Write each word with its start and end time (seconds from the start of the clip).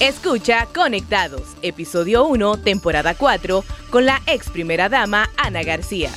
Escucha 0.00 0.68
Conectados, 0.72 1.56
episodio 1.60 2.24
1, 2.24 2.62
temporada 2.62 3.14
4, 3.14 3.64
con 3.90 4.06
la 4.06 4.20
ex 4.28 4.48
primera 4.48 4.88
dama 4.88 5.28
Ana 5.36 5.64
García. 5.64 6.10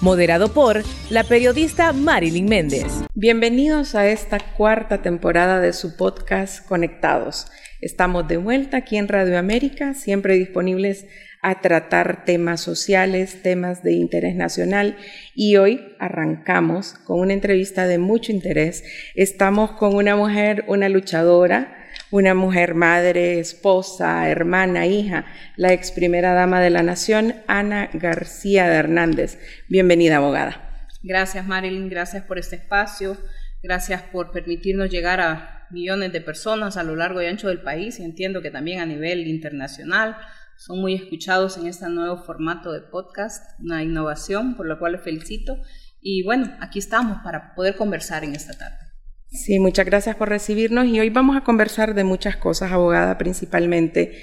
Moderado 0.00 0.54
por 0.54 0.84
la 1.10 1.24
periodista 1.24 1.92
Marilyn 1.92 2.48
Méndez. 2.48 2.86
Bienvenidos 3.14 3.96
a 3.96 4.06
esta 4.06 4.38
cuarta 4.38 5.02
temporada 5.02 5.58
de 5.58 5.72
su 5.72 5.96
podcast 5.96 6.64
Conectados. 6.68 7.48
Estamos 7.80 8.28
de 8.28 8.36
vuelta 8.36 8.76
aquí 8.76 8.96
en 8.96 9.08
Radio 9.08 9.40
América, 9.40 9.94
siempre 9.94 10.34
disponibles 10.34 11.06
a 11.42 11.60
tratar 11.60 12.24
temas 12.24 12.60
sociales, 12.60 13.42
temas 13.42 13.82
de 13.82 13.94
interés 13.94 14.36
nacional 14.36 14.98
y 15.34 15.56
hoy 15.56 15.80
arrancamos 15.98 16.94
con 17.04 17.18
una 17.18 17.32
entrevista 17.32 17.88
de 17.88 17.98
mucho 17.98 18.30
interés. 18.30 18.84
Estamos 19.16 19.72
con 19.72 19.96
una 19.96 20.14
mujer, 20.14 20.64
una 20.68 20.88
luchadora, 20.88 21.75
una 22.10 22.34
mujer 22.34 22.74
madre, 22.74 23.40
esposa, 23.40 24.28
hermana, 24.28 24.86
hija, 24.86 25.26
la 25.56 25.72
ex 25.72 25.90
primera 25.90 26.32
dama 26.32 26.60
de 26.60 26.70
la 26.70 26.82
nación, 26.82 27.34
Ana 27.48 27.90
García 27.92 28.68
de 28.68 28.76
Hernández. 28.76 29.38
Bienvenida, 29.68 30.16
abogada. 30.16 30.86
Gracias, 31.02 31.46
Marilyn, 31.46 31.88
gracias 31.88 32.24
por 32.24 32.38
este 32.38 32.56
espacio, 32.56 33.16
gracias 33.62 34.02
por 34.02 34.30
permitirnos 34.30 34.90
llegar 34.90 35.20
a 35.20 35.66
millones 35.70 36.12
de 36.12 36.20
personas 36.20 36.76
a 36.76 36.84
lo 36.84 36.94
largo 36.94 37.20
y 37.20 37.26
ancho 37.26 37.48
del 37.48 37.62
país 37.62 37.98
y 37.98 38.04
entiendo 38.04 38.40
que 38.40 38.50
también 38.50 38.80
a 38.80 38.86
nivel 38.86 39.26
internacional 39.26 40.16
son 40.56 40.80
muy 40.80 40.94
escuchados 40.94 41.58
en 41.58 41.66
este 41.66 41.88
nuevo 41.88 42.18
formato 42.18 42.72
de 42.72 42.80
podcast, 42.80 43.58
una 43.60 43.82
innovación 43.82 44.56
por 44.56 44.66
la 44.66 44.78
cual 44.78 44.92
les 44.92 45.02
felicito. 45.02 45.58
Y 46.00 46.22
bueno, 46.22 46.56
aquí 46.60 46.78
estamos 46.78 47.18
para 47.22 47.54
poder 47.54 47.76
conversar 47.76 48.24
en 48.24 48.34
esta 48.34 48.56
tarde. 48.56 48.85
Sí, 49.28 49.58
muchas 49.58 49.86
gracias 49.86 50.16
por 50.16 50.28
recibirnos 50.28 50.86
y 50.86 51.00
hoy 51.00 51.10
vamos 51.10 51.36
a 51.36 51.42
conversar 51.42 51.94
de 51.94 52.04
muchas 52.04 52.36
cosas, 52.36 52.72
abogada, 52.72 53.18
principalmente 53.18 54.18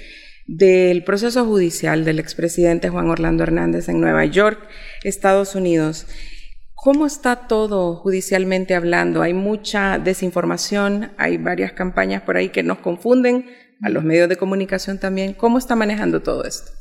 del 0.46 1.04
proceso 1.04 1.44
judicial 1.44 2.04
del 2.04 2.18
expresidente 2.18 2.88
Juan 2.88 3.08
Orlando 3.08 3.42
Hernández 3.42 3.88
en 3.88 4.00
Nueva 4.00 4.24
York, 4.24 4.58
Estados 5.02 5.54
Unidos. 5.54 6.06
¿Cómo 6.74 7.06
está 7.06 7.46
todo 7.46 7.96
judicialmente 7.96 8.74
hablando? 8.74 9.22
Hay 9.22 9.32
mucha 9.32 9.98
desinformación, 9.98 11.12
hay 11.16 11.38
varias 11.38 11.72
campañas 11.72 12.22
por 12.22 12.36
ahí 12.36 12.50
que 12.50 12.62
nos 12.62 12.78
confunden, 12.78 13.46
a 13.82 13.90
los 13.90 14.04
medios 14.04 14.28
de 14.28 14.36
comunicación 14.36 14.98
también. 14.98 15.34
¿Cómo 15.34 15.58
está 15.58 15.76
manejando 15.76 16.22
todo 16.22 16.44
esto? 16.44 16.72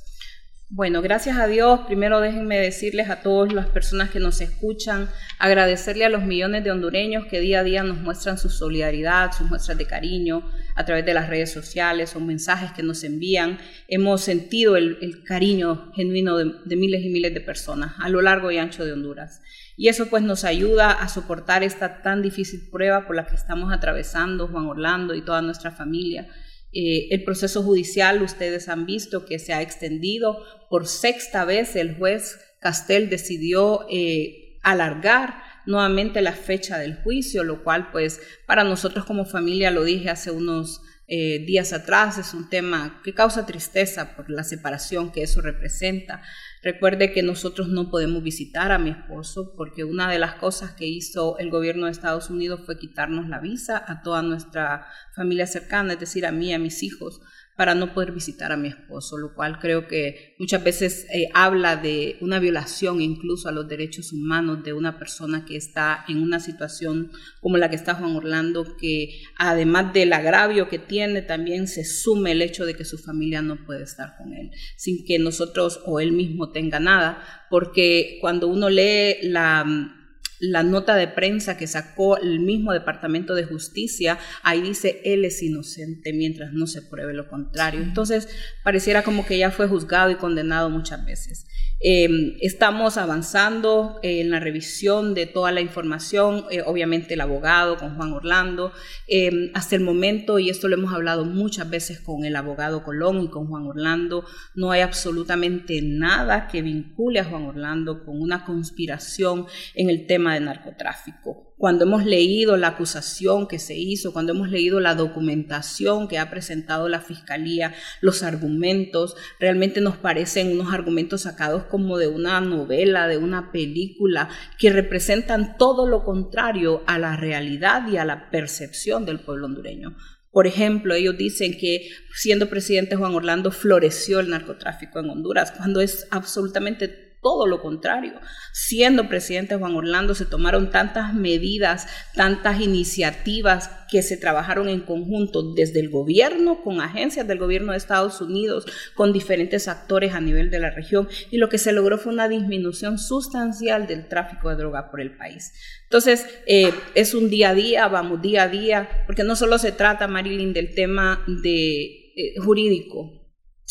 Bueno, 0.76 1.04
gracias 1.04 1.38
a 1.38 1.46
Dios, 1.46 1.82
primero 1.82 2.20
déjenme 2.20 2.58
decirles 2.58 3.08
a 3.12 3.22
todas 3.22 3.54
las 3.54 3.68
personas 3.68 4.10
que 4.10 4.20
nos 4.20 4.42
escuchan, 4.42 5.08
agradecerle 5.38 6.04
a 6.04 6.10
los 6.10 6.24
millones 6.24 6.64
de 6.64 6.72
hondureños 6.72 7.28
que 7.28 7.40
día 7.40 7.60
a 7.60 7.64
día 7.64 7.84
nos 7.84 8.00
muestran 8.00 8.40
su 8.40 8.50
solidaridad, 8.50 9.34
sus 9.34 9.48
muestras 9.48 9.78
de 9.78 9.86
cariño 9.86 10.50
a 10.74 10.84
través 10.84 11.06
de 11.06 11.14
las 11.14 11.30
redes 11.30 11.52
sociales 11.52 12.16
o 12.16 12.20
mensajes 12.20 12.72
que 12.72 12.82
nos 12.82 13.04
envían. 13.04 13.60
Hemos 13.88 14.22
sentido 14.22 14.76
el, 14.76 15.24
cariño 15.24 15.92
genuino 15.94 16.38
de, 16.38 16.56
de 16.66 16.76
miles 16.76 17.06
y 17.06 17.10
miles 17.10 17.36
de 17.36 17.42
personas 17.42 17.94
a 18.00 18.10
lo 18.10 18.24
largo 18.24 18.50
y 18.50 18.58
ancho 18.58 18.84
de 18.84 18.94
Honduras. 18.94 19.44
Y 19.78 19.90
eso 19.90 20.08
pues 20.10 20.24
nos 20.24 20.44
ayuda 20.44 20.90
a 20.92 21.08
soportar 21.08 21.62
esta 21.62 22.02
tan 22.02 22.24
difícil 22.24 22.68
prueba 22.72 23.06
por 23.06 23.16
la 23.16 23.28
que 23.28 23.36
estamos 23.36 23.72
atravesando 23.72 24.48
Juan 24.48 24.66
Orlando 24.66 25.14
y 25.14 25.22
toda 25.22 25.44
nuestra 25.44 25.70
familia. 25.70 26.28
Eh, 26.74 27.08
el 27.12 27.24
proceso 27.24 27.62
judicial, 27.62 28.22
ustedes 28.24 28.68
han 28.68 28.86
visto 28.86 29.26
que 29.26 29.38
se 29.38 29.54
ha 29.54 29.62
extendido 29.62 30.44
por 30.70 30.88
sexta 30.88 31.46
vez. 31.46 31.76
El 31.76 31.96
juez 31.96 32.40
Castel 32.60 33.10
decidió 33.10 33.86
eh, 33.90 34.58
alargar 34.64 35.44
nuevamente 35.66 36.22
la 36.22 36.34
fecha 36.34 36.78
del 36.78 36.96
juicio, 36.96 37.44
lo 37.44 37.64
cual 37.64 37.92
pues 37.92 38.22
para 38.48 38.64
nosotros 38.64 39.06
como 39.06 39.26
familia, 39.26 39.72
lo 39.72 39.84
dije 39.84 40.10
hace 40.10 40.32
unos 40.32 40.82
eh, 41.08 41.44
días 41.46 41.74
atrás, 41.74 42.18
es 42.18 42.34
un 42.34 42.50
tema 42.50 43.02
que 43.04 43.14
causa 43.14 43.46
tristeza 43.46 44.16
por 44.16 44.30
la 44.30 44.44
separación 44.44 45.12
que 45.12 45.24
eso 45.24 45.42
representa. 45.42 46.22
Recuerde 46.64 47.12
que 47.12 47.24
nosotros 47.24 47.68
no 47.68 47.92
podemos 47.92 48.24
visitar 48.24 48.72
a 48.72 48.80
mi 48.80 48.92
esposo 48.92 49.54
porque 49.58 49.84
una 49.84 50.10
de 50.10 50.18
las 50.18 50.36
cosas 50.36 50.72
que 50.72 50.88
hizo 50.88 51.38
el 51.38 51.50
gobierno 51.50 51.86
de 51.86 51.92
Estados 51.92 52.30
Unidos 52.30 52.62
fue 52.66 52.80
quitarnos 52.80 53.28
la 53.28 53.40
visa 53.40 53.84
a 53.86 54.02
toda 54.02 54.22
nuestra 54.22 54.88
familia 55.14 55.46
cercana, 55.46 55.94
es 55.94 56.00
decir, 56.00 56.26
a 56.26 56.32
mí, 56.32 56.54
a 56.54 56.60
mis 56.60 56.82
hijos 56.82 57.20
para 57.56 57.76
no 57.76 57.94
poder 57.94 58.12
visitar 58.12 58.52
a 58.52 58.58
mi 58.58 58.68
esposo, 58.68 59.18
lo 59.18 59.36
cual 59.36 59.60
creo 59.60 59.88
que 59.88 60.36
muchas 60.40 60.64
veces 60.64 61.06
eh, 61.14 61.30
habla 61.34 61.76
de 61.76 62.18
una 62.22 62.40
violación 62.40 63.02
incluso 63.02 63.48
a 63.48 63.52
los 63.52 63.68
derechos 63.68 64.12
humanos 64.12 64.64
de 64.64 64.74
una 64.74 64.98
persona 64.98 65.46
que 65.46 65.56
está 65.56 66.04
en 66.08 66.22
una 66.22 66.40
situación 66.40 67.12
como 67.42 67.58
la 67.58 67.70
que 67.70 67.76
está 67.76 67.96
Juan 67.96 68.16
Orlando, 68.16 68.76
que 68.78 69.22
además 69.38 69.94
del 69.94 70.14
agravio 70.14 70.68
que 70.68 70.80
tiene, 70.80 71.22
también 71.22 71.68
se 71.68 71.86
sume 71.86 72.32
el 72.32 72.42
hecho 72.42 72.66
de 72.66 72.76
que 72.76 72.86
su 72.86 72.98
familia 72.98 73.42
no 73.42 73.66
puede 73.66 73.84
estar 73.84 74.18
con 74.18 74.34
él, 74.34 74.52
sin 74.76 75.06
que 75.06 75.20
nosotros 75.20 75.82
o 75.86 76.00
él 76.00 76.12
mismo 76.12 76.52
tenga 76.52 76.80
nada, 76.80 77.24
porque 77.50 78.18
cuando 78.22 78.48
uno 78.48 78.70
lee 78.70 79.18
la 79.22 80.00
la 80.44 80.62
nota 80.62 80.96
de 80.96 81.08
prensa 81.08 81.56
que 81.56 81.68
sacó 81.68 82.18
el 82.18 82.42
mismo 82.42 82.74
Departamento 82.74 83.34
de 83.34 83.46
Justicia, 83.46 84.20
ahí 84.42 84.62
dice 84.62 85.00
él 85.06 85.24
es 85.24 85.42
inocente 85.42 86.12
mientras 86.12 86.52
no 86.52 86.68
se 86.68 86.82
pruebe 86.82 87.14
lo 87.14 87.30
contrario. 87.30 87.82
Entonces, 87.82 88.28
pareciera 88.62 89.04
como 89.04 89.26
que 89.26 89.38
ya 89.38 89.52
fue 89.52 89.70
juzgado 89.70 90.12
y 90.12 90.16
condenado 90.16 90.70
muchas 90.70 91.06
veces. 91.06 91.48
Em, 91.86 92.38
estamos 92.40 92.96
avanzando 92.96 94.00
en 94.04 94.30
la 94.30 94.40
revisión 94.40 95.14
de 95.14 95.26
toda 95.26 95.52
la 95.52 95.60
información, 95.60 96.46
eh, 96.50 96.62
obviamente 96.66 97.16
el 97.16 97.20
abogado 97.20 97.78
con 97.78 97.98
Juan 97.98 98.14
Orlando. 98.14 98.72
Em, 99.06 99.52
hasta 99.54 99.76
el 99.76 99.82
momento, 99.82 100.40
y 100.40 100.50
esto 100.50 100.70
lo 100.70 100.78
hemos 100.78 100.94
hablado 100.94 101.26
muchas 101.26 101.70
veces 101.70 102.00
con 102.00 102.24
el 102.24 102.38
abogado 102.38 102.86
Colón 102.86 103.22
y 103.24 103.30
con 103.30 103.48
Juan 103.48 103.68
Orlando, 103.68 104.24
no 104.56 104.72
hay 104.72 104.80
absolutamente 104.80 105.82
nada 105.84 106.48
que 106.48 106.62
vincule 106.62 107.20
a 107.20 107.26
Juan 107.26 107.44
Orlando 107.44 108.06
con 108.06 108.22
una 108.22 108.46
conspiración 108.46 109.46
en 109.76 109.90
el 109.90 110.08
tema 110.08 110.36
de 110.36 110.40
narcotráfico 110.40 111.53
cuando 111.64 111.86
hemos 111.86 112.04
leído 112.04 112.58
la 112.58 112.68
acusación 112.68 113.48
que 113.48 113.58
se 113.58 113.78
hizo, 113.78 114.12
cuando 114.12 114.34
hemos 114.34 114.50
leído 114.50 114.82
la 114.82 114.96
documentación 114.96 116.10
que 116.10 116.20
ha 116.20 116.30
presentado 116.30 116.90
la 116.90 117.00
Fiscalía, 117.00 117.74
los 118.02 118.22
argumentos, 118.22 119.16
realmente 119.40 119.80
nos 119.80 119.96
parecen 119.96 120.52
unos 120.52 120.74
argumentos 120.74 121.22
sacados 121.22 121.64
como 121.64 121.98
de 121.98 122.10
una 122.10 122.42
novela, 122.42 123.08
de 123.08 123.16
una 123.16 123.54
película, 123.54 124.28
que 124.60 124.72
representan 124.72 125.56
todo 125.58 125.88
lo 125.88 126.04
contrario 126.04 126.84
a 126.86 127.00
la 127.00 127.16
realidad 127.16 127.88
y 127.88 127.96
a 127.96 128.04
la 128.04 128.30
percepción 128.30 129.06
del 129.06 129.22
pueblo 129.22 129.46
hondureño. 129.46 129.96
Por 130.34 130.48
ejemplo, 130.48 130.96
ellos 130.96 131.16
dicen 131.16 131.58
que 131.60 131.92
siendo 132.14 132.50
presidente 132.50 132.98
Juan 132.98 133.14
Orlando 133.16 133.52
floreció 133.52 134.20
el 134.20 134.32
narcotráfico 134.32 135.00
en 135.00 135.12
Honduras, 135.12 135.52
cuando 135.52 135.80
es 135.80 136.08
absolutamente 136.10 136.90
todo 137.24 137.48
lo 137.48 137.62
contrario. 137.62 138.20
Siendo 138.52 139.10
presidente 139.10 139.56
Juan 139.56 139.76
Orlando 139.76 140.14
se 140.14 140.26
tomaron 140.26 140.70
tantas 140.70 141.16
medidas, 141.16 141.88
tantas 142.14 142.62
iniciativas 142.62 143.72
que 143.90 144.04
se 144.04 144.18
trabajaron 144.18 144.70
en 144.70 144.82
conjunto 144.82 145.54
desde 145.54 145.80
el 145.80 145.90
gobierno, 145.90 146.62
con 146.64 146.82
agencias 146.82 147.28
del 147.28 147.40
gobierno 147.40 147.72
de 147.72 147.78
Estados 147.78 148.22
Unidos, 148.22 148.66
con 148.96 149.14
diferentes 149.14 149.68
actores 149.68 150.14
a 150.14 150.22
nivel 150.22 150.52
de 150.52 150.60
la 150.60 150.70
región, 150.70 151.08
y 151.32 151.38
lo 151.38 151.50
que 151.50 151.58
se 151.58 151.74
logró 151.74 151.98
fue 151.98 152.14
una 152.14 152.28
disminución 152.28 152.98
sustancial 152.98 153.88
del 153.88 154.08
tráfico 154.08 154.50
de 154.50 154.56
droga 154.56 154.92
por 154.92 155.00
el 155.00 155.16
país. 155.16 155.54
Entonces, 155.84 156.28
eh, 156.48 156.74
es 156.96 157.14
un 157.14 157.30
día 157.30 157.50
a 157.50 157.54
día, 157.54 157.88
vamos 157.88 158.22
día 158.22 158.44
a 158.44 158.48
día, 158.50 158.90
porque 159.06 159.24
no 159.24 159.36
solo 159.36 159.58
se 159.58 159.72
trata, 159.72 160.08
Marilyn, 160.08 160.54
del 160.54 160.74
tema 160.74 161.24
de, 161.28 162.12
eh, 162.16 162.36
jurídico, 162.44 163.23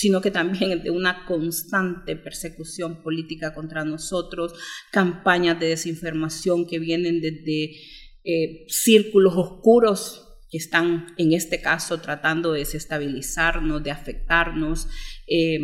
sino 0.03 0.21
que 0.21 0.33
también 0.33 0.83
de 0.83 0.91
una 0.91 1.25
constante 1.27 2.17
persecución 2.17 3.05
política 3.05 3.55
contra 3.55 3.85
nosotros, 3.85 4.53
campañas 4.91 5.61
de 5.61 5.69
desinformación 5.69 6.67
que 6.67 6.81
vienen 6.81 7.21
desde 7.21 7.77
eh, 8.25 8.65
círculos 8.67 9.35
oscuros 9.37 10.41
que 10.51 10.59
están 10.59 11.07
en 11.19 11.33
este 11.33 11.61
caso 11.61 12.01
tratando 12.01 12.51
de 12.51 12.59
desestabilizarnos, 12.59 13.85
de 13.85 13.93
afectarnos, 13.93 14.89
eh, 15.29 15.61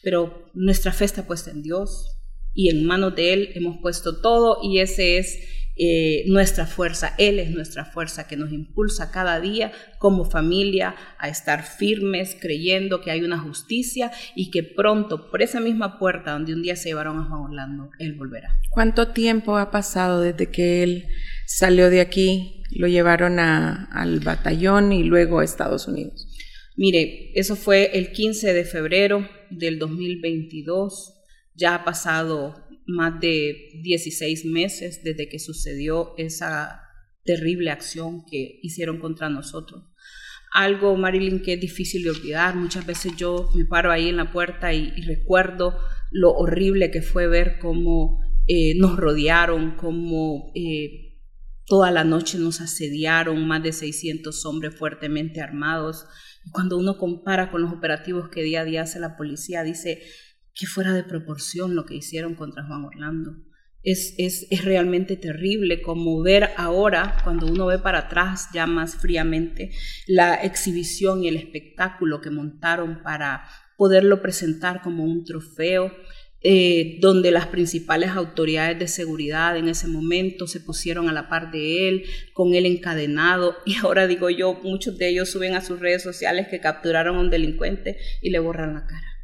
pero 0.00 0.48
nuestra 0.54 0.92
fe 0.92 1.06
está 1.06 1.26
puesta 1.26 1.50
en 1.50 1.64
Dios 1.64 2.20
y 2.54 2.70
en 2.70 2.86
manos 2.86 3.16
de 3.16 3.32
Él 3.32 3.48
hemos 3.54 3.78
puesto 3.82 4.20
todo 4.20 4.60
y 4.62 4.78
ese 4.78 5.18
es 5.18 5.40
eh, 5.78 6.24
nuestra 6.26 6.66
fuerza, 6.66 7.14
Él 7.18 7.38
es 7.38 7.50
nuestra 7.50 7.84
fuerza 7.84 8.26
que 8.26 8.36
nos 8.36 8.50
impulsa 8.52 9.10
cada 9.10 9.40
día 9.40 9.72
como 9.98 10.24
familia 10.24 10.94
a 11.18 11.28
estar 11.28 11.64
firmes, 11.64 12.36
creyendo 12.40 13.02
que 13.02 13.10
hay 13.10 13.22
una 13.22 13.38
justicia 13.38 14.10
y 14.34 14.50
que 14.50 14.62
pronto 14.62 15.30
por 15.30 15.42
esa 15.42 15.60
misma 15.60 15.98
puerta 15.98 16.32
donde 16.32 16.54
un 16.54 16.62
día 16.62 16.76
se 16.76 16.88
llevaron 16.88 17.18
a 17.18 17.24
Juan 17.24 17.40
Orlando, 17.42 17.90
Él 17.98 18.14
volverá. 18.14 18.58
¿Cuánto 18.70 19.08
tiempo 19.08 19.58
ha 19.58 19.70
pasado 19.70 20.22
desde 20.22 20.50
que 20.50 20.82
Él 20.82 21.08
salió 21.46 21.90
de 21.90 22.00
aquí, 22.00 22.62
lo 22.70 22.88
llevaron 22.88 23.38
al 23.38 24.20
batallón 24.20 24.92
y 24.92 25.02
luego 25.02 25.40
a 25.40 25.44
Estados 25.44 25.88
Unidos? 25.88 26.26
Mire, 26.76 27.32
eso 27.34 27.56
fue 27.56 27.96
el 27.98 28.12
15 28.12 28.52
de 28.52 28.64
febrero 28.64 29.28
del 29.50 29.78
2022. 29.78 31.14
Ya 31.54 31.74
ha 31.74 31.84
pasado 31.84 32.65
más 32.86 33.20
de 33.20 33.70
16 33.82 34.44
meses 34.46 35.02
desde 35.02 35.28
que 35.28 35.38
sucedió 35.38 36.14
esa 36.16 36.82
terrible 37.24 37.70
acción 37.70 38.24
que 38.24 38.60
hicieron 38.62 38.98
contra 38.98 39.28
nosotros. 39.28 39.84
algo, 40.52 40.96
Marilyn, 40.96 41.42
que 41.42 41.54
es 41.54 41.60
difícil 41.60 42.04
de 42.04 42.10
olvidar. 42.10 42.56
Muchas 42.56 42.86
veces 42.86 43.14
yo 43.16 43.50
me 43.54 43.66
paro 43.66 43.92
ahí 43.92 44.08
en 44.08 44.16
la 44.16 44.32
puerta 44.32 44.72
y, 44.72 44.90
recuerdo 45.02 45.78
lo 46.10 46.32
horrible 46.32 46.90
que 46.90 47.02
fue 47.02 47.26
ver 47.26 47.58
cómo 47.58 48.20
eh, 48.46 48.74
nos 48.78 48.96
rodearon, 48.96 49.76
cómo 49.76 50.52
eh, 50.54 51.06
toda 51.66 51.90
la 51.90 52.04
noche 52.04 52.38
nos 52.38 52.60
asediaron, 52.62 53.46
más 53.46 53.62
de 53.62 53.72
600 53.72 54.46
hombres 54.46 54.74
fuertemente 54.74 55.42
armados. 55.42 56.06
Cuando 56.52 56.78
uno 56.78 56.96
compara 56.96 57.50
con 57.50 57.60
los 57.60 57.72
operativos 57.72 58.30
que 58.30 58.42
día 58.42 58.60
a 58.60 58.64
día 58.64 58.82
hace 58.82 59.00
la 59.00 59.16
policía, 59.16 59.62
dice 59.62 60.00
que 60.56 60.66
fuera 60.66 60.94
de 60.94 61.04
proporción 61.04 61.74
lo 61.74 61.84
que 61.84 61.94
hicieron 61.94 62.34
contra 62.34 62.64
Juan 62.64 62.84
Orlando. 62.84 63.36
Es, 63.82 64.48
realmente 64.64 65.16
terrible 65.16 65.80
como 65.80 66.20
ver 66.20 66.50
ahora, 66.56 67.18
cuando 67.22 67.46
uno 67.46 67.66
ve 67.66 67.78
para 67.78 67.98
atrás 68.00 68.48
ya 68.52 68.66
más 68.66 68.96
fríamente, 68.96 69.70
la 70.08 70.34
exhibición 70.34 71.22
y 71.22 71.28
el 71.28 71.36
espectáculo 71.36 72.20
que 72.20 72.30
montaron 72.30 73.02
para 73.04 73.44
poderlo 73.76 74.22
presentar 74.22 74.82
como 74.82 75.04
un 75.04 75.24
trofeo, 75.24 75.92
eh, 76.42 76.98
donde 77.00 77.30
las 77.30 77.46
principales 77.46 78.10
autoridades 78.10 78.78
de 78.78 78.88
seguridad 78.88 79.56
en 79.56 79.68
ese 79.68 79.86
momento 79.86 80.46
se 80.48 80.60
pusieron 80.60 81.08
a 81.08 81.12
la 81.12 81.28
par 81.28 81.52
de 81.52 81.88
él, 81.88 82.04
con 82.32 82.54
él 82.54 82.66
encadenado, 82.66 83.56
y 83.66 83.76
ahora 83.76 84.08
digo 84.08 84.30
yo, 84.30 84.54
muchos 84.64 84.98
de 84.98 85.10
ellos 85.10 85.30
suben 85.30 85.54
a 85.54 85.60
sus 85.60 85.78
redes 85.78 86.02
sociales 86.02 86.48
que 86.48 86.60
capturaron 86.60 87.16
a 87.16 87.20
un 87.20 87.30
delincuente 87.30 87.98
y 88.20 88.30
le 88.30 88.40
borran 88.40 88.74
la 88.74 88.86
cara 88.86 89.15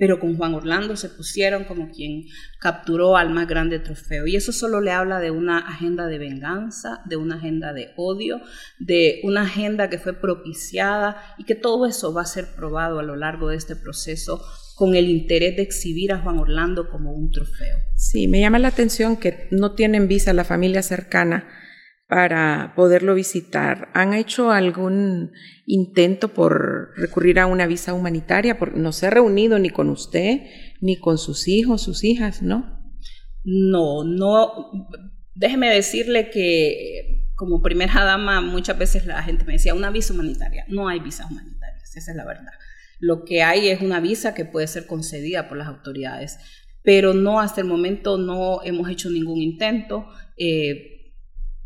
pero 0.00 0.18
con 0.18 0.38
Juan 0.38 0.54
Orlando 0.54 0.96
se 0.96 1.10
pusieron 1.10 1.64
como 1.64 1.90
quien 1.90 2.24
capturó 2.58 3.18
al 3.18 3.28
más 3.28 3.46
grande 3.46 3.78
trofeo. 3.78 4.26
Y 4.26 4.34
eso 4.34 4.50
solo 4.50 4.80
le 4.80 4.92
habla 4.92 5.20
de 5.20 5.30
una 5.30 5.58
agenda 5.58 6.06
de 6.06 6.16
venganza, 6.16 7.02
de 7.04 7.16
una 7.16 7.34
agenda 7.34 7.74
de 7.74 7.90
odio, 7.96 8.40
de 8.78 9.20
una 9.24 9.42
agenda 9.42 9.90
que 9.90 9.98
fue 9.98 10.14
propiciada 10.14 11.22
y 11.36 11.44
que 11.44 11.54
todo 11.54 11.84
eso 11.84 12.14
va 12.14 12.22
a 12.22 12.24
ser 12.26 12.46
probado 12.56 12.98
a 12.98 13.02
lo 13.02 13.14
largo 13.14 13.50
de 13.50 13.56
este 13.56 13.76
proceso 13.76 14.42
con 14.74 14.94
el 14.94 15.10
interés 15.10 15.56
de 15.56 15.62
exhibir 15.62 16.12
a 16.12 16.18
Juan 16.20 16.38
Orlando 16.38 16.88
como 16.88 17.12
un 17.12 17.30
trofeo. 17.30 17.76
Sí, 17.94 18.26
me 18.26 18.40
llama 18.40 18.58
la 18.58 18.68
atención 18.68 19.18
que 19.18 19.48
no 19.50 19.74
tienen 19.74 20.08
visa 20.08 20.32
la 20.32 20.44
familia 20.44 20.82
cercana 20.82 21.46
para 22.10 22.72
poderlo 22.74 23.14
visitar. 23.14 23.88
¿Han 23.94 24.14
hecho 24.14 24.50
algún 24.50 25.30
intento 25.64 26.34
por 26.34 26.90
recurrir 26.96 27.38
a 27.38 27.46
una 27.46 27.68
visa 27.68 27.94
humanitaria? 27.94 28.58
Porque 28.58 28.80
no 28.80 28.90
se 28.90 29.06
ha 29.06 29.10
reunido 29.10 29.60
ni 29.60 29.70
con 29.70 29.88
usted, 29.88 30.40
ni 30.80 30.98
con 30.98 31.18
sus 31.18 31.46
hijos, 31.46 31.82
sus 31.82 32.02
hijas, 32.02 32.42
¿no? 32.42 32.80
No, 33.44 34.02
no. 34.02 34.88
Déjeme 35.36 35.70
decirle 35.70 36.30
que 36.30 37.28
como 37.36 37.62
primera 37.62 38.04
dama 38.04 38.40
muchas 38.40 38.76
veces 38.76 39.06
la 39.06 39.22
gente 39.22 39.44
me 39.44 39.52
decía 39.52 39.74
una 39.74 39.90
visa 39.90 40.12
humanitaria. 40.12 40.64
No 40.66 40.88
hay 40.88 40.98
visas 40.98 41.30
humanitarias, 41.30 41.94
esa 41.94 42.10
es 42.10 42.16
la 42.16 42.26
verdad. 42.26 42.52
Lo 42.98 43.24
que 43.24 43.44
hay 43.44 43.68
es 43.68 43.80
una 43.82 44.00
visa 44.00 44.34
que 44.34 44.44
puede 44.44 44.66
ser 44.66 44.88
concedida 44.88 45.48
por 45.48 45.56
las 45.56 45.68
autoridades, 45.68 46.38
pero 46.82 47.14
no 47.14 47.38
hasta 47.38 47.60
el 47.60 47.68
momento 47.68 48.18
no 48.18 48.62
hemos 48.64 48.90
hecho 48.90 49.10
ningún 49.10 49.40
intento. 49.40 50.08
Eh, 50.36 50.99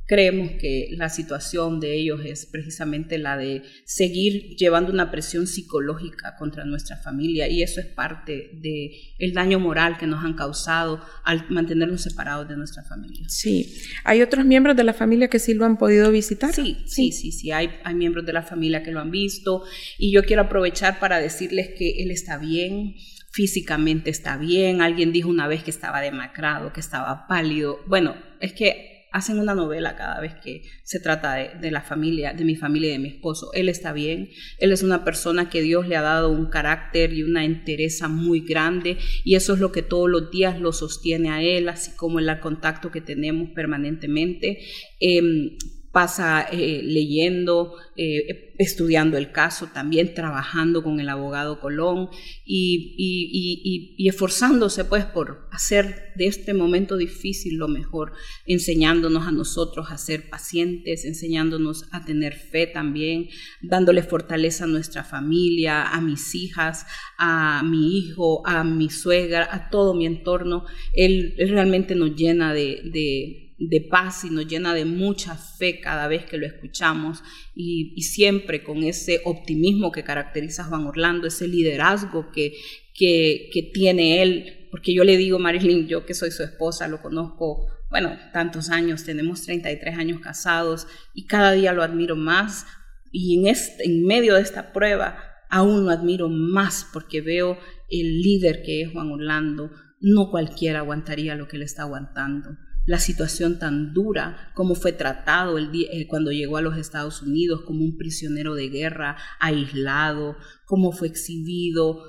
Creemos 0.07 0.53
que 0.61 0.89
la 0.93 1.09
situación 1.09 1.81
de 1.81 1.95
ellos 1.95 2.21
es 2.25 2.45
precisamente 2.45 3.17
la 3.17 3.39
de 3.39 3.63
seguir 3.87 4.55
llevando 4.57 4.93
una 4.93 5.11
presión 5.11 5.47
psicológica 5.47 6.37
contra 6.37 6.67
nuestra 6.67 6.99
familia 6.99 7.49
y 7.49 7.63
eso 7.63 7.81
es 7.81 7.87
parte 7.87 8.51
del 8.53 8.91
el 9.19 9.33
daño 9.33 9.59
moral 9.59 9.97
que 9.97 10.07
nos 10.07 10.23
han 10.23 10.35
causado 10.35 11.01
al 11.25 11.49
mantenernos 11.49 12.03
separados 12.03 12.49
de 12.49 12.57
nuestra 12.57 12.83
familia. 12.85 13.27
Sí, 13.29 13.75
¿hay 14.05 14.21
otros 14.21 14.45
miembros 14.45 14.77
de 14.77 14.85
la 14.85 14.93
familia 14.93 15.29
que 15.29 15.39
sí 15.39 15.55
lo 15.55 15.65
han 15.65 15.79
podido 15.79 16.11
visitar? 16.11 16.53
Sí, 16.53 16.77
sí, 16.87 17.11
sí, 17.13 17.33
sí, 17.33 17.51
hay, 17.51 17.71
hay 17.83 17.95
miembros 17.95 18.27
de 18.27 18.35
la 18.35 18.43
familia 18.43 18.83
que 18.83 18.91
lo 18.91 19.01
han 19.01 19.11
visto 19.11 19.65
y 19.99 20.13
yo 20.13 20.23
quiero 20.25 20.43
aprovechar 20.43 21.01
para 21.01 21.19
decirles 21.19 21.71
que 21.79 22.03
él 22.03 22.11
está 22.11 22.37
bien, 22.37 22.95
físicamente 23.35 24.11
está 24.11 24.37
bien. 24.37 24.81
Alguien 24.81 25.13
dijo 25.13 25.29
una 25.29 25.49
vez 25.49 25.65
que 25.65 25.71
estaba 25.71 26.01
demacrado, 26.01 26.73
que 26.73 26.81
estaba 26.81 27.27
pálido. 27.27 27.81
Bueno, 27.87 28.15
es 28.41 28.53
que 28.53 28.94
hacen 29.15 29.39
una 29.39 29.55
novela 29.55 29.95
cada 29.95 30.21
vez 30.21 30.35
que 30.43 30.65
se 30.83 30.99
trata 30.99 31.35
de, 31.37 31.71
la 31.71 31.83
familia, 31.83 32.33
de 32.33 32.45
mi 32.45 32.57
familia 32.57 32.89
y 32.89 32.93
de 32.95 32.99
mi 32.99 33.09
esposo. 33.11 33.53
Él 33.55 33.69
está 33.69 33.93
bien, 33.93 34.31
él 34.59 34.73
es 34.73 34.83
una 34.83 35.05
persona 35.05 35.49
que 35.49 35.63
Dios 35.63 35.87
le 35.87 35.95
ha 35.95 36.03
dado 36.03 36.33
un 36.33 36.47
carácter 36.47 37.13
y 37.13 37.23
una 37.23 37.45
entereza 37.45 38.09
muy 38.09 38.41
grande 38.41 38.99
y 39.23 39.37
eso 39.37 39.55
es 39.55 39.61
lo 39.61 39.71
que 39.71 39.83
todos 39.83 40.11
los 40.11 40.33
días 40.33 40.61
lo 40.61 40.73
sostiene 40.73 41.31
a 41.31 41.43
él, 41.43 41.69
así 41.69 41.93
como 41.97 42.19
el 42.19 42.41
contacto 42.41 42.91
que 42.91 43.01
tenemos 43.01 43.51
permanentemente. 43.51 44.59
Em, 44.99 45.59
pasa 45.95 46.45
eh, 46.51 46.81
leyendo, 46.83 47.77
eh, 47.97 48.53
estudiando 48.59 49.17
el 49.17 49.31
caso, 49.31 49.69
también 49.73 50.13
trabajando 50.13 50.83
con 50.83 50.99
el 50.99 51.09
abogado 51.09 51.61
Colón 51.61 52.11
y, 52.45 53.95
esforzándose 54.09 54.85
pues 54.85 55.05
por 55.05 55.49
hacer 55.53 56.13
de 56.17 56.27
este 56.27 56.53
momento 56.53 56.97
difícil 56.97 57.59
lo 57.59 57.69
mejor, 57.69 58.13
enseñándonos 58.45 59.25
a 59.29 59.31
nosotros 59.31 59.87
a 59.91 59.97
ser 59.97 60.29
pacientes, 60.29 61.05
enseñándonos 61.05 61.87
a 61.93 62.05
tener 62.05 62.35
fe 62.35 62.67
también, 62.67 63.29
dándole 63.63 64.03
fortaleza 64.03 64.65
a 64.65 64.67
nuestra 64.67 65.05
familia, 65.05 65.85
a 65.85 66.01
mis 66.01 66.35
hijas, 66.35 66.87
a 67.19 67.63
mi 67.63 67.99
hijo, 67.99 68.45
a 68.47 68.65
mi 68.65 68.91
suegra, 68.91 69.49
a 69.49 69.71
todo 69.71 69.95
mi 69.95 70.07
entorno. 70.07 70.65
Él, 70.93 71.35
realmente 71.39 71.95
nos 71.95 72.17
llena 72.17 72.53
de 72.53 72.83
de 72.93 73.44
paz 73.91 74.25
y 74.25 74.31
nos 74.31 74.47
llena 74.47 74.75
de 74.75 74.85
mucha 74.85 75.37
fe 75.37 75.81
cada 75.81 76.09
vez 76.09 76.25
que 76.25 76.39
lo 76.39 76.47
escuchamos. 76.47 77.23
Y, 77.55 78.03
siempre 78.03 78.63
con 78.63 78.83
ese 78.83 79.21
optimismo 79.25 79.93
que 79.93 80.05
caracteriza 80.05 80.63
a 80.63 80.67
Juan 80.67 80.87
Orlando, 80.87 81.27
ese 81.27 81.49
liderazgo 81.49 82.31
que, 82.33 82.55
que, 82.95 83.49
que, 83.53 83.63
tiene 83.63 84.23
él, 84.23 84.69
porque 84.71 84.95
yo 84.95 85.05
le 85.05 85.17
digo, 85.17 85.39
Marilyn, 85.39 85.87
yo 85.87 86.05
que 86.05 86.15
soy 86.15 86.31
su 86.31 86.43
esposa, 86.43 86.89
lo 86.89 87.01
conozco, 87.01 87.67
bueno, 87.91 88.17
tantos 88.33 88.71
años, 88.71 89.05
tenemos 89.05 89.43
33 89.43 89.97
años 89.97 90.21
casados 90.21 90.87
y 91.15 91.27
cada 91.27 91.53
día 91.53 91.73
lo 91.73 91.83
admiro 91.83 92.17
más. 92.17 92.67
Y 93.13 93.39
en, 93.39 93.47
este, 93.47 93.85
en 93.85 94.05
medio 94.05 94.35
de 94.35 94.43
esta 94.43 94.73
prueba 94.73 95.17
aún 95.49 95.85
lo 95.85 95.91
admiro 95.91 96.29
más 96.29 96.89
porque 96.93 97.21
veo 97.21 97.59
el 97.89 98.23
líder 98.23 98.63
que 98.65 98.83
es 98.83 98.93
Juan 98.93 99.13
Orlando, 99.13 99.71
no 100.01 100.31
cualquiera 100.31 100.81
aguantaría 100.81 101.37
lo 101.37 101.47
que 101.47 101.57
él 101.57 101.63
está 101.63 101.83
aguantando 101.83 102.57
la 102.87 102.99
situación 102.99 103.59
tan 103.59 103.95
dura, 103.95 104.53
cómo 104.55 104.75
fue 104.75 104.93
tratado 104.93 105.57
el 105.59 105.73
día, 105.73 105.89
eh, 105.93 106.07
cuando 106.07 106.33
llegó 106.33 106.57
a 106.57 106.63
los 106.63 106.77
Estados 106.77 107.23
Unidos 107.23 107.63
como 107.63 107.85
un 107.85 107.97
prisionero 107.97 108.55
de 108.55 108.69
guerra, 108.69 109.17
aislado, 109.41 110.37
cómo 110.67 110.93
fue 110.93 111.09
exhibido. 111.09 112.03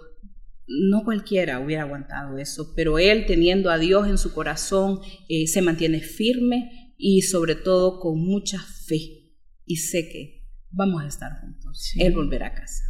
No 0.68 1.04
cualquiera 1.04 1.60
hubiera 1.60 1.84
aguantado 1.84 2.38
eso, 2.38 2.74
pero 2.76 3.00
él 3.00 3.26
teniendo 3.26 3.70
a 3.70 3.78
Dios 3.78 4.08
en 4.08 4.18
su 4.18 4.34
corazón 4.34 5.00
eh, 5.30 5.48
se 5.48 5.62
mantiene 5.62 6.02
firme 6.02 6.94
y 6.98 7.22
sobre 7.22 7.56
todo 7.56 8.00
con 8.00 8.20
mucha 8.20 8.60
fe. 8.60 9.32
Y 9.66 9.78
sé 9.78 10.10
que 10.10 10.46
vamos 10.72 11.04
a 11.04 11.08
estar 11.08 11.40
juntos. 11.40 11.92
Él 11.98 12.14
volverá 12.14 12.48
a 12.48 12.54
casa. 12.54 12.84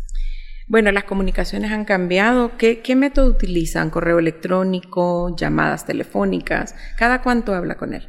Bueno, 0.67 0.91
las 0.91 1.03
comunicaciones 1.03 1.71
han 1.71 1.85
cambiado. 1.85 2.57
¿Qué, 2.57 2.95
método 2.95 3.29
utilizan? 3.29 3.91
¿Correo 3.91 4.17
electrónico? 4.17 5.35
¿Llamadas 5.37 5.85
telefónicas? 5.85 6.73
¿Cada 6.97 7.21
cuánto 7.21 7.53
habla 7.53 7.75
con 7.77 7.93
él? 7.93 8.07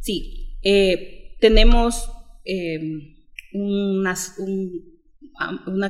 Sí, 0.00 0.58
eh, 0.62 1.36
tenemos 1.40 2.08
eh, 2.44 3.16
una 3.52 4.14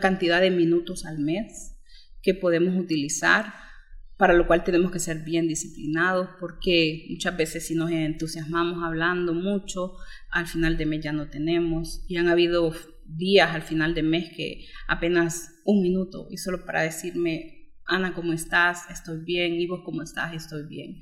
cantidad 0.00 0.40
de 0.40 0.50
minutos 0.50 1.04
al 1.04 1.18
mes 1.18 1.76
que 2.22 2.34
podemos 2.34 2.74
utilizar, 2.82 3.52
para 4.16 4.32
lo 4.32 4.46
cual 4.46 4.64
tenemos 4.64 4.92
que 4.92 4.98
ser 4.98 5.24
bien 5.24 5.46
disciplinados, 5.46 6.28
porque 6.40 7.06
muchas 7.10 7.36
veces 7.36 7.66
si 7.66 7.74
nos 7.74 7.90
entusiasmamos 7.90 8.82
hablando 8.82 9.34
mucho, 9.34 9.96
al 10.30 10.46
final 10.46 10.78
de 10.78 10.86
mes 10.86 11.04
ya 11.04 11.12
no 11.12 11.28
tenemos. 11.28 12.02
Y 12.08 12.16
han 12.16 12.28
habido 12.28 12.72
días 13.16 13.50
al 13.54 13.62
final 13.62 13.94
de 13.94 14.02
mes 14.02 14.30
que 14.36 14.66
apenas 14.88 15.60
un 15.64 15.82
minuto 15.82 16.28
y 16.30 16.38
solo 16.38 16.64
para 16.64 16.82
decirme, 16.82 17.62
Ana, 17.86 18.14
¿cómo 18.14 18.32
estás? 18.32 18.90
Estoy 18.90 19.24
bien. 19.24 19.54
¿Y 19.54 19.66
vos 19.66 19.80
cómo 19.84 20.02
estás? 20.02 20.34
Estoy 20.34 20.66
bien. 20.66 21.00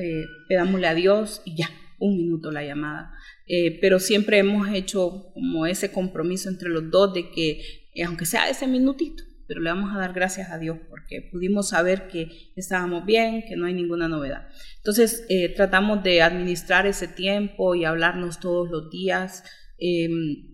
Eh, 0.00 0.24
pedámosle 0.48 0.86
a 0.86 0.94
Dios 0.94 1.42
y 1.44 1.56
ya, 1.56 1.70
un 1.98 2.16
minuto 2.16 2.50
la 2.50 2.64
llamada. 2.64 3.12
Eh, 3.46 3.78
pero 3.80 4.00
siempre 4.00 4.38
hemos 4.38 4.68
hecho 4.70 5.30
como 5.34 5.66
ese 5.66 5.92
compromiso 5.92 6.48
entre 6.48 6.68
los 6.68 6.90
dos 6.90 7.14
de 7.14 7.30
que, 7.30 7.60
eh, 7.94 8.04
aunque 8.04 8.26
sea 8.26 8.48
ese 8.48 8.66
minutito, 8.66 9.22
pero 9.46 9.60
le 9.60 9.70
vamos 9.70 9.94
a 9.94 9.98
dar 9.98 10.12
gracias 10.12 10.50
a 10.50 10.58
Dios 10.58 10.78
porque 10.88 11.28
pudimos 11.30 11.68
saber 11.68 12.08
que 12.08 12.28
estábamos 12.56 13.04
bien, 13.04 13.44
que 13.46 13.56
no 13.56 13.66
hay 13.66 13.74
ninguna 13.74 14.08
novedad. 14.08 14.48
Entonces, 14.78 15.26
eh, 15.28 15.50
tratamos 15.54 16.02
de 16.02 16.22
administrar 16.22 16.86
ese 16.86 17.08
tiempo 17.08 17.74
y 17.74 17.84
hablarnos 17.84 18.40
todos 18.40 18.70
los 18.70 18.90
días. 18.90 19.44
Em, 19.78 20.51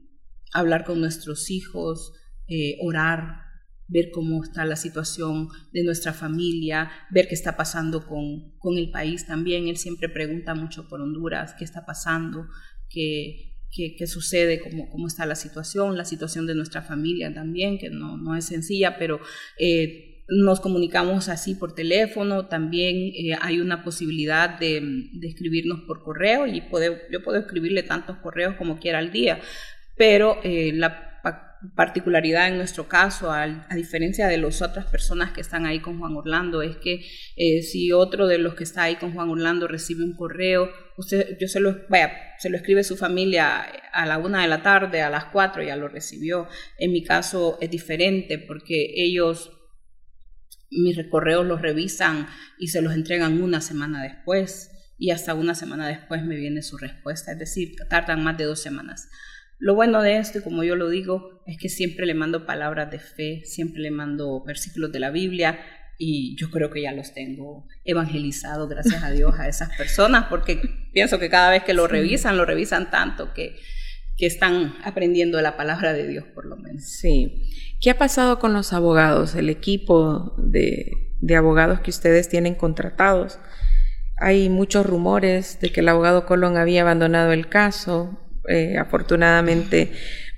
hablar 0.52 0.84
con 0.84 1.00
nuestros 1.00 1.50
hijos, 1.50 2.12
eh, 2.48 2.76
orar, 2.80 3.42
ver 3.86 4.10
cómo 4.10 4.42
está 4.44 4.64
la 4.64 4.76
situación 4.76 5.48
de 5.72 5.82
nuestra 5.82 6.12
familia, 6.12 6.90
ver 7.10 7.28
qué 7.28 7.34
está 7.34 7.56
pasando 7.56 8.06
con, 8.06 8.56
con, 8.58 8.76
el 8.76 8.90
país 8.90 9.26
también. 9.26 9.68
Él 9.68 9.76
siempre 9.76 10.08
pregunta 10.08 10.54
mucho 10.54 10.88
por 10.88 11.00
Honduras, 11.00 11.54
qué 11.58 11.64
está 11.64 11.86
pasando, 11.86 12.46
que 12.90 13.48
qué, 13.70 14.06
sucede, 14.06 14.60
cómo, 14.60 14.88
cómo 14.90 15.06
está 15.06 15.26
la 15.26 15.34
situación, 15.34 15.96
la 15.96 16.04
situación 16.04 16.46
de 16.46 16.54
nuestra 16.54 16.82
familia 16.82 17.32
también, 17.32 17.78
que 17.78 17.90
no, 17.90 18.16
no 18.16 18.34
es 18.34 18.46
sencilla, 18.46 18.98
pero 18.98 19.20
eh, 19.58 20.24
nos 20.28 20.60
comunicamos 20.60 21.28
así 21.28 21.54
por 21.54 21.74
teléfono, 21.74 22.46
también 22.46 22.96
eh, 22.96 23.36
hay 23.40 23.60
una 23.60 23.84
posibilidad 23.84 24.58
de, 24.58 24.80
de, 25.12 25.28
escribirnos 25.28 25.82
por 25.86 26.02
correo 26.02 26.46
y 26.46 26.60
puede, 26.62 27.02
yo 27.10 27.22
puedo 27.22 27.38
escribirle 27.38 27.82
tantos 27.82 28.16
correos 28.18 28.56
como 28.56 28.78
quiera 28.78 28.98
al 28.98 29.12
día, 29.12 29.40
pero 29.98 30.40
eh, 30.44 30.72
la 30.72 31.08
particularidad 31.74 32.48
en 32.48 32.56
nuestro 32.56 32.88
caso, 32.88 33.32
a, 33.32 33.46
diferencia 33.74 34.28
de 34.28 34.38
las 34.38 34.62
otras 34.62 34.86
personas 34.86 35.32
que 35.32 35.40
están 35.40 35.66
ahí 35.66 35.80
con 35.80 35.98
Juan 35.98 36.16
Orlando, 36.16 36.62
es 36.62 36.76
que 36.76 37.04
eh, 37.36 37.62
si 37.62 37.92
otro 37.92 38.26
de 38.26 38.38
los 38.38 38.54
que 38.54 38.64
está 38.64 38.84
ahí 38.84 38.96
con 38.96 39.12
Juan 39.12 39.28
Orlando 39.28 39.66
recibe 39.66 40.04
un 40.04 40.16
correo, 40.16 40.70
usted, 40.96 41.36
yo 41.40 41.48
se 41.48 41.60
lo, 41.60 41.76
vaya, 41.88 42.12
se 42.38 42.48
lo 42.48 42.56
escribe 42.56 42.84
su 42.84 42.96
familia 42.96 43.60
a 43.92 44.06
la 44.06 44.18
una 44.18 44.42
de 44.42 44.48
la 44.48 44.62
tarde, 44.62 45.02
a 45.02 45.10
las 45.10 45.26
cuatro 45.26 45.62
ya 45.62 45.76
lo 45.76 45.88
recibió. 45.88 46.46
En 46.78 46.92
mi 46.92 47.02
caso 47.02 47.58
es 47.60 47.70
diferente 47.70 48.38
porque 48.38 48.92
ellos 48.94 49.52
mis 50.70 50.98
correos 51.08 51.46
los 51.46 51.62
revisan 51.62 52.28
y 52.58 52.68
se 52.68 52.82
los 52.82 52.94
entregan 52.94 53.42
una 53.42 53.60
semana 53.60 54.02
después 54.02 54.70
y 54.98 55.10
hasta 55.10 55.34
una 55.34 55.54
semana 55.54 55.88
después 55.88 56.24
me 56.24 56.36
viene 56.36 56.62
su 56.62 56.76
respuesta, 56.76 57.32
es 57.32 57.38
decir, 57.38 57.74
tardan 57.88 58.22
más 58.22 58.36
de 58.36 58.44
dos 58.44 58.60
semanas. 58.60 59.08
Lo 59.58 59.74
bueno 59.74 60.02
de 60.02 60.18
esto, 60.18 60.38
y 60.38 60.42
como 60.42 60.62
yo 60.62 60.76
lo 60.76 60.88
digo, 60.88 61.42
es 61.46 61.58
que 61.58 61.68
siempre 61.68 62.06
le 62.06 62.14
mando 62.14 62.46
palabras 62.46 62.90
de 62.90 62.98
fe, 62.98 63.42
siempre 63.44 63.80
le 63.80 63.90
mando 63.90 64.42
versículos 64.44 64.92
de 64.92 65.00
la 65.00 65.10
Biblia 65.10 65.58
y 65.98 66.36
yo 66.36 66.50
creo 66.50 66.70
que 66.70 66.82
ya 66.82 66.92
los 66.92 67.12
tengo 67.12 67.66
evangelizados, 67.84 68.68
gracias 68.68 69.02
a 69.02 69.10
Dios, 69.10 69.34
a 69.38 69.48
esas 69.48 69.76
personas, 69.76 70.26
porque 70.30 70.60
pienso 70.92 71.18
que 71.18 71.28
cada 71.28 71.50
vez 71.50 71.64
que 71.64 71.74
lo 71.74 71.88
revisan, 71.88 72.36
lo 72.36 72.44
revisan 72.44 72.90
tanto 72.90 73.34
que, 73.34 73.56
que 74.16 74.26
están 74.26 74.74
aprendiendo 74.84 75.40
la 75.40 75.56
palabra 75.56 75.92
de 75.92 76.06
Dios, 76.06 76.24
por 76.34 76.46
lo 76.46 76.56
menos. 76.56 76.84
Sí. 76.84 77.42
¿Qué 77.80 77.90
ha 77.90 77.98
pasado 77.98 78.38
con 78.38 78.52
los 78.52 78.72
abogados, 78.72 79.34
el 79.34 79.50
equipo 79.50 80.36
de, 80.38 80.92
de 81.18 81.36
abogados 81.36 81.80
que 81.80 81.90
ustedes 81.90 82.28
tienen 82.28 82.54
contratados? 82.54 83.40
Hay 84.20 84.48
muchos 84.48 84.86
rumores 84.86 85.58
de 85.60 85.70
que 85.70 85.80
el 85.80 85.88
abogado 85.88 86.26
Colón 86.26 86.56
había 86.56 86.82
abandonado 86.82 87.32
el 87.32 87.48
caso. 87.48 88.20
Eh, 88.48 88.78
afortunadamente, 88.78 89.92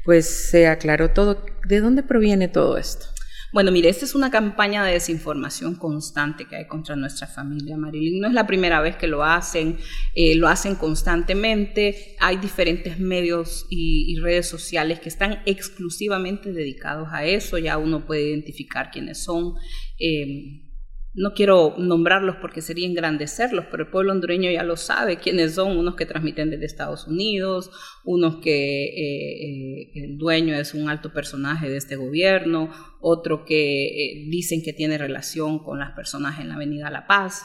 pues 0.05 0.51
se 0.51 0.67
aclaró 0.67 1.11
todo. 1.11 1.45
¿De 1.67 1.81
dónde 1.81 2.03
proviene 2.03 2.49
todo 2.49 2.77
esto? 2.77 3.07
Bueno, 3.53 3.73
mire, 3.73 3.89
esta 3.89 4.05
es 4.05 4.15
una 4.15 4.31
campaña 4.31 4.85
de 4.85 4.93
desinformación 4.93 5.75
constante 5.75 6.45
que 6.45 6.55
hay 6.55 6.67
contra 6.69 6.95
nuestra 6.95 7.27
familia, 7.27 7.77
Marilyn. 7.77 8.21
No 8.21 8.29
es 8.29 8.33
la 8.33 8.47
primera 8.47 8.81
vez 8.81 8.95
que 8.95 9.09
lo 9.09 9.25
hacen, 9.25 9.77
eh, 10.15 10.37
lo 10.37 10.47
hacen 10.47 10.77
constantemente. 10.77 12.15
Hay 12.21 12.37
diferentes 12.37 13.01
medios 13.01 13.67
y, 13.69 14.17
redes 14.21 14.49
sociales 14.49 15.01
que 15.01 15.09
están 15.09 15.41
exclusivamente 15.47 16.53
dedicados 16.53 17.09
a 17.11 17.25
eso. 17.25 17.59
Ya 17.59 17.77
uno 17.77 18.07
puede 18.07 18.29
identificar 18.29 18.93
quiénes 18.93 19.25
son. 19.25 19.55
Eh, 19.99 20.70
no 21.13 21.35
quiero 21.35 21.75
nombrarlos 21.77 22.37
porque 22.37 22.63
sería 22.63 22.87
engrandecerlos, 22.87 23.67
pero 23.71 23.85
el 23.85 23.91
pueblo 23.91 24.13
hondureño 24.13 24.51
ya 24.51 24.63
lo 24.63 24.77
sabe 24.77 25.19
quiénes 25.19 25.55
son, 25.55 25.77
unos 25.77 25.97
que 25.97 26.07
transmiten 26.07 26.51
desde 26.51 26.67
Estados 26.67 27.09
Unidos, 27.09 27.71
unos 28.05 28.37
que 28.37 28.85
eh, 28.85 29.43
eh, 29.43 30.05
el 30.05 30.19
dueño 30.19 30.55
es 30.55 30.73
un 30.73 30.89
alto 30.89 31.13
personaje 31.13 31.69
de 31.69 31.77
este 31.77 31.97
gobierno, 31.97 32.71
otro 33.01 33.45
que 33.45 33.87
eh, 33.87 34.25
dicen 34.29 34.63
que 34.63 34.73
tiene 34.73 34.99
relación 34.99 35.59
con 35.59 35.81
las 35.81 35.93
personas 35.93 36.39
en 36.39 36.49
la 36.49 36.55
Avenida 36.55 36.91
La 36.91 37.07
Paz. 37.07 37.43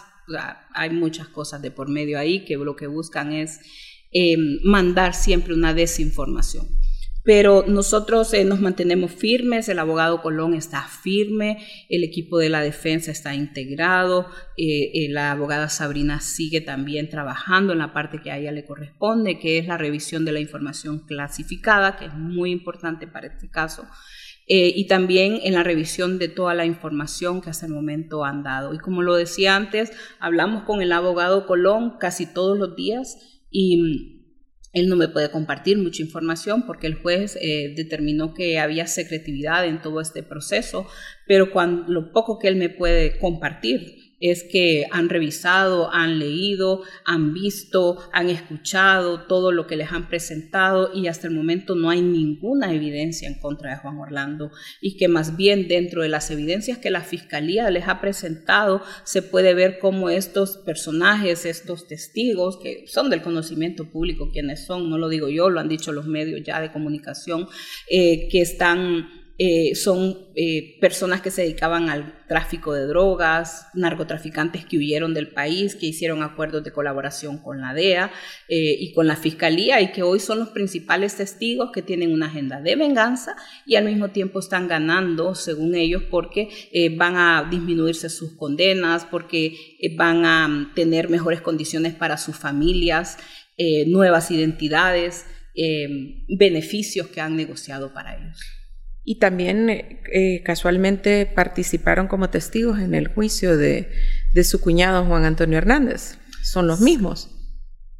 hay 0.73 0.91
muchas 0.91 1.27
cosas 1.27 1.61
de 1.61 1.71
por 1.71 1.89
medio 1.89 2.19
ahí 2.19 2.45
que 2.45 2.57
lo 2.57 2.75
que 2.75 2.87
buscan 2.87 3.31
es 3.31 3.59
mandar 4.63 5.13
siempre 5.13 5.53
una 5.53 5.73
desinformación 5.73 6.67
pero 7.25 7.65
nosotros 7.67 8.31
eh, 8.35 8.45
nos 8.45 8.61
mantenemos 8.61 9.11
firmes, 9.11 9.67
el 9.67 9.79
abogado 9.79 10.21
Colón 10.21 10.53
está 10.53 10.83
firme, 10.83 11.57
el 11.89 12.03
equipo 12.03 12.37
de 12.37 12.49
la 12.49 12.61
defensa 12.61 13.11
está 13.11 13.33
integrado, 13.33 14.27
eh, 14.57 14.91
eh, 14.93 15.07
la 15.09 15.31
abogada 15.31 15.67
Sabrina 15.67 16.21
sigue 16.21 16.61
también 16.61 17.09
trabajando 17.09 17.73
en 17.73 17.79
la 17.79 17.93
parte 17.93 18.21
que 18.21 18.29
a 18.29 18.37
ella 18.37 18.51
le 18.51 18.63
corresponde, 18.63 19.39
que 19.39 19.57
es 19.57 19.65
la 19.65 19.77
revisión 19.77 20.23
de 20.23 20.33
la 20.33 20.39
información 20.39 20.99
clasificada, 20.99 21.97
que 21.97 22.05
es 22.05 22.13
muy 22.13 22.51
importante 22.51 23.07
para 23.07 23.27
este 23.27 23.49
caso. 23.49 23.85
y 24.47 24.85
también 24.85 25.39
en 25.41 25.53
la 25.53 25.63
revisión 25.63 26.19
de 26.19 26.27
toda 26.27 26.53
la 26.53 26.67
información 26.67 27.41
que 27.41 27.49
hasta 27.49 27.65
el 27.65 27.71
momento 27.73 28.23
han 28.23 28.43
dado. 28.43 28.75
Y 28.75 28.77
como 28.77 29.01
lo 29.01 29.15
decía 29.15 29.55
antes, 29.55 29.91
hablamos 30.19 30.65
con 30.65 30.83
el 30.83 30.91
abogado 30.91 31.47
Colón 31.47 31.97
casi 31.99 32.31
todos 32.31 32.55
los 32.55 32.75
días 32.75 33.41
y 33.49 34.14
él 34.75 34.89
no 34.89 34.97
me 34.97 35.07
puede 35.07 35.31
compartir 35.31 35.77
mucha 35.77 36.03
información 36.03 36.65
porque 36.67 36.85
el 36.85 36.95
juez 36.95 37.37
eh, 37.41 37.73
determinó 37.75 38.33
que 38.33 38.59
había 38.59 38.87
secretividad 38.87 39.65
en 39.65 39.81
todo 39.81 40.01
este 40.01 40.21
proceso, 40.21 40.85
pero 41.25 41.51
cuando, 41.51 41.91
lo 41.91 42.11
poco 42.11 42.37
que 42.37 42.49
él 42.49 42.57
me 42.57 42.69
puede 42.69 43.17
compartir 43.17 44.04
es 44.31 44.43
que 44.43 44.85
han 44.91 45.09
revisado, 45.09 45.93
han 45.93 46.19
leído, 46.19 46.81
han 47.03 47.33
visto, 47.33 47.97
han 48.11 48.29
escuchado 48.29 49.21
todo 49.21 49.51
lo 49.51 49.67
que 49.67 49.75
les 49.75 49.91
han 49.91 50.07
presentado 50.07 50.91
y 50.93 51.07
hasta 51.07 51.27
el 51.27 51.33
momento 51.33 51.75
no 51.75 51.89
hay 51.89 52.01
ninguna 52.01 52.73
evidencia 52.73 53.27
en 53.27 53.39
contra 53.39 53.71
de 53.71 53.77
Juan 53.77 53.97
Orlando. 53.99 54.51
Y 54.81 54.97
que 54.97 55.07
más 55.07 55.37
bien 55.37 55.67
dentro 55.67 56.01
de 56.01 56.09
las 56.09 56.31
evidencias 56.31 56.77
que 56.77 56.89
la 56.89 57.01
Fiscalía 57.01 57.69
les 57.69 57.87
ha 57.87 58.01
presentado 58.01 58.81
se 59.03 59.21
puede 59.21 59.53
ver 59.53 59.79
cómo 59.79 60.09
estos 60.09 60.57
personajes, 60.57 61.45
estos 61.45 61.87
testigos 61.87 62.57
que 62.57 62.85
son 62.87 63.09
del 63.09 63.21
conocimiento 63.21 63.89
público, 63.89 64.31
quienes 64.31 64.65
son, 64.65 64.89
no 64.89 64.97
lo 64.97 65.09
digo 65.09 65.29
yo, 65.29 65.49
lo 65.49 65.59
han 65.59 65.69
dicho 65.69 65.91
los 65.91 66.07
medios 66.07 66.41
ya 66.43 66.61
de 66.61 66.71
comunicación, 66.71 67.47
eh, 67.89 68.27
que 68.29 68.41
están 68.41 69.24
eh, 69.37 69.75
son 69.75 70.17
eh, 70.35 70.77
personas 70.79 71.19
que 71.19 71.29
se 71.29 71.41
dedicaban 71.41 71.89
al 71.89 72.25
tráfico 72.25 72.73
de 72.73 72.85
drogas, 72.85 73.67
narcotraficantes 73.73 74.63
que 74.63 74.77
huyeron 74.77 75.13
del 75.13 75.27
país, 75.27 75.75
que 75.75 75.87
hicieron 75.87 76.23
acuerdos 76.23 76.63
de 76.63 76.71
colaboración 76.71 77.39
con 77.39 77.59
la 77.59 77.73
DEA 77.73 78.13
eh, 78.47 78.77
y 78.79 78.93
con 78.93 79.07
la 79.07 79.17
Fiscalía 79.17 79.81
y 79.81 79.91
que 79.91 80.03
hoy 80.03 80.21
son 80.21 80.39
los 80.39 80.49
principales 80.49 81.17
testigos 81.17 81.71
que 81.73 81.81
tienen 81.81 82.13
una 82.13 82.27
agenda 82.27 82.61
de 82.61 82.77
venganza 82.77 83.35
y 83.65 83.75
al 83.75 83.83
mismo 83.83 84.09
tiempo 84.11 84.39
están 84.39 84.69
ganando, 84.69 85.35
según 85.35 85.75
ellos, 85.75 86.03
porque 86.09 86.93
van 86.97 87.17
a 87.17 87.47
disminuirse 87.49 88.09
sus 88.09 88.37
condenas, 88.37 89.05
porque 89.05 89.77
van 89.97 90.25
a 90.25 90.71
tener 90.75 91.09
mejores 91.09 91.41
condiciones 91.41 91.93
para 91.93 92.17
sus 92.17 92.37
familias, 92.37 93.17
nuevas 93.87 94.31
identidades, 94.31 95.25
beneficios 96.27 97.07
que 97.07 97.21
han 97.21 97.35
negociado 97.35 97.93
para 97.93 98.17
ellos 98.17 98.39
y 99.05 99.19
también 99.19 99.69
eh, 99.69 100.41
casualmente 100.43 101.27
participaron 101.27 102.07
como 102.07 102.31
testigos 102.31 102.79
en 102.79 102.95
el 102.95 103.07
juicio 103.07 103.55
de, 103.55 103.91
su 104.43 104.59
cuñado 104.59 105.05
Juan 105.05 105.23
Antonio 105.23 105.59
Hernández. 105.59 106.17
Son 106.41 106.67
los 106.67 106.81
mismos. 106.81 107.29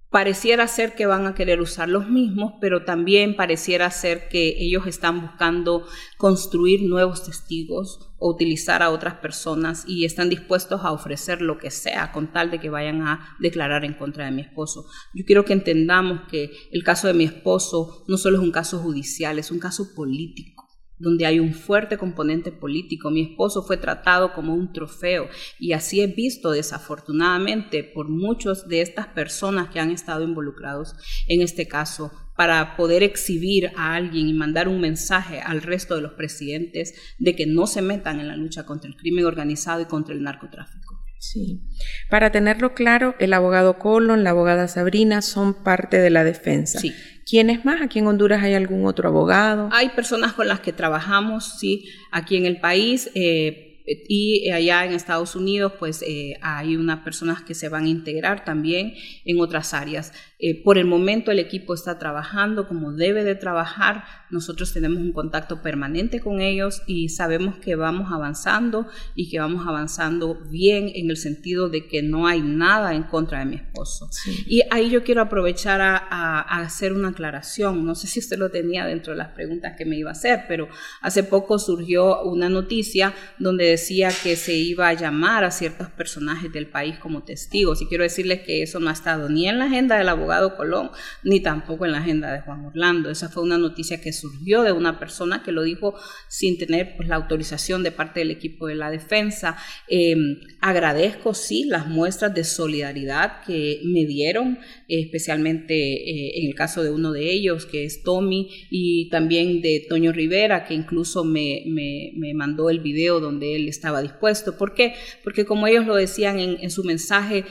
Pareciera 0.09 0.67
ser 0.67 0.95
que 0.95 1.05
van 1.05 1.27
a 1.27 1.35
querer 1.35 1.62
usar 1.62 1.89
los 1.89 2.09
mismos, 2.09 2.53
pero 2.62 2.85
también 2.85 3.35
pareciera 3.35 3.91
ser 3.91 4.29
que 4.29 4.55
ellos 4.57 4.88
están 4.88 5.21
buscando 5.21 5.85
construir 6.17 6.83
nuevos 6.83 7.24
testigos 7.24 8.13
o 8.17 8.29
utilizar 8.29 8.81
a 8.81 8.91
otras 8.91 9.15
personas 9.15 9.83
y 9.88 10.05
están 10.05 10.29
dispuestos 10.29 10.81
a 10.83 10.93
ofrecer 10.93 11.41
lo 11.41 11.57
que 11.57 11.69
sea 11.69 12.12
con 12.13 12.31
tal 12.31 12.50
de 12.50 12.59
que 12.59 12.69
vayan 12.69 13.01
a 13.01 13.35
declarar 13.39 13.83
en 13.83 13.93
contra 13.93 14.25
de 14.25 14.31
mi 14.31 14.41
esposo. 14.41 14.85
Yo 15.13 15.25
quiero 15.25 15.43
que 15.43 15.53
entendamos 15.53 16.21
que 16.31 16.50
el 16.71 16.83
caso 16.83 17.07
de 17.07 17.13
mi 17.13 17.25
esposo 17.25 18.05
no 18.07 18.17
solo 18.17 18.38
es 18.38 18.43
un 18.43 18.51
caso 18.51 18.79
judicial, 18.79 19.38
es 19.38 19.51
un 19.51 19.59
caso 19.59 19.93
político 19.93 20.54
donde 20.98 21.25
hay 21.25 21.40
un 21.40 21.54
fuerte 21.54 21.98
componente 21.98 22.52
político. 22.52 23.10
Mi 23.10 23.22
esposo 23.22 23.64
fue 23.64 23.78
tratado 23.78 24.34
como 24.34 24.54
un 24.54 24.72
trofeo 24.72 25.28
y 25.60 25.74
así 25.74 26.02
he 26.02 26.08
visto 26.08 26.52
desafortunadamente 26.52 27.84
por 27.84 28.10
muchos 28.10 28.68
de 28.68 28.82
estas 28.82 29.08
personas 29.08 29.70
que 29.70 29.80
han 29.80 29.92
estado 29.92 30.24
involucrados 30.24 30.96
en 31.28 31.42
este 31.42 31.68
caso 31.68 32.12
para 32.36 32.75
poder 32.75 33.04
exhibir 33.04 33.72
a 33.78 33.96
alguien 33.96 34.28
y 34.28 34.34
mandar 34.34 34.68
un 34.68 34.82
mensaje 34.82 35.40
al 35.40 35.62
resto 35.62 35.96
de 35.96 36.02
los 36.02 36.14
presidentes 36.14 36.94
de 37.18 37.36
que 37.36 37.46
no 37.46 37.66
se 37.66 37.82
metan 37.82 38.20
en 38.20 38.28
la 38.28 38.36
lucha 38.36 38.66
contra 38.66 38.90
el 38.90 38.98
crimen 38.98 39.25
organizado 39.25 39.82
y 39.82 39.86
contra 39.86 40.14
el 40.14 40.22
narcotráfico. 40.22 41.02
Sí. 41.18 41.62
Para 42.10 42.32
tenerlo 42.32 42.74
claro, 42.74 43.16
el 43.20 43.34
abogado 43.34 43.80
Colon, 43.80 44.24
la 44.24 44.32
abogada 44.32 44.68
Sabrina 44.68 45.22
son 45.22 45.64
parte 45.64 45.98
de 45.98 46.10
la 46.10 46.24
defensa. 46.24 46.80
Sí. 46.80 46.94
¿Quiénes 47.25 47.65
más? 47.65 47.82
¿Aquí 47.82 48.00
en 48.00 48.08
Honduras 48.08 48.44
hay 48.44 48.53
algún 48.53 48.86
otro 48.86 49.10
abogado? 49.10 49.70
Hay 49.72 49.89
personas 49.89 50.34
con 50.34 50.48
las 50.48 50.60
que 50.60 50.74
trabajamos, 50.74 51.58
sí, 51.60 51.89
aquí 52.12 52.36
en 52.36 52.46
el 52.46 52.60
país. 52.60 53.10
Eh, 53.15 53.65
y 54.08 54.50
allá 54.50 54.86
en 54.86 54.94
Estados 54.94 55.36
Unidos, 55.36 55.74
pues 55.77 56.01
eh, 56.01 56.38
hay 56.41 56.75
unas 56.75 57.00
personas 57.00 57.41
que 57.44 57.53
se 57.53 57.70
van 57.70 57.86
a 57.86 57.89
integrar 57.89 58.44
también 58.44 58.94
en 59.25 59.39
otras 59.39 59.74
áreas. 59.74 60.12
Eh, 60.38 60.62
por 60.63 60.77
el 60.77 60.86
momento 60.86 61.32
el 61.32 61.39
equipo 61.39 61.74
está 61.74 61.98
trabajando 61.98 62.68
como 62.68 62.92
debe 62.92 63.24
de 63.24 63.36
trabajar. 63.36 64.04
Nosotros 64.30 64.74
tenemos 64.74 65.01
un 65.01 65.13
contacto 65.13 65.62
permanente 65.62 66.20
con 66.20 66.42
ellos 66.42 66.82
y 66.88 67.10
sabemos 67.10 67.56
que 67.58 67.75
vamos 67.75 68.12
avanzando 68.12 68.88
y 69.15 69.30
que 69.30 69.39
vamos 69.39 69.65
avanzando 69.65 70.36
bien 70.50 70.92
en 70.94 71.10
el 71.10 71.18
sentido 71.18 71.70
de 71.70 71.88
que 71.88 72.04
no 72.04 72.27
hay 72.27 72.42
nada 72.42 72.94
en 72.96 73.04
contra 73.04 73.39
de 73.39 73.46
mi 73.46 73.56
esposo. 73.56 74.10
Y 74.46 74.62
ahí 74.72 74.89
yo 74.89 75.04
quiero 75.04 75.22
aprovechar 75.22 75.80
a, 75.80 75.98
a, 75.98 76.60
hacer 76.60 76.92
una 76.92 77.10
aclaración. 77.10 77.86
No 77.86 77.96
sé 77.96 78.08
si 78.08 78.20
usted 78.20 78.38
lo 78.38 78.50
tenía 78.50 78.86
dentro 78.86 79.13
de 79.13 79.20
las 79.20 79.30
preguntas 79.30 79.75
que 79.77 79.86
me 79.86 79.98
iba 79.98 80.10
a 80.10 80.13
hacer, 80.13 80.46
pero 80.50 80.68
hace 81.01 81.24
poco 81.24 81.60
surgió 81.60 82.24
una 82.24 82.50
noticia 82.50 83.13
donde 83.39 83.65
decía 83.65 84.10
que 84.24 84.36
se 84.36 84.54
iba 84.54 84.89
a 84.89 84.94
llamar 84.94 85.46
a 85.46 85.51
ciertos 85.51 85.89
personajes 85.89 86.51
del 86.51 86.68
país 86.68 86.98
como 86.98 87.24
testigos. 87.24 87.82
Y 87.82 87.88
quiero 87.88 88.04
decirles 88.04 88.42
que 88.42 88.63
eso 88.63 88.82
no 88.82 88.89
ha 88.89 88.94
estado 88.94 89.30
ni 89.30 89.48
en 89.48 89.60
la 89.60 89.65
agenda 89.65 89.98
del 89.98 90.10
abogado 90.25 90.55
Colón, 90.58 90.91
ni 91.24 91.39
tampoco 91.39 91.86
en 91.86 91.91
la 91.91 92.00
agenda 92.00 92.34
de 92.34 92.41
Juan 92.41 92.65
Orlando. 92.65 93.10
Esa 93.10 93.29
fue 93.29 93.44
una 93.44 93.58
noticia 93.58 94.01
que 94.01 94.12
surgió 94.12 94.63
de 94.63 94.72
una 94.72 95.00
persona 95.00 95.44
que 95.44 95.51
lo 95.51 95.63
dijo 95.63 95.96
sin 96.27 96.58
tener 96.58 96.96
pues, 96.98 97.08
la 97.08 97.15
autorización 97.15 97.84
de 97.84 97.91
parte 97.91 98.22
del 98.22 98.32
equipo 98.32 98.67
de 98.67 98.75
la 98.75 98.89
defensa. 98.89 99.58
Em, 99.88 100.39
agradezco, 100.62 101.34
sí, 101.34 101.65
las 101.65 101.88
muestras 101.88 102.34
de 102.34 102.44
solidaridad 102.44 103.44
que 103.46 103.82
me 103.86 104.05
dieron, 104.05 104.60
especialmente 104.88 105.75
eh, 105.75 106.39
en 106.39 106.48
el 106.48 106.55
caso 106.55 106.84
de 106.84 106.91
uno 106.91 107.12
de 107.12 107.32
ellos, 107.32 107.65
que 107.65 107.86
es 107.86 108.03
Tommy, 108.03 108.50
y 108.70 109.10
también 109.10 109.62
de 109.62 109.86
Toño 109.88 110.12
Rivera, 110.12 110.65
que 110.65 110.74
incluso 110.74 111.24
me, 111.24 111.63
me, 111.67 112.34
mandó 112.34 112.70
el 112.70 112.79
video 112.79 113.20
donde 113.20 113.55
él 113.55 113.67
estaba 113.67 114.01
dispuesto. 114.01 114.58
¿Por 114.58 114.74
qué? 114.74 114.94
Porque 115.24 115.46
como 115.46 115.67
ellos 115.67 115.86
lo 115.86 115.96
decían 115.96 116.39
en, 116.39 116.58
en 116.60 116.72
su 116.72 116.84
mensaje, 116.84 117.46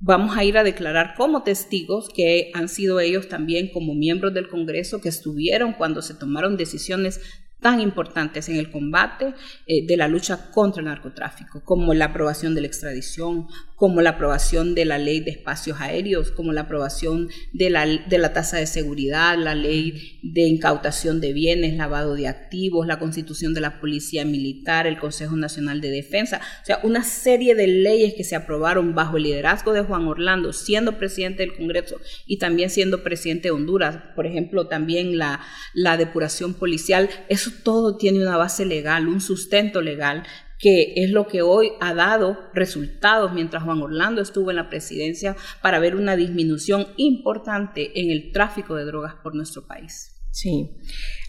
Vamos 0.00 0.36
a 0.36 0.44
ir 0.44 0.56
a 0.56 0.62
declarar 0.62 1.14
como 1.16 1.42
testigos 1.42 2.08
que 2.14 2.52
han 2.54 2.68
sido 2.68 3.00
ellos 3.00 3.28
también 3.28 3.70
como 3.72 3.94
miembros 3.94 4.32
del 4.32 4.48
Congreso 4.48 5.00
que 5.00 5.08
estuvieron 5.08 5.72
cuando 5.72 6.02
se 6.02 6.14
tomaron 6.14 6.56
decisiones 6.56 7.20
tan 7.60 7.80
importantes 7.80 8.48
en 8.48 8.56
el 8.56 8.70
combate 8.70 9.34
eh, 9.66 9.86
de 9.86 9.96
la 9.96 10.08
lucha 10.08 10.50
contra 10.50 10.80
el 10.80 10.86
narcotráfico, 10.86 11.62
como 11.64 11.92
la 11.94 12.06
aprobación 12.06 12.54
de 12.54 12.60
la 12.60 12.66
extradición, 12.68 13.48
como 13.74 14.00
la 14.00 14.10
aprobación 14.10 14.74
de 14.74 14.84
la 14.84 14.98
ley 14.98 15.20
de 15.20 15.30
espacios 15.30 15.80
aéreos, 15.80 16.32
como 16.32 16.52
la 16.52 16.62
aprobación 16.62 17.28
de 17.52 17.70
la, 17.70 17.86
de 17.86 18.18
la 18.18 18.32
tasa 18.32 18.58
de 18.58 18.66
seguridad, 18.66 19.36
la 19.38 19.54
ley 19.54 20.18
de 20.22 20.42
incautación 20.42 21.20
de 21.20 21.32
bienes, 21.32 21.76
lavado 21.76 22.14
de 22.14 22.26
activos, 22.26 22.86
la 22.86 22.98
constitución 22.98 23.54
de 23.54 23.60
la 23.60 23.80
Policía 23.80 24.24
Militar, 24.24 24.86
el 24.86 24.98
Consejo 24.98 25.36
Nacional 25.36 25.80
de 25.80 25.90
Defensa, 25.90 26.40
o 26.62 26.66
sea, 26.66 26.80
una 26.82 27.04
serie 27.04 27.54
de 27.54 27.68
leyes 27.68 28.14
que 28.14 28.24
se 28.24 28.36
aprobaron 28.36 28.94
bajo 28.94 29.16
el 29.16 29.24
liderazgo 29.24 29.72
de 29.72 29.82
Juan 29.82 30.06
Orlando, 30.06 30.52
siendo 30.52 30.98
presidente 30.98 31.44
del 31.44 31.56
Congreso 31.56 32.00
y 32.26 32.38
también 32.38 32.70
siendo 32.70 33.04
presidente 33.04 33.48
de 33.48 33.52
Honduras, 33.52 33.98
por 34.14 34.26
ejemplo, 34.26 34.66
también 34.66 35.18
la, 35.18 35.40
la 35.72 35.96
depuración 35.96 36.54
policial, 36.54 37.08
eso 37.28 37.47
todo 37.62 37.96
tiene 37.96 38.22
una 38.22 38.36
base 38.36 38.64
legal, 38.64 39.08
un 39.08 39.20
sustento 39.20 39.80
legal 39.80 40.24
que 40.58 40.94
es 40.96 41.10
lo 41.10 41.28
que 41.28 41.42
hoy 41.42 41.70
ha 41.80 41.94
dado 41.94 42.36
resultados 42.52 43.32
mientras 43.32 43.62
Juan 43.62 43.80
Orlando 43.80 44.20
estuvo 44.20 44.50
en 44.50 44.56
la 44.56 44.68
presidencia 44.68 45.36
para 45.62 45.78
ver 45.78 45.94
una 45.94 46.16
disminución 46.16 46.88
importante 46.96 48.00
en 48.00 48.10
el 48.10 48.32
tráfico 48.32 48.74
de 48.74 48.84
drogas 48.84 49.14
por 49.22 49.34
nuestro 49.34 49.66
país. 49.66 50.14
Sí. 50.30 50.76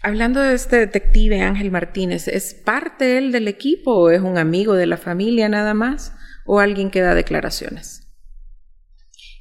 Hablando 0.02 0.40
de 0.40 0.54
este 0.54 0.76
detective 0.76 1.40
Ángel 1.40 1.70
Martínez, 1.70 2.28
¿es 2.28 2.54
parte 2.54 3.18
él 3.18 3.32
del 3.32 3.48
equipo 3.48 3.92
o 3.92 4.10
es 4.10 4.20
un 4.20 4.36
amigo 4.36 4.74
de 4.74 4.86
la 4.86 4.96
familia 4.96 5.48
nada 5.48 5.74
más 5.74 6.12
o 6.44 6.60
alguien 6.60 6.90
que 6.90 7.00
da 7.00 7.14
declaraciones? 7.14 7.99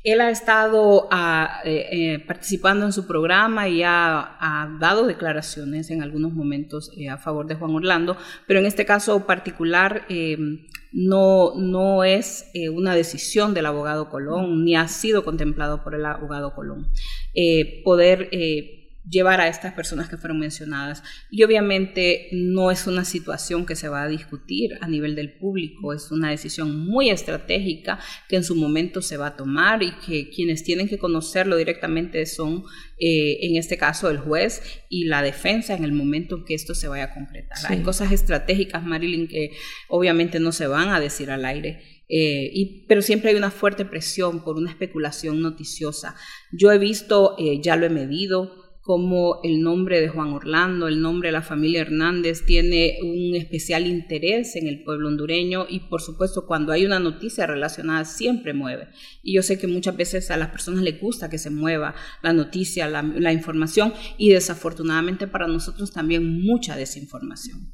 Él 0.04 0.22
ha 0.22 0.30
estado 0.30 1.10
ah, 1.12 1.60
eh, 1.66 1.88
eh, 1.92 2.20
participando 2.20 2.86
en 2.86 2.94
su 2.94 3.06
programa 3.06 3.68
y 3.68 3.84
ha, 3.84 4.38
dado 4.80 5.06
declaraciones 5.06 5.90
en 5.90 6.02
algunos 6.02 6.34
momentos 6.34 6.92
eh, 6.98 7.10
a 7.10 7.18
favor 7.18 7.48
de 7.48 7.56
Juan 7.56 7.76
Orlando, 7.76 8.16
pero 8.48 8.60
en 8.60 8.66
este 8.66 8.86
caso 8.86 9.26
particular 9.26 10.06
no, 10.92 11.54
no 11.56 12.04
es 12.04 12.50
una 12.74 12.96
decisión 12.96 13.54
del 13.54 13.66
abogado 13.66 14.10
Colón, 14.10 14.64
ni 14.64 14.76
ha 14.76 14.88
sido 14.88 15.26
contemplado 15.26 15.84
por 15.84 15.96
el 15.96 16.06
abogado 16.06 16.54
Colón. 16.56 16.88
poder 17.84 18.30
llevar 19.10 19.42
a 19.42 19.48
estas 19.48 19.74
personas 19.74 20.10
que 20.10 20.18
fueron 20.18 20.40
mencionadas. 20.40 21.04
Y 21.32 21.44
obviamente 21.44 22.28
no 22.32 22.72
es 22.72 22.88
una 22.88 23.06
situación 23.06 23.66
que 23.66 23.76
se 23.76 23.90
va 23.90 24.04
a 24.04 24.08
discutir 24.08 24.78
a 24.82 24.88
nivel 24.88 25.16
del 25.16 25.34
público, 25.34 25.94
es 25.94 26.12
una 26.12 26.30
decisión 26.30 26.86
muy 26.88 27.10
estratégica 27.10 28.00
que 28.28 28.36
en 28.36 28.44
su 28.44 28.56
momento 28.56 29.02
se 29.02 29.18
va 29.18 29.28
a 29.28 29.36
tomar 29.36 29.84
y 29.84 29.92
que 30.06 30.30
quienes 30.30 30.64
tienen 30.64 30.88
que 30.88 30.98
conocerlo 30.98 31.58
directamente 31.58 32.26
son, 32.26 32.64
eh, 33.00 33.40
en 33.42 33.56
este 33.56 33.78
caso, 33.78 34.10
el 34.10 34.18
juez 34.18 34.62
y 34.90 35.06
la 35.06 35.22
defensa 35.22 35.76
en 35.76 35.84
el 35.84 35.92
momento 35.92 36.38
en 36.38 36.46
que 36.46 36.54
esto 36.54 36.76
se 36.76 36.88
vaya 36.88 37.06
a 37.06 37.14
concretar. 37.14 37.58
Hay 37.68 37.82
cosas 37.82 38.12
estratégicas, 38.12 38.84
Marilyn, 38.84 39.28
que 39.28 39.52
obviamente 39.88 40.40
no 40.40 40.52
se 40.52 40.68
van 40.68 40.90
a 40.90 41.00
decir 41.00 41.32
al 41.32 41.46
aire. 41.46 42.00
Eh, 42.12 42.50
y, 42.54 42.86
pero 42.88 43.04
siempre 43.04 43.30
hay 43.30 43.36
una 43.36 43.52
fuerte 43.52 43.86
presión 43.86 44.44
por 44.44 44.58
una 44.58 44.72
especulación 44.72 45.42
noticiosa. 45.42 46.16
Yo 46.52 46.72
he 46.72 46.80
visto, 46.80 47.36
eh, 47.38 47.62
ya 47.62 47.76
lo 47.76 47.86
he 47.86 47.90
medido, 47.90 48.69
como 48.82 49.42
el 49.44 49.62
nombre 49.62 50.00
de 50.00 50.08
Juan 50.08 50.30
Orlando, 50.30 50.88
el 50.88 51.02
nombre 51.02 51.28
de 51.28 51.34
la 51.34 51.42
familia 51.42 51.82
Hernández 51.82 52.46
tiene 52.46 52.98
un 53.04 53.36
especial 53.36 53.86
interés 53.86 54.56
en 54.56 54.68
el 54.68 54.84
pueblo 54.84 55.10
hondureño 55.10 55.66
y 55.70 55.82
por 55.82 56.02
supuesto 56.02 56.48
cuando 56.48 56.72
hay 56.72 56.86
una 56.86 57.00
noticia 57.00 57.46
relacionada 57.46 58.06
siempre 58.06 58.54
mueve. 58.54 58.88
Y 59.22 59.36
yo 59.36 59.44
sé 59.44 59.60
que 59.60 59.68
muchas 59.68 59.96
veces 59.98 60.32
a 60.32 60.38
las 60.38 60.50
personas 60.50 60.84
les 60.84 61.00
gusta 61.00 61.30
que 61.30 61.38
se 61.38 61.50
mueva 61.50 61.94
la 62.24 62.34
noticia, 62.34 62.88
la, 62.88 63.34
información 63.34 63.94
y 64.18 64.32
desafortunadamente 64.32 65.28
para 65.28 65.48
nosotros 65.48 65.92
también 65.92 66.42
mucha 66.42 66.76
desinformación. 66.76 67.74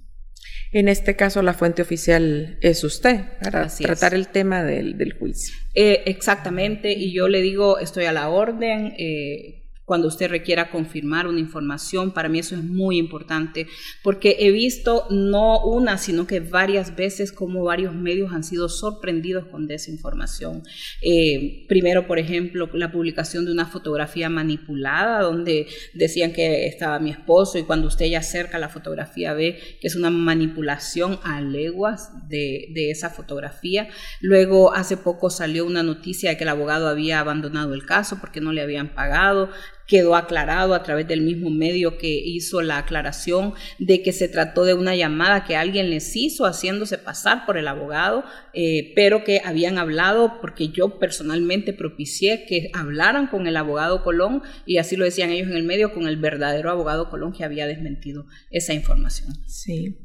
En 0.71 0.89
este 0.89 1.15
caso, 1.15 1.41
la 1.41 1.53
fuente 1.53 1.81
oficial 1.81 2.57
es 2.61 2.83
usted 2.83 3.21
para 3.41 3.67
tratar 3.67 4.13
el 4.13 4.27
tema 4.27 4.63
del, 4.63 5.13
juicio. 5.17 5.55
Eh, 5.73 6.03
exactamente, 6.07 6.91
y 6.91 7.13
yo 7.13 7.29
le 7.29 7.41
digo, 7.41 7.79
estoy 7.79 8.05
a 8.05 8.11
la 8.11 8.27
orden. 8.27 8.93
Eh, 8.97 9.64
cuando 9.85 10.07
usted 10.07 10.29
requiera 10.29 10.71
confirmar 10.71 11.27
una 11.27 11.39
información. 11.39 12.11
Para 12.11 12.27
mí 12.27 12.39
eso 12.39 12.55
es 12.55 12.63
muy 12.63 12.97
importante 12.97 13.67
porque 14.03 14.37
he 14.39 14.51
visto 14.51 15.05
no 15.09 15.63
una, 15.63 15.97
sino 15.97 16.27
que 16.27 16.39
varias 16.39 16.95
veces 16.95 17.31
como 17.31 17.63
varios 17.63 17.93
medios 17.93 18.33
han 18.33 18.43
sido 18.43 18.67
sorprendidos 18.67 19.45
con 19.45 19.67
desinformación. 19.67 20.63
Eh, 21.01 21.65
primero, 21.67 22.07
por 22.07 22.19
ejemplo, 22.19 22.69
la 22.73 22.91
publicación 22.91 23.45
de 23.45 23.51
una 23.51 23.67
fotografía 23.67 24.29
manipulada 24.29 25.21
donde 25.21 25.67
decían 25.93 26.33
que 26.33 26.65
estaba 26.65 26.99
mi 26.99 27.11
esposo 27.11 27.57
y 27.57 27.63
cuando 27.63 27.87
usted 27.87 28.07
ya 28.07 28.19
acerca 28.19 28.57
la 28.57 28.69
fotografía 28.69 29.33
ve 29.33 29.59
que 29.79 29.87
es 29.87 29.95
una 29.95 30.09
manipulación 30.09 31.19
a 31.23 31.41
leguas 31.41 32.27
de, 32.27 32.69
de 32.73 32.89
esa 32.89 33.09
fotografía. 33.09 33.87
Luego, 34.19 34.73
hace 34.73 34.97
poco 34.97 35.29
salió 35.29 35.65
una 35.65 35.83
noticia 35.83 36.31
de 36.31 36.37
que 36.37 36.43
el 36.43 36.49
abogado 36.49 36.87
había 36.87 37.19
abandonado 37.19 37.73
el 37.73 37.85
caso 37.85 38.17
porque 38.19 38.41
no 38.41 38.51
le 38.51 38.61
habían 38.61 38.93
pagado 38.95 39.49
quedó 39.87 40.15
aclarado 40.15 40.73
a 40.73 40.83
través 40.83 41.07
del 41.07 41.21
mismo 41.21 41.49
medio 41.49 41.97
que 41.97 42.07
hizo 42.07 42.61
la 42.61 42.79
aclaración 42.79 43.53
de 43.77 44.01
que 44.01 44.13
se 44.13 44.27
trató 44.27 44.63
de 44.65 44.73
una 44.73 44.95
llamada 44.95 45.43
que 45.43 45.55
alguien 45.55 45.89
les 45.89 46.15
hizo 46.15 46.45
haciéndose 46.45 46.97
pasar 46.97 47.45
por 47.45 47.57
el 47.57 47.67
abogado, 47.67 48.23
eh, 48.53 48.93
pero 48.95 49.23
que 49.23 49.41
habían 49.43 49.77
hablado 49.77 50.39
porque 50.41 50.69
yo 50.69 50.97
personalmente 50.99 51.73
propicié 51.73 52.45
que 52.45 52.69
hablaran 52.73 53.27
con 53.27 53.47
el 53.47 53.57
abogado 53.57 54.03
Colón 54.03 54.41
y 54.65 54.77
así 54.77 54.95
lo 54.95 55.05
decían 55.05 55.29
ellos 55.29 55.49
en 55.49 55.57
el 55.57 55.63
medio 55.63 55.93
con 55.93 56.07
el 56.07 56.17
verdadero 56.17 56.71
abogado 56.71 57.09
Colón 57.09 57.33
que 57.33 57.43
había 57.43 57.67
desmentido 57.67 58.25
esa 58.49 58.73
información. 58.73 59.33
Sí. 59.45 59.99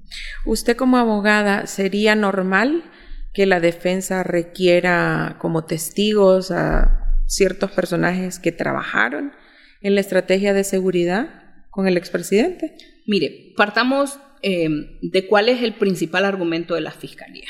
Usted 0.45 0.77
como 0.77 0.99
abogada, 0.99 1.67
¿sería 1.67 2.15
normal 2.15 2.85
que 3.33 3.47
la 3.47 3.61
defensa 3.61 4.23
requiera 4.23 5.37
como 5.39 5.65
testigos 5.65 6.51
a 6.51 7.17
ciertos 7.27 7.71
personajes 7.71 8.41
que 8.41 8.51
trabajaron 8.51 9.33
en 9.81 9.95
la 9.95 10.01
estrategia 10.01 10.53
de 10.53 10.65
seguridad 10.65 11.29
con 11.71 11.89
el 11.89 11.97
expresidente? 11.97 12.75
Mire, 13.07 13.53
partamos 13.57 14.19
eh, 14.43 14.69
de 15.03 15.27
cuál 15.27 15.49
es 15.49 15.63
el 15.63 15.75
principal 15.75 16.25
argumento 16.25 16.75
de 16.75 16.81
la 16.81 16.93
Fiscalía. 16.93 17.49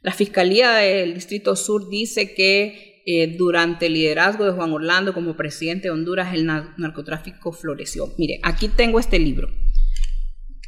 La 0.00 0.12
Fiscalía 0.12 0.72
del 0.72 1.14
Distrito 1.14 1.54
Sur 1.56 1.88
dice 1.88 2.34
que 2.34 3.02
eh, 3.04 3.34
durante 3.36 3.86
el 3.86 3.94
liderazgo 3.94 4.44
de 4.44 4.52
Juan 4.52 4.72
Orlando 4.72 5.12
como 5.12 5.36
presidente 5.36 5.88
de 5.88 5.90
Honduras 5.90 6.34
el 6.34 6.46
narcotráfico 6.46 7.52
floreció. 7.52 8.12
Mire, 8.16 8.38
aquí 8.42 8.68
tengo 8.68 9.00
este 9.00 9.18
libro, 9.18 9.48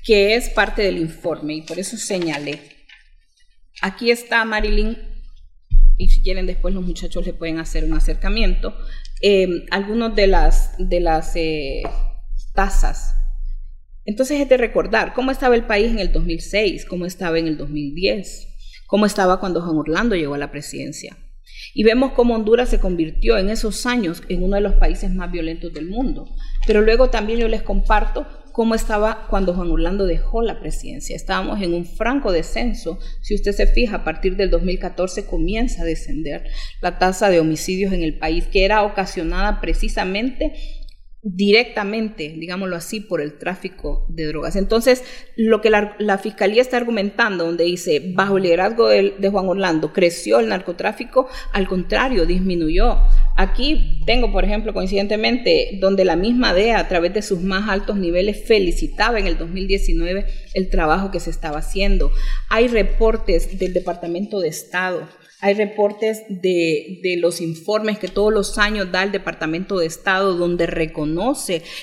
que 0.03 0.35
es 0.35 0.51
parte 0.51 0.83
del 0.83 0.99
informe 0.99 1.55
y 1.55 1.63
por 1.63 1.79
eso 1.79 1.97
señalé. 1.97 2.61
Aquí 3.83 4.11
está 4.11 4.45
Marilyn, 4.45 4.97
y 5.97 6.09
si 6.09 6.23
quieren 6.23 6.47
después 6.47 6.75
los 6.75 6.85
muchachos 6.85 7.25
le 7.25 7.35
pueden 7.35 7.59
hacer 7.59 7.85
un 7.85 7.95
acercamiento. 7.95 8.77
Eh, 9.21 9.65
algunos 9.71 10.15
de 10.15 10.27
las, 10.27 10.75
de 10.79 11.01
las 11.01 11.35
eh, 11.37 11.83
tasas. 12.55 13.15
Entonces 14.05 14.41
es 14.41 14.49
de 14.49 14.57
recordar 14.57 15.15
cómo 15.15 15.31
estaba 15.31 15.55
el 15.55 15.65
país 15.65 15.91
en 15.91 15.99
el 15.99 16.13
2006, 16.13 16.85
cómo 16.85 17.07
estaba 17.07 17.39
en 17.39 17.47
el 17.47 17.57
2010, 17.57 18.49
cómo 18.87 19.07
estaba 19.07 19.41
cuando 19.41 19.63
Juan 19.63 19.79
Orlando 19.79 20.15
llegó 20.15 20.35
a 20.35 20.39
la 20.39 20.51
presidencia. 20.51 21.17
Y 21.73 21.85
vemos 21.85 22.13
cómo 22.13 22.35
Honduras 22.35 22.69
se 22.69 22.81
convirtió 22.81 23.39
en 23.39 23.49
esos 23.49 23.87
años 23.87 24.23
en 24.29 24.43
uno 24.43 24.57
de 24.57 24.63
los 24.63 24.75
países 24.75 25.11
más 25.11 25.33
violentos 25.33 25.73
del 25.73 25.89
mundo. 25.89 26.29
Pero 26.67 26.83
luego 26.83 27.11
también 27.11 27.41
yo 27.41 27.49
les 27.49 27.63
comparto 27.63 28.27
cómo 28.55 28.77
estaba 28.77 29.27
cuando 29.29 29.53
Juan 29.53 29.73
Orlando 29.73 30.07
dejó 30.07 30.41
la 30.41 30.61
presidencia. 30.61 31.17
Estábamos 31.17 31.61
en 31.61 31.75
un 31.75 31.85
franco 31.85 32.31
descenso. 32.31 33.01
Si 33.21 33.35
usted 33.35 33.51
se 33.51 33.67
fija, 33.67 33.97
a 33.97 34.05
partir 34.05 34.37
del 34.37 34.49
2014 34.49 35.27
comienza 35.27 35.83
a 35.83 35.85
descender 35.85 36.45
la 36.81 37.01
tasa 37.01 37.31
de 37.31 37.41
homicidios 37.41 37.93
en 37.93 38.05
el 38.05 38.17
país, 38.17 38.47
que 38.47 38.65
era 38.65 38.85
ocasionada 38.85 39.61
precisamente 39.61 40.53
directamente, 41.25 42.35
digámoslo 42.39 42.77
así, 42.77 43.01
por 43.01 43.23
el 43.23 43.39
tráfico 43.39 44.05
de 44.11 44.27
drogas. 44.27 44.57
Entonces, 44.57 45.03
lo 45.37 45.63
que 45.63 45.71
la, 45.71 46.19
Fiscalía 46.19 46.61
está 46.61 46.77
argumentando, 46.77 47.47
donde 47.47 47.65
dice, 47.65 48.13
bajo 48.15 48.37
el 48.37 48.43
liderazgo 48.43 48.89
de, 48.89 49.29
Juan 49.31 49.49
Orlando, 49.49 49.93
creció 49.93 50.39
el 50.39 50.49
narcotráfico, 50.49 51.27
al 51.53 51.67
contrario, 51.67 52.27
disminuyó. 52.27 52.99
Aquí 53.37 54.03
tengo, 54.07 54.31
por 54.33 54.45
ejemplo, 54.45 54.75
coincidentemente, 54.75 55.79
donde 55.81 56.05
la 56.05 56.17
misma 56.17 56.53
DEA, 56.53 56.79
a 56.79 56.89
través 56.89 57.15
de 57.15 57.23
sus 57.23 57.41
más 57.41 57.71
altos 57.71 57.97
niveles, 57.97 58.45
felicitaba 58.47 59.19
en 59.19 59.27
el 59.27 59.39
2019 59.39 60.27
el 60.53 60.69
trabajo 60.69 61.11
que 61.11 61.21
se 61.21 61.31
estaba 61.31 61.59
haciendo. 61.59 62.13
Hay 62.51 62.69
reportes 62.69 63.59
del 63.59 63.73
Departamento 63.73 64.41
de 64.41 64.49
Estado 64.49 65.09
hay 65.45 65.53
reportes 65.53 66.23
de, 66.31 67.01
de, 67.03 67.19
los 67.19 67.43
informes 67.43 67.99
que 67.99 68.09
todos 68.09 68.33
los 68.33 68.57
años 68.57 68.91
da 68.91 69.03
el 69.03 69.13
Departamento 69.13 69.79
de 69.79 69.85
Estado 69.85 70.33
donde 70.39 70.65
reconoce 70.67 71.14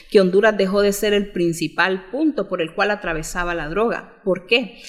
que 0.10 0.22
Honduras 0.22 0.58
dejó 0.58 0.82
de 0.82 0.94
ser 0.94 1.14
el 1.14 1.32
principal 1.32 2.10
punto 2.12 2.48
por 2.48 2.62
el 2.62 2.74
cual 2.74 2.92
atravesaba 2.92 3.56
la 3.56 3.70
droga. 3.70 4.22
¿Por 4.24 4.48
qué? 4.48 4.82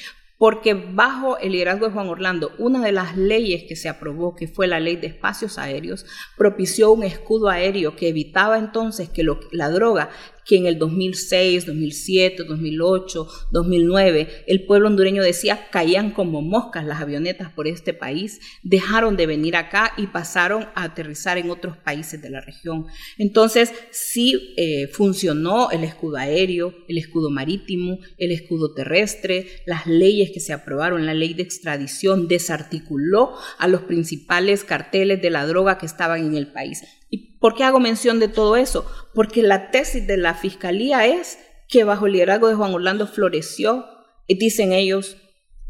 porque 0.43 0.75
bajo 0.75 1.39
el 1.39 1.53
liderazgo 1.53 1.87
de 1.87 1.93
Juan 1.93 2.09
Orlando, 2.09 2.51
una 2.59 2.85
de 2.85 2.91
las 2.91 3.17
leyes 3.17 3.63
que 3.69 3.77
se 3.77 3.89
aprobó, 3.89 4.35
que 4.35 4.49
fue 4.49 4.67
la 4.67 4.81
ley 4.81 4.97
de 4.97 5.07
espacios 5.07 5.57
aéreos, 5.57 6.05
propició 6.37 6.91
un 6.91 7.05
escudo 7.05 7.49
aéreo 7.49 7.95
que 7.95 8.09
evitaba 8.09 8.59
entonces 8.59 9.09
que 9.09 9.25
la 9.53 9.71
droga 9.71 10.11
que 10.45 10.57
en 10.57 10.67
el 10.67 10.79
2006, 10.79 11.67
2007, 11.67 12.45
2008, 12.45 13.29
2009 13.51 14.45
el 14.47 14.65
pueblo 14.65 14.89
hondureño 14.89 15.23
decía 15.23 15.69
caían 15.71 16.11
como 16.11 16.43
moscas 16.43 16.85
las 16.85 17.01
avionetas 17.01 17.53
por 17.53 17.67
este 17.67 17.95
país, 17.95 18.41
dejaron 18.63 19.17
de 19.17 19.27
venir 19.27 19.57
acá 19.57 19.93
y 19.97 20.07
pasaron 20.09 20.69
a 20.75 20.85
aterrizar 20.85 21.39
en 21.39 21.51
otros 21.51 21.77
países 21.77 22.21
de 22.21 22.31
la 22.31 22.41
región. 22.41 22.87
Entonces 23.19 23.73
sí 23.91 24.55
eh, 24.57 24.89
funcionó 24.89 25.71
el 25.71 25.85
escudo 25.85 26.17
aéreo, 26.17 26.75
el 26.89 26.99
escudo 26.99 27.31
marítimo, 27.31 27.99
el 28.19 28.33
escudo 28.33 28.75
terrestre, 28.75 29.47
las 29.67 29.87
leyes 29.87 30.31
que 30.33 30.41
se 30.41 30.53
aprobaron, 30.53 31.07
la 31.07 31.15
ley 31.15 31.35
de 31.35 31.43
extradición 31.43 32.29
desarticuló 32.29 33.33
a 33.59 33.69
los 33.69 33.83
principales 33.83 34.65
carteles 34.65 35.21
de 35.23 35.31
la 35.31 35.47
droga 35.47 35.79
que 35.79 35.87
estaban 35.87 36.25
en 36.27 36.37
el 36.37 36.53
país. 36.53 36.83
¿Y 37.13 37.37
por 37.37 37.55
qué 37.55 37.63
hago 37.65 37.79
mención 37.79 38.19
de 38.21 38.29
todo 38.29 38.57
eso? 38.57 38.87
Porque 39.13 39.43
la 39.43 39.71
tesis 39.71 40.07
de 40.07 40.17
la 40.17 40.33
fiscalía 40.33 41.07
es 41.07 41.39
que 41.69 41.85
bajo 41.85 42.07
el 42.07 42.15
liderazgo 42.15 42.49
de 42.49 42.55
Juan 42.55 42.73
Orlando 42.73 43.07
floreció, 43.07 43.85
dicen 44.29 44.73
ellos, 44.73 45.19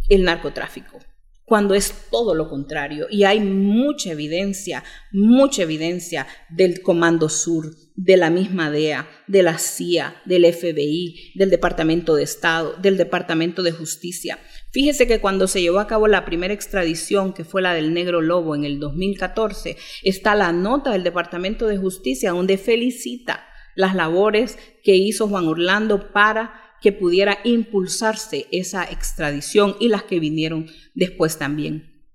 el 0.08 0.22
narcotráfico, 0.22 1.00
cuando 1.44 1.74
es 1.74 1.92
todo 2.12 2.36
lo 2.36 2.48
contrario. 2.48 3.08
Y 3.10 3.24
hay 3.24 3.40
mucha 3.40 4.12
evidencia, 4.12 4.84
mucha 5.10 5.62
evidencia 5.64 6.28
del 6.48 6.80
Comando 6.80 7.28
Sur, 7.28 7.74
de 7.96 8.16
la 8.16 8.30
misma 8.30 8.70
DEA, 8.70 9.08
de 9.26 9.42
la 9.42 9.58
CIA, 9.58 10.22
del 10.24 10.44
FBI, 10.44 11.32
del 11.34 11.50
Departamento 11.50 12.14
de 12.14 12.22
Estado, 12.22 12.76
del 12.80 12.96
Departamento 12.96 13.64
de 13.64 13.72
Justicia. 13.72 14.38
Fíjese 14.72 15.06
que 15.06 15.20
cuando 15.20 15.48
se 15.48 15.60
llevó 15.60 15.80
a 15.80 15.86
cabo 15.86 16.08
la 16.08 16.24
primera 16.24 16.54
extradición, 16.54 17.34
que 17.34 17.44
fue 17.44 17.60
la 17.60 17.74
del 17.74 17.92
Negro 17.92 18.22
Lobo 18.22 18.54
en 18.54 18.64
el 18.64 18.80
2014, 18.80 19.76
está 20.02 20.34
la 20.34 20.50
nota 20.52 20.92
del 20.92 21.04
Departamento 21.04 21.66
de 21.66 21.76
Justicia 21.76 22.30
donde 22.30 22.56
felicita 22.56 23.46
las 23.74 23.94
labores 23.94 24.58
que 24.82 24.96
hizo 24.96 25.28
Juan 25.28 25.46
Orlando 25.46 26.10
para 26.12 26.54
que 26.80 26.92
pudiera 26.92 27.38
impulsarse 27.44 28.46
esa 28.50 28.84
extradición 28.84 29.76
y 29.78 29.88
las 29.88 30.04
que 30.04 30.18
vinieron 30.20 30.66
después 30.94 31.36
también. 31.36 32.06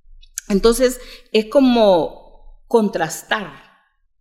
Entonces, 0.49 0.99
es 1.31 1.45
como 1.45 2.63
contrastar 2.67 3.66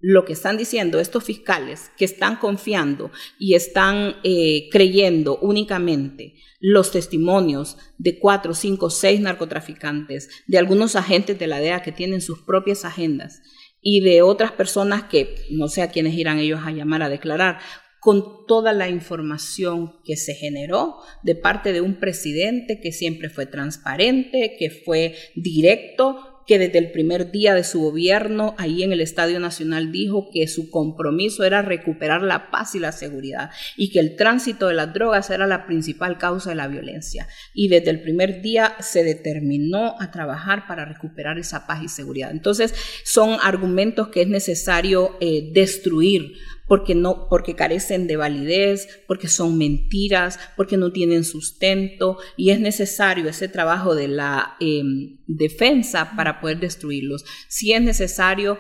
lo 0.00 0.24
que 0.24 0.35
están 0.35 0.56
diciendo 0.56 1.00
estos 1.00 1.24
fiscales 1.24 1.90
que 1.96 2.04
están 2.04 2.37
confiando 2.37 3.11
y 3.38 3.54
están 3.54 4.16
eh, 4.24 4.68
creyendo 4.70 5.38
únicamente 5.38 6.35
los 6.61 6.90
testimonios 6.90 7.76
de 7.98 8.18
cuatro, 8.18 8.54
cinco, 8.54 8.90
seis 8.90 9.20
narcotraficantes, 9.20 10.28
de 10.46 10.59
algunos 10.59 10.96
agentes 10.96 11.38
de 11.38 11.46
la 11.46 11.61
DEA 11.61 11.82
que 11.82 11.92
tienen 11.92 12.20
sus 12.20 12.42
propias 12.42 12.85
agendas 12.85 13.40
y 13.80 14.00
de 14.00 14.22
otras 14.22 14.52
personas 14.52 15.04
que 15.04 15.35
no 15.50 15.68
sé 15.68 15.82
a 15.82 15.90
quiénes 15.90 16.14
irán 16.14 16.38
ellos 16.38 16.61
a 16.64 16.72
llamar 16.72 17.02
a 17.02 17.09
declarar, 17.09 17.59
con 18.00 18.46
toda 18.46 18.72
la 18.72 18.88
información 18.88 19.94
que 20.04 20.16
se 20.16 20.35
generó 20.35 20.98
de 21.24 21.35
parte 21.35 21.72
de 21.72 21.80
un 21.80 21.98
presidente 21.98 22.80
que 22.80 22.92
siempre 22.92 23.30
fue 23.30 23.46
transparente, 23.46 24.54
que 24.59 24.70
fue 24.70 25.16
directo, 25.35 26.36
que 26.46 26.59
desde 26.59 26.78
el 26.78 26.92
primer 26.92 27.30
día 27.30 27.54
de 27.54 27.64
su 27.64 27.80
gobierno 27.80 28.54
ahí 28.59 28.82
en 28.82 28.92
el 28.92 29.00
Estadio 29.00 29.40
Nacional 29.40 29.92
dijo 29.92 30.30
que 30.32 30.46
su 30.46 30.70
compromiso 30.70 31.44
era 31.44 31.62
recuperar 31.62 32.22
la 32.22 32.50
paz 32.50 32.74
y 32.74 32.78
la 32.78 32.92
seguridad 32.92 33.50
y 33.76 33.90
que 33.90 34.00
el 34.00 34.16
tránsito 34.16 34.68
de 34.68 34.74
las 34.74 34.92
drogas 34.92 35.30
era 35.30 35.46
la 35.46 35.66
principal 35.66 36.18
causa 36.18 36.50
de 36.50 36.56
la 36.56 36.68
violencia. 36.68 37.28
Y 37.52 37.68
desde 37.68 37.90
el 37.90 38.00
primer 38.00 38.42
día 38.42 38.74
se 38.80 39.02
determinó 39.02 39.96
a 40.00 40.11
trabajar 40.11 40.66
para 40.66 40.85
recuperar 40.85 41.38
esa 41.38 41.66
paz 41.66 41.82
y 41.82 41.88
seguridad. 41.88 42.30
Entonces 42.30 42.74
son 43.04 43.38
argumentos 43.42 44.09
que 44.09 44.22
es 44.22 44.28
necesario 44.28 45.16
eh, 45.20 45.50
destruir 45.52 46.35
porque, 46.66 46.94
no, 46.94 47.29
porque 47.29 47.55
carecen 47.55 48.07
de 48.07 48.16
validez, 48.16 48.88
porque 49.07 49.29
son 49.29 49.57
mentiras, 49.59 50.38
porque 50.57 50.76
no 50.76 50.92
tienen 50.92 51.24
sustento 51.24 52.18
y 52.37 52.50
es 52.50 52.61
necesario 52.61 53.29
ese 53.29 53.48
trabajo 53.48 53.94
de 53.94 54.09
la 54.09 54.57
em, 54.61 55.18
defensa 55.26 56.12
para 56.16 56.40
poder 56.40 56.61
destruirlos. 56.61 57.24
Si 57.48 57.72
es 57.72 57.83
necesario, 57.83 58.59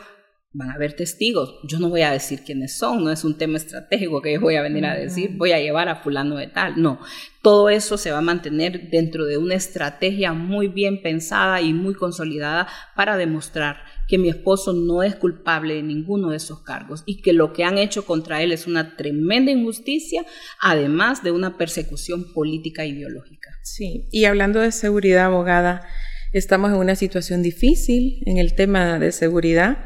van 0.56 0.70
a 0.70 0.74
haber 0.74 0.94
testigos. 0.94 1.54
Yo 1.64 1.78
no 1.78 1.90
voy 1.90 2.00
a 2.00 2.10
decir 2.10 2.40
quiénes 2.44 2.78
son, 2.78 3.04
no 3.04 3.10
es 3.10 3.24
un 3.24 3.36
tema 3.36 3.58
estratégico 3.58 4.22
que 4.22 4.32
yo 4.32 4.40
voy 4.40 4.56
a 4.56 4.62
venir 4.62 4.86
a 4.86 4.94
decir, 4.94 5.32
voy 5.36 5.52
a 5.52 5.60
llevar 5.60 5.88
a 5.88 5.96
fulano 5.96 6.36
de 6.36 6.46
tal. 6.46 6.80
No, 6.80 6.98
todo 7.42 7.68
eso 7.68 7.98
se 7.98 8.10
va 8.10 8.18
a 8.18 8.22
mantener 8.22 8.88
dentro 8.90 9.26
de 9.26 9.36
una 9.36 9.54
estrategia 9.54 10.32
muy 10.32 10.68
bien 10.68 11.02
pensada 11.02 11.60
y 11.60 11.74
muy 11.74 11.94
consolidada 11.94 12.68
para 12.94 13.16
demostrar 13.16 13.84
que 14.08 14.18
mi 14.18 14.28
esposo 14.28 14.72
no 14.72 15.02
es 15.02 15.16
culpable 15.16 15.74
de 15.74 15.82
ninguno 15.82 16.30
de 16.30 16.36
esos 16.36 16.62
cargos 16.62 17.02
y 17.06 17.22
que 17.22 17.32
lo 17.32 17.52
que 17.52 17.64
han 17.64 17.78
hecho 17.78 18.04
contra 18.04 18.42
él 18.42 18.52
es 18.52 18.66
una 18.66 18.96
tremenda 18.96 19.50
injusticia, 19.50 20.24
además 20.60 21.22
de 21.22 21.32
una 21.32 21.56
persecución 21.58 22.32
política 22.32 22.84
e 22.84 22.88
ideológica. 22.88 23.50
Sí, 23.62 24.08
y 24.12 24.24
hablando 24.24 24.60
de 24.60 24.72
seguridad, 24.72 25.26
abogada, 25.26 25.86
estamos 26.32 26.70
en 26.70 26.78
una 26.78 26.94
situación 26.94 27.42
difícil 27.42 28.22
en 28.26 28.38
el 28.38 28.54
tema 28.54 28.98
de 28.98 29.12
seguridad. 29.12 29.78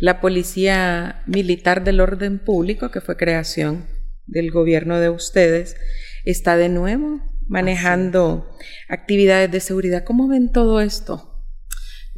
La 0.00 0.20
Policía 0.20 1.22
Militar 1.26 1.84
del 1.84 2.00
Orden 2.00 2.38
Público, 2.38 2.90
que 2.90 3.00
fue 3.00 3.16
creación 3.16 3.86
del 4.26 4.50
gobierno 4.50 4.98
de 5.00 5.08
ustedes, 5.08 5.76
está 6.24 6.56
de 6.56 6.68
nuevo 6.68 7.20
manejando 7.48 8.50
actividades 8.88 9.50
de 9.50 9.60
seguridad. 9.60 10.04
¿Cómo 10.04 10.28
ven 10.28 10.52
todo 10.52 10.80
esto? 10.80 11.27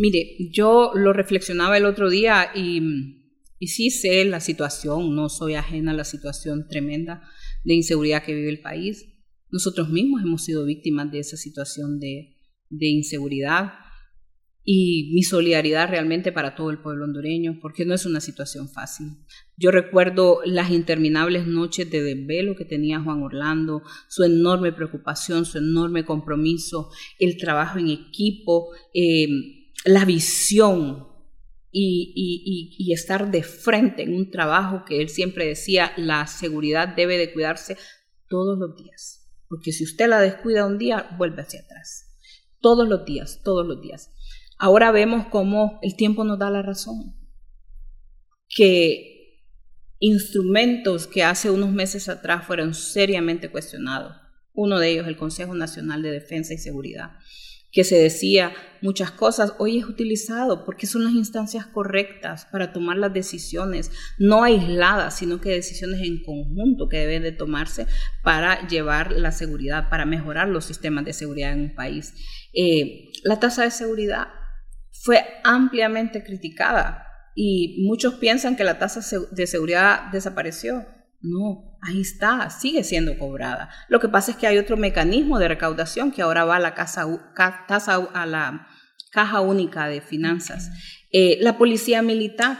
Mire, 0.00 0.34
yo 0.50 0.92
lo 0.94 1.12
reflexionaba 1.12 1.76
el 1.76 1.84
otro 1.84 2.08
día 2.08 2.52
y, 2.54 2.80
y 3.58 3.66
sí 3.66 3.90
sé 3.90 4.24
la 4.24 4.40
situación, 4.40 5.14
no 5.14 5.28
soy 5.28 5.56
ajena 5.56 5.90
a 5.90 5.94
la 5.94 6.04
situación 6.04 6.66
tremenda 6.68 7.22
de 7.64 7.74
inseguridad 7.74 8.24
que 8.24 8.34
vive 8.34 8.48
el 8.48 8.62
país. 8.62 9.04
Nosotros 9.50 9.90
mismos 9.90 10.22
hemos 10.22 10.42
sido 10.42 10.64
víctimas 10.64 11.12
de 11.12 11.18
esa 11.18 11.36
situación 11.36 12.00
de, 12.00 12.34
inseguridad 12.70 13.74
y 14.64 15.12
mi 15.12 15.22
solidaridad 15.22 15.90
realmente 15.90 16.32
para 16.32 16.54
todo 16.54 16.70
el 16.70 16.78
pueblo 16.78 17.04
hondureño, 17.04 17.58
porque 17.60 17.84
no 17.84 17.92
es 17.92 18.06
una 18.06 18.22
situación 18.22 18.70
fácil. 18.70 19.06
Yo 19.58 19.70
recuerdo 19.70 20.40
las 20.46 20.70
interminables 20.70 21.46
noches 21.46 21.90
de 21.90 22.02
desvelo 22.02 22.56
que 22.56 22.64
tenía 22.64 23.02
Juan 23.02 23.22
Orlando, 23.22 23.82
su 24.08 24.24
enorme 24.24 24.72
preocupación, 24.72 25.44
su 25.44 25.58
enorme 25.58 26.06
compromiso, 26.06 26.88
el 27.18 27.36
trabajo 27.36 27.78
en 27.78 27.88
equipo. 27.88 28.70
Eh, 28.94 29.58
la 29.84 30.04
visión 30.04 31.08
y, 31.72 32.92
estar 32.92 33.30
de 33.30 33.42
frente 33.42 34.02
en 34.02 34.14
un 34.14 34.30
trabajo 34.30 34.84
que 34.84 35.00
él 35.00 35.08
siempre 35.08 35.46
decía, 35.46 35.92
la 35.96 36.26
seguridad 36.26 36.88
debe 36.88 37.16
de 37.18 37.32
cuidarse 37.32 37.76
todos 38.28 38.58
los 38.58 38.76
días, 38.76 39.28
porque 39.48 39.72
si 39.72 39.84
usted 39.84 40.08
la 40.08 40.20
descuida 40.20 40.66
un 40.66 40.78
día, 40.78 41.10
vuelve 41.16 41.42
hacia 41.42 41.60
atrás. 41.60 42.06
Todos 42.60 42.88
los 42.88 43.04
días, 43.04 43.40
todos 43.42 43.66
los 43.66 43.80
días. 43.80 44.12
Ahora 44.58 44.90
vemos 44.90 45.26
cómo 45.30 45.78
el 45.82 45.96
tiempo 45.96 46.24
nos 46.24 46.38
da 46.38 46.50
la 46.50 46.62
razón, 46.62 47.16
que 48.48 49.38
instrumentos 49.98 51.06
que 51.06 51.22
hace 51.22 51.50
unos 51.50 51.70
meses 51.70 52.08
atrás 52.08 52.46
fueron 52.46 52.74
seriamente 52.74 53.50
cuestionados, 53.50 54.16
uno 54.52 54.78
de 54.78 54.90
ellos 54.90 55.06
el 55.06 55.16
Consejo 55.16 55.54
Nacional 55.54 56.02
de 56.02 56.10
Defensa 56.10 56.52
y 56.52 56.58
Seguridad, 56.58 57.12
que 57.72 57.84
se 57.84 57.96
decía 57.96 58.52
muchas 58.82 59.10
cosas, 59.10 59.54
hoy 59.58 59.78
es 59.78 59.84
utilizado 59.84 60.64
porque 60.64 60.86
son 60.86 61.04
las 61.04 61.12
instancias 61.12 61.66
correctas 61.66 62.46
para 62.46 62.72
tomar 62.72 62.96
las 62.96 63.12
decisiones, 63.12 63.90
no 64.18 64.42
aisladas, 64.42 65.16
sino 65.18 65.40
que 65.40 65.50
decisiones 65.50 66.00
en 66.02 66.22
conjunto 66.22 66.88
que 66.88 66.98
deben 66.98 67.22
de 67.22 67.32
tomarse 67.32 67.86
para 68.22 68.66
llevar 68.66 69.12
la 69.12 69.32
seguridad, 69.32 69.88
para 69.88 70.06
mejorar 70.06 70.48
los 70.48 70.64
sistemas 70.64 71.04
de 71.04 71.12
seguridad 71.12 71.52
en 71.52 71.60
un 71.60 71.74
país. 71.74 72.14
Eh, 72.52 73.12
la 73.22 73.38
tasa 73.38 73.64
de 73.64 73.70
seguridad 73.70 74.28
fue 74.90 75.24
ampliamente 75.44 76.24
criticada 76.24 77.06
y 77.34 77.84
muchos 77.86 78.14
piensan 78.14 78.56
que 78.56 78.64
la 78.64 78.78
tasa 78.78 79.00
de 79.30 79.46
seguridad 79.46 80.10
desapareció. 80.10 80.86
No, 81.20 81.69
ahí 81.82 82.00
está, 82.00 82.50
sigue 82.50 82.84
siendo 82.84 83.18
cobrada. 83.18 83.70
Lo 83.88 84.00
que 84.00 84.08
pasa 84.08 84.32
es 84.32 84.36
que 84.36 84.46
hay 84.46 84.58
otro 84.58 84.76
mecanismo 84.76 85.38
de 85.38 85.48
recaudación 85.48 86.12
que 86.12 86.22
ahora 86.22 86.44
va 86.44 86.56
a 86.56 86.60
la, 86.60 86.74
casa, 86.74 87.06
a 87.06 88.26
la 88.26 88.66
Caja 89.12 89.40
Única 89.40 89.88
de 89.88 90.00
Finanzas. 90.00 90.70
Eh, 91.12 91.38
la 91.40 91.58
Policía 91.58 92.02
Militar, 92.02 92.58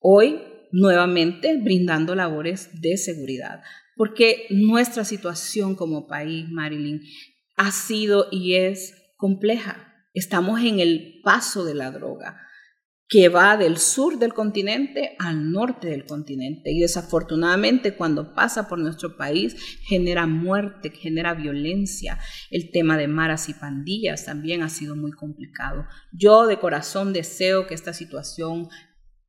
hoy 0.00 0.42
nuevamente 0.72 1.58
brindando 1.58 2.14
labores 2.14 2.80
de 2.80 2.96
seguridad, 2.96 3.62
porque 3.94 4.46
nuestra 4.50 5.04
situación 5.04 5.74
como 5.74 6.06
país, 6.06 6.48
Marilyn, 6.48 7.02
ha 7.56 7.70
sido 7.70 8.28
y 8.30 8.56
es 8.56 8.94
compleja. 9.16 9.94
Estamos 10.14 10.60
en 10.62 10.80
el 10.80 11.20
paso 11.22 11.64
de 11.64 11.74
la 11.74 11.90
droga 11.90 12.40
que 13.12 13.28
va 13.28 13.58
del 13.58 13.76
sur 13.76 14.18
del 14.18 14.32
continente 14.32 15.16
al 15.18 15.52
norte 15.52 15.86
del 15.86 16.06
continente. 16.06 16.72
Y 16.72 16.80
desafortunadamente 16.80 17.94
cuando 17.94 18.34
pasa 18.34 18.68
por 18.68 18.78
nuestro 18.78 19.18
país 19.18 19.54
genera 19.82 20.26
muerte, 20.26 20.88
genera 20.88 21.34
violencia. 21.34 22.18
El 22.50 22.70
tema 22.70 22.96
de 22.96 23.08
maras 23.08 23.50
y 23.50 23.52
pandillas 23.52 24.24
también 24.24 24.62
ha 24.62 24.70
sido 24.70 24.96
muy 24.96 25.12
complicado. 25.12 25.84
Yo 26.10 26.46
de 26.46 26.58
corazón 26.58 27.12
deseo 27.12 27.66
que 27.66 27.74
esta 27.74 27.92
situación 27.92 28.70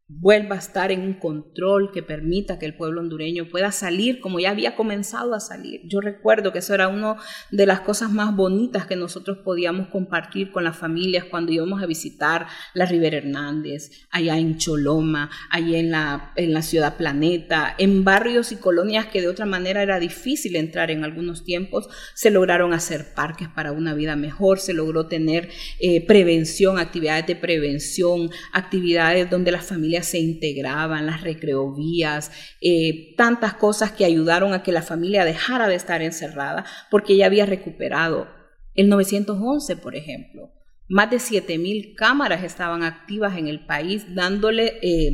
vuelva 0.07 0.55
a 0.55 0.59
estar 0.59 0.91
en 0.91 1.01
un 1.01 1.13
control 1.13 1.91
que 1.93 2.03
permita 2.03 2.59
que 2.59 2.65
el 2.65 2.75
pueblo 2.75 2.99
hondureño 2.99 3.49
pueda 3.49 3.71
salir 3.71 4.19
como 4.19 4.39
ya 4.39 4.51
había 4.51 4.75
comenzado 4.75 5.33
a 5.33 5.39
salir. 5.39 5.81
Yo 5.85 6.01
recuerdo 6.01 6.51
que 6.51 6.59
eso 6.59 6.73
era 6.73 6.89
una 6.89 7.15
de 7.51 7.65
las 7.65 7.81
cosas 7.81 8.11
más 8.11 8.35
bonitas 8.35 8.85
que 8.85 8.97
nosotros 8.97 9.37
podíamos 9.45 9.87
compartir 9.87 10.51
con 10.51 10.65
las 10.65 10.77
familias 10.77 11.25
cuando 11.25 11.53
íbamos 11.53 11.81
a 11.81 11.85
visitar 11.85 12.47
la 12.73 12.85
Rivera 12.85 13.17
Hernández, 13.17 13.91
allá 14.11 14.37
en 14.37 14.57
Choloma, 14.57 15.29
allá 15.49 15.77
en 15.77 15.91
la, 15.91 16.33
en 16.35 16.53
la 16.53 16.61
ciudad 16.61 16.97
Planeta, 16.97 17.73
en 17.77 18.03
barrios 18.03 18.51
y 18.51 18.57
colonias 18.57 19.07
que 19.07 19.21
de 19.21 19.29
otra 19.29 19.45
manera 19.45 19.83
era 19.83 19.99
difícil 19.99 20.57
entrar 20.57 20.91
en 20.91 21.05
algunos 21.05 21.45
tiempos, 21.45 21.87
se 22.13 22.29
lograron 22.29 22.73
hacer 22.73 23.13
parques 23.13 23.47
para 23.47 23.71
una 23.71 23.93
vida 23.93 24.17
mejor, 24.17 24.59
se 24.59 24.73
logró 24.73 25.07
tener 25.07 25.49
eh, 25.79 26.05
prevención, 26.05 26.77
actividades 26.77 27.25
de 27.25 27.35
prevención, 27.37 28.29
actividades 28.51 29.29
donde 29.29 29.51
las 29.51 29.65
familias 29.65 29.92
se 30.01 30.17
integraban, 30.17 31.05
las 31.05 31.21
recreovías, 31.21 32.31
eh, 32.61 33.13
tantas 33.15 33.53
cosas 33.53 33.91
que 33.91 34.05
ayudaron 34.05 34.53
a 34.53 34.63
que 34.63 34.71
la 34.71 34.81
familia 34.81 35.25
dejara 35.25 35.67
de 35.67 35.75
estar 35.75 36.01
encerrada, 36.01 36.65
porque 36.89 37.13
ella 37.13 37.27
había 37.27 37.45
recuperado 37.45 38.27
el 38.73 38.89
911, 38.89 39.75
por 39.75 39.95
ejemplo. 39.95 40.51
Más 40.87 41.09
de 41.11 41.17
7.000 41.17 41.95
cámaras 41.95 42.43
estaban 42.43 42.83
activas 42.83 43.37
en 43.37 43.47
el 43.47 43.65
país, 43.65 44.15
dándole 44.15 44.79
eh, 44.81 45.11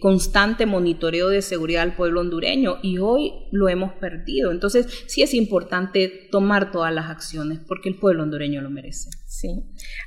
constante 0.00 0.66
monitoreo 0.66 1.28
de 1.28 1.42
seguridad 1.42 1.82
al 1.82 1.96
pueblo 1.96 2.20
hondureño 2.20 2.78
y 2.82 2.98
hoy 2.98 3.32
lo 3.52 3.68
hemos 3.68 3.92
perdido. 3.94 4.50
Entonces, 4.50 4.86
sí 5.06 5.22
es 5.22 5.34
importante 5.34 6.28
tomar 6.30 6.72
todas 6.72 6.92
las 6.92 7.10
acciones 7.10 7.60
porque 7.66 7.88
el 7.90 7.98
pueblo 7.98 8.22
hondureño 8.22 8.62
lo 8.62 8.70
merece. 8.70 9.10
Sí. 9.26 9.48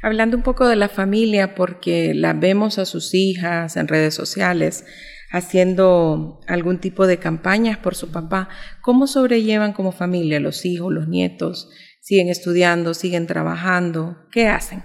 Hablando 0.01 0.37
un 0.37 0.43
poco 0.43 0.67
de 0.67 0.75
la 0.75 0.89
familia, 0.89 1.55
porque 1.55 2.13
la 2.13 2.33
vemos 2.33 2.79
a 2.79 2.85
sus 2.85 3.13
hijas 3.13 3.77
en 3.77 3.87
redes 3.87 4.13
sociales 4.13 4.85
haciendo 5.29 6.39
algún 6.47 6.79
tipo 6.79 7.05
de 7.05 7.19
campañas 7.19 7.77
por 7.77 7.95
su 7.95 8.11
papá, 8.11 8.49
¿cómo 8.81 9.07
sobrellevan 9.07 9.73
como 9.73 9.91
familia 9.91 10.39
los 10.39 10.65
hijos, 10.65 10.93
los 10.93 11.07
nietos? 11.07 11.69
¿Siguen 12.01 12.29
estudiando, 12.29 12.93
siguen 12.93 13.27
trabajando? 13.27 14.17
¿Qué 14.31 14.47
hacen? 14.47 14.83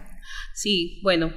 Sí, 0.55 1.00
bueno, 1.02 1.33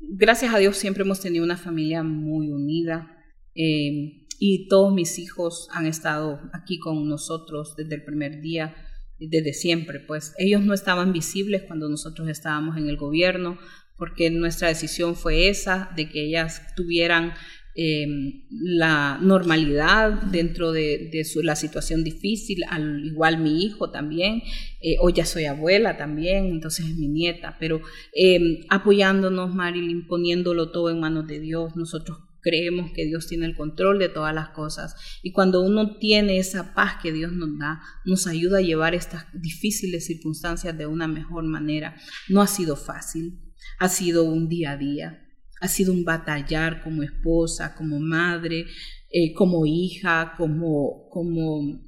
gracias 0.00 0.54
a 0.54 0.58
Dios 0.58 0.76
siempre 0.76 1.02
hemos 1.02 1.20
tenido 1.20 1.44
una 1.44 1.56
familia 1.56 2.02
muy 2.02 2.50
unida 2.50 3.16
eh, 3.54 4.26
y 4.38 4.68
todos 4.68 4.94
mis 4.94 5.18
hijos 5.18 5.68
han 5.72 5.86
estado 5.86 6.40
aquí 6.52 6.78
con 6.78 7.08
nosotros 7.08 7.74
desde 7.76 7.96
el 7.96 8.04
primer 8.04 8.40
día, 8.40 8.74
desde 9.18 9.52
siempre. 9.52 9.98
Pues 10.00 10.34
ellos 10.38 10.62
no 10.62 10.74
estaban 10.74 11.12
visibles 11.12 11.64
cuando 11.66 11.88
nosotros 11.88 12.28
estábamos 12.28 12.76
en 12.76 12.88
el 12.88 12.96
gobierno 12.96 13.58
porque 13.96 14.30
nuestra 14.30 14.68
decisión 14.68 15.16
fue 15.16 15.48
esa, 15.48 15.90
de 15.96 16.08
que 16.08 16.24
ellas 16.24 16.62
tuvieran 16.76 17.34
Em, 17.74 18.42
la 18.50 19.18
normalidad 19.22 20.22
dentro 20.32 20.72
de, 20.72 21.10
la 21.44 21.54
situación 21.54 22.02
difícil, 22.02 22.64
al 22.68 23.04
igual 23.04 23.38
mi 23.38 23.64
hijo 23.64 23.90
también, 23.90 24.42
eh, 24.80 24.96
hoy 25.00 25.12
ya 25.12 25.24
soy 25.24 25.44
abuela 25.44 25.96
también, 25.96 26.46
entonces 26.46 26.86
es 26.86 26.96
mi 26.96 27.06
nieta, 27.06 27.56
pero 27.60 27.80
em, 28.12 28.64
apoyándonos, 28.68 29.54
Marilyn, 29.54 30.08
poniéndolo 30.08 30.72
todo 30.72 30.90
en 30.90 30.98
manos 30.98 31.28
de 31.28 31.38
Dios, 31.38 31.76
nosotros 31.76 32.18
creemos 32.40 32.90
que 32.92 33.04
Dios 33.04 33.28
tiene 33.28 33.46
el 33.46 33.54
control 33.54 33.98
de 33.98 34.08
todas 34.08 34.34
las 34.34 34.48
cosas 34.50 34.94
y 35.22 35.32
cuando 35.32 35.60
uno 35.60 35.98
tiene 35.98 36.38
esa 36.38 36.74
paz 36.74 36.94
que 37.02 37.12
Dios 37.12 37.32
nos 37.32 37.58
da, 37.58 37.80
nos 38.04 38.26
ayuda 38.26 38.58
a 38.58 38.62
llevar 38.62 38.94
estas 38.94 39.26
difíciles 39.32 40.06
circunstancias 40.06 40.76
de 40.76 40.86
una 40.86 41.06
mejor 41.06 41.44
manera. 41.44 41.96
No 42.28 42.42
ha 42.42 42.46
sido 42.46 42.74
fácil, 42.74 43.38
ha 43.78 43.88
sido 43.88 44.24
un 44.24 44.48
día 44.48 44.72
a 44.72 44.76
día, 44.76 45.27
ha 45.60 45.68
sido 45.68 45.92
un 45.92 46.04
batallar 46.04 46.82
como 46.82 47.02
esposa, 47.02 47.74
como 47.74 47.98
madre, 48.00 48.66
eh, 49.10 49.32
como 49.34 49.66
hija, 49.66 50.34
como, 50.36 51.08
como 51.10 51.80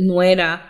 nuera. 0.00 0.68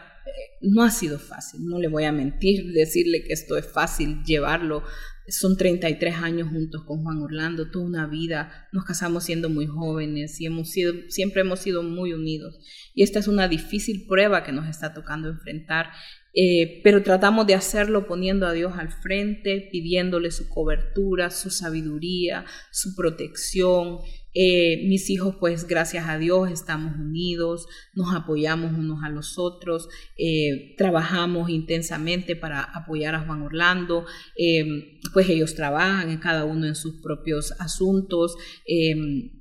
No 0.61 0.83
ha 0.83 0.91
sido 0.91 1.19
fácil, 1.19 1.65
no 1.65 1.79
le 1.79 1.89
voy 1.89 2.05
a 2.05 2.13
mentir, 2.13 2.73
decirle 2.73 3.25
que 3.25 3.33
esto 3.33 3.57
es 3.57 3.67
fácil 3.67 4.23
llevarlo. 4.25 4.83
Son 5.29 5.57
33 5.57 6.17
años 6.17 6.49
juntos 6.49 6.85
con 6.85 7.03
Juan 7.05 7.23
Orlando, 7.23 7.71
toda 7.71 7.85
una 7.85 8.07
vida. 8.07 8.69
Nos 8.73 8.85
casamos 8.85 9.25
siendo 9.25 9.49
muy 9.49 9.67
jóvenes 9.67 10.41
y 10.41 10.47
hemos 10.47 10.71
sido, 10.71 10.95
siempre 11.09 11.43
hemos 11.43 11.61
sido 11.61 11.83
muy 11.83 12.13
unidos. 12.13 12.59
Y 12.93 13.03
esta 13.03 13.21
es 13.21 13.29
una 13.29 13.49
difícil 13.49 14.07
prueba 14.09 14.43
que 14.43 14.53
nos 14.53 14.69
está 14.69 14.95
tocando 14.95 15.29
enfrentar 15.29 15.91
eh, 16.35 16.81
pero 16.83 17.03
tratamos 17.03 17.47
de 17.47 17.55
hacerlo 17.55 18.07
poniendo 18.07 18.47
a 18.47 18.53
Dios 18.53 18.73
al 18.79 18.91
frente, 18.91 19.69
pidiéndole 19.71 20.31
su 20.31 20.49
cobertura, 20.49 21.31
su 21.31 21.51
sabiduría, 21.51 22.47
su 22.71 22.95
protección, 22.95 23.99
eh, 24.35 24.87
mis 24.89 25.11
hijos, 25.11 25.37
pues 25.39 25.67
gracias 25.67 26.09
a 26.09 26.17
Dios, 26.17 26.51
estamos 26.51 26.95
unidos, 26.97 27.67
nos 27.95 28.15
apoyamos 28.15 28.73
unos 28.73 29.05
a 29.05 29.11
los 29.11 29.39
otros, 29.39 29.89
eh, 30.17 30.75
trabajamos 30.79 31.51
intensamente 31.51 32.35
para 32.35 32.63
apoyar 32.63 33.15
a 33.15 33.27
Juan 33.27 33.43
Orlando, 33.43 34.07
eh, 34.39 35.01
pues 35.13 35.29
ellos 35.29 35.55
trabajan 35.55 36.17
cada 36.19 36.47
uno 36.47 36.67
en 36.67 36.75
sus 36.75 37.03
propios 37.03 37.53
asuntos, 37.61 38.37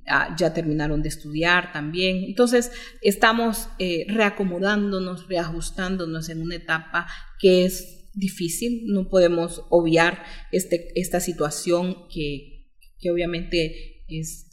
ah, 0.08 0.36
ya 0.38 0.52
terminaron 0.52 1.02
de 1.02 1.08
estudiar 1.08 1.72
también. 1.72 2.24
Entonces, 2.24 2.70
estamos 3.00 3.68
reacomodándonos, 4.08 5.26
reajustándonos 5.28 6.28
en 6.28 6.42
una 6.42 6.56
etapa 6.56 7.06
que 7.38 7.64
es 7.64 8.10
difícil, 8.14 8.84
no 8.86 9.08
podemos 9.08 9.64
obviar 9.70 10.22
este, 10.50 10.88
esta 11.00 11.20
situación 11.20 12.08
que, 12.12 12.66
que 12.98 13.10
obviamente 13.10 13.91
es, 14.20 14.50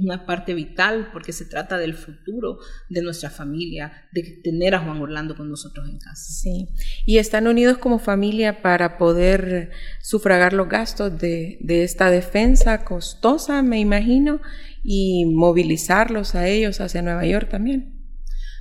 una 0.00 0.26
parte 0.26 0.54
vital 0.54 1.10
porque 1.12 1.32
se 1.32 1.44
trata 1.44 1.78
del 1.78 1.94
futuro 1.94 2.58
de 2.88 3.02
nuestra 3.02 3.30
familia, 3.30 3.92
de 4.12 4.40
tener 4.42 4.74
a 4.74 4.80
Juan 4.80 5.00
Orlando 5.00 5.36
con 5.36 5.48
nosotros 5.48 5.88
en 5.88 5.98
casa. 5.98 6.32
Sí, 6.32 6.68
y 7.06 7.18
están 7.18 7.46
unidos 7.46 7.78
como 7.78 7.98
familia 7.98 8.62
para 8.62 8.98
poder 8.98 9.70
sufragar 10.00 10.52
los 10.52 10.68
gastos 10.68 11.18
de, 11.18 11.58
esta 11.68 12.10
defensa 12.10 12.84
costosa, 12.84 13.62
me 13.62 13.78
imagino, 13.78 14.40
y 14.82 15.26
movilizarlos 15.26 16.34
a 16.34 16.48
ellos 16.48 16.80
hacia 16.80 17.02
Nueva 17.02 17.26
York 17.26 17.48
también. 17.50 17.98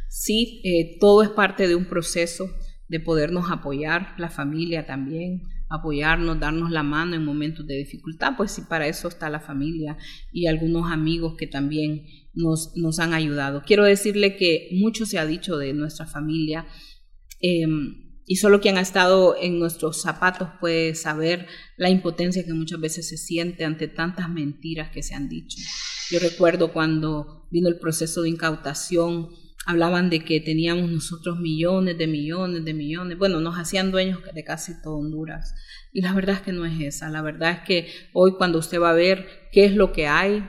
Sí, 0.09 0.61
eh, 0.63 0.97
todo 0.99 1.23
es 1.23 1.29
parte 1.29 1.67
de 1.67 1.75
un 1.75 1.85
proceso 1.85 2.49
de 2.87 2.99
podernos 2.99 3.49
apoyar, 3.49 4.13
la 4.17 4.29
familia 4.29 4.85
también, 4.85 5.43
apoyarnos, 5.71 6.39
darnos 6.39 6.69
la 6.69 6.83
mano 6.83 7.15
en 7.15 7.23
momentos 7.23 7.65
de 7.65 7.75
dificultad, 7.75 8.33
pues 8.35 8.51
sí, 8.51 8.63
para 8.67 8.87
eso 8.87 9.07
está 9.07 9.29
la 9.29 9.39
familia 9.39 9.97
y 10.31 10.47
algunos 10.47 10.91
amigos 10.91 11.35
que 11.37 11.47
también 11.47 12.05
nos, 12.33 12.75
nos 12.75 12.99
han 12.99 13.13
ayudado. 13.13 13.63
Quiero 13.65 13.85
decirle 13.85 14.35
que 14.35 14.69
mucho 14.73 15.05
se 15.05 15.17
ha 15.17 15.25
dicho 15.25 15.57
de 15.57 15.73
nuestra 15.73 16.05
familia 16.05 16.67
em, 17.39 18.11
y 18.25 18.35
solo 18.35 18.61
quien 18.61 18.77
ha 18.77 18.81
estado 18.81 19.35
en 19.39 19.59
nuestros 19.59 20.01
zapatos 20.01 20.49
puede 20.59 20.93
saber 20.95 21.47
la 21.77 21.89
impotencia 21.89 22.45
que 22.45 22.53
muchas 22.53 22.79
veces 22.79 23.07
se 23.09 23.17
siente 23.17 23.65
ante 23.65 23.87
tantas 23.87 24.29
mentiras 24.29 24.91
que 24.91 25.03
se 25.03 25.15
han 25.15 25.29
dicho. 25.29 25.57
Yo 26.11 26.19
recuerdo 26.19 26.73
cuando 26.73 27.47
vino 27.51 27.69
el 27.69 27.79
proceso 27.79 28.21
de 28.21 28.29
incautación 28.29 29.29
hablaban 29.71 30.09
de 30.09 30.23
que 30.23 30.39
teníamos 30.39 30.89
nosotros 30.89 31.39
millones 31.39 31.97
de 31.97 32.07
millones 32.07 32.63
de 32.63 32.73
millones, 32.73 33.17
bueno, 33.17 33.39
nos 33.39 33.57
hacían 33.57 33.91
dueños 33.91 34.19
de 34.33 34.43
casi 34.43 34.81
todo 34.81 34.97
Honduras. 34.97 35.55
Y 35.91 36.01
la 36.01 36.13
verdad 36.13 36.35
es 36.35 36.41
que 36.41 36.53
no 36.53 36.65
es 36.65 36.79
esa, 36.79 37.09
la 37.09 37.21
verdad 37.21 37.51
es 37.51 37.59
que 37.61 37.87
hoy 38.13 38.33
cuando 38.37 38.59
usted 38.59 38.79
va 38.79 38.91
a 38.91 38.93
ver 38.93 39.27
qué 39.51 39.65
es 39.65 39.75
lo 39.75 39.91
que 39.91 40.07
hay, 40.07 40.43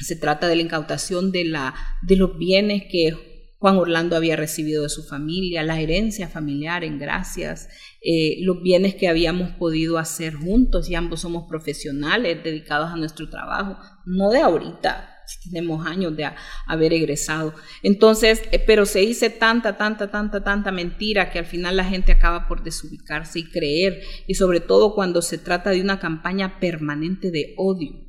se 0.00 0.16
trata 0.16 0.48
de 0.48 0.56
la 0.56 0.62
incautación 0.62 1.32
de, 1.32 1.44
la, 1.44 1.74
de 2.02 2.16
los 2.16 2.38
bienes 2.38 2.84
que 2.90 3.12
Juan 3.58 3.76
Orlando 3.76 4.16
había 4.16 4.36
recibido 4.36 4.84
de 4.84 4.88
su 4.88 5.02
familia, 5.02 5.64
la 5.64 5.80
herencia 5.80 6.28
familiar 6.28 6.84
en 6.84 6.98
gracias, 6.98 7.68
eh, 8.00 8.36
los 8.42 8.62
bienes 8.62 8.94
que 8.94 9.08
habíamos 9.08 9.50
podido 9.50 9.98
hacer 9.98 10.34
juntos 10.34 10.88
y 10.88 10.94
ambos 10.94 11.20
somos 11.20 11.48
profesionales 11.48 12.42
dedicados 12.44 12.90
a 12.90 12.96
nuestro 12.96 13.28
trabajo, 13.28 13.76
no 14.06 14.30
de 14.30 14.40
ahorita, 14.40 15.17
tenemos 15.42 15.86
años 15.86 16.16
de 16.16 16.30
haber 16.66 16.92
egresado. 16.92 17.54
Entonces, 17.82 18.42
eh, 18.50 18.62
pero 18.64 18.86
se 18.86 19.00
dice 19.00 19.30
tanta, 19.30 19.76
tanta, 19.76 20.10
tanta, 20.10 20.42
tanta 20.42 20.72
mentira 20.72 21.30
que 21.30 21.38
al 21.38 21.46
final 21.46 21.76
la 21.76 21.84
gente 21.84 22.12
acaba 22.12 22.48
por 22.48 22.62
desubicarse 22.62 23.40
y 23.40 23.50
creer, 23.50 24.00
y 24.26 24.34
sobre 24.34 24.60
todo 24.60 24.94
cuando 24.94 25.22
se 25.22 25.38
trata 25.38 25.70
de 25.70 25.80
una 25.80 25.98
campaña 25.98 26.58
permanente 26.60 27.30
de 27.30 27.54
odio 27.56 28.08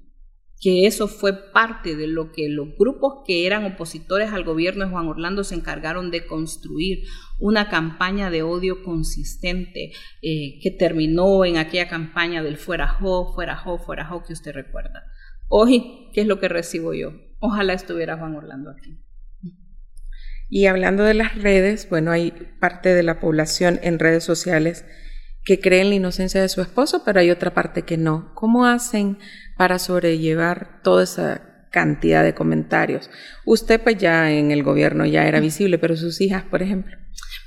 que 0.62 0.86
eso 0.86 1.08
fue 1.08 1.52
parte 1.52 1.96
de 1.96 2.08
lo 2.08 2.32
que 2.32 2.50
los 2.50 2.76
grupos 2.78 3.24
que 3.26 3.46
eran 3.46 3.66
opositores 3.66 4.32
al 4.32 4.44
gobierno 4.44 4.86
de 4.86 4.92
Juan 4.92 5.08
Orlando 5.08 5.44
se 5.44 5.56
encargaron 5.56 6.12
de 6.12 6.26
construir, 6.26 7.04
una 7.40 7.70
campaña 7.70 8.30
de 8.30 8.44
odio 8.44 8.84
consistente 8.84 9.92
eh, 10.22 10.60
que 10.62 10.72
terminó 10.72 11.46
en 11.46 11.58
aquella 11.58 11.88
campaña 11.88 12.44
del 12.44 12.58
fuera 12.58 12.90
jo, 12.90 13.34
fuera 13.34 13.56
jo, 13.56 13.78
fuera 13.78 14.06
jo 14.06 14.24
que 14.24 14.34
usted 14.34 14.52
recuerda. 14.52 15.04
Hoy, 15.52 16.12
¿qué 16.14 16.22
es 16.22 16.28
lo 16.28 16.40
que 16.40 16.48
recibo 16.48 16.94
yo? 16.94 17.12
Ojalá 17.40 17.74
estuviera 17.74 18.18
Juan 18.18 18.36
Orlando 18.36 18.70
aquí. 18.70 19.00
Y 20.48 20.68
hablando 20.68 21.04
de 21.04 21.16
las 21.16 21.36
redes, 21.36 21.90
bueno, 21.90 22.12
hay 22.12 22.32
parte 22.60 22.94
de 22.94 23.02
la 23.02 23.20
población 23.20 23.80
en 23.82 23.98
redes 23.98 24.24
sociales 24.24 24.86
que 25.44 25.60
cree 25.60 25.82
en 25.82 25.90
la 25.90 25.96
inocencia 25.96 26.40
de 26.40 26.50
su 26.50 26.62
esposo, 26.62 27.02
pero 27.04 27.20
hay 27.20 27.32
otra 27.32 27.54
parte 27.54 27.82
que 27.82 27.98
no. 27.98 28.32
¿Cómo 28.36 28.68
hacen 28.68 29.18
para 29.58 29.80
sobrellevar 29.80 30.82
toda 30.84 31.04
esa 31.04 31.66
cantidad 31.72 32.24
de 32.24 32.36
comentarios? 32.36 33.10
Usted 33.44 33.82
pues 33.82 33.98
ya 33.98 34.32
en 34.32 34.52
el 34.52 34.62
gobierno 34.62 35.08
ya 35.08 35.28
era 35.28 35.40
visible, 35.40 35.80
pero 35.80 35.98
sus 35.98 36.22
hijas, 36.22 36.44
por 36.44 36.62
ejemplo. 36.62 36.96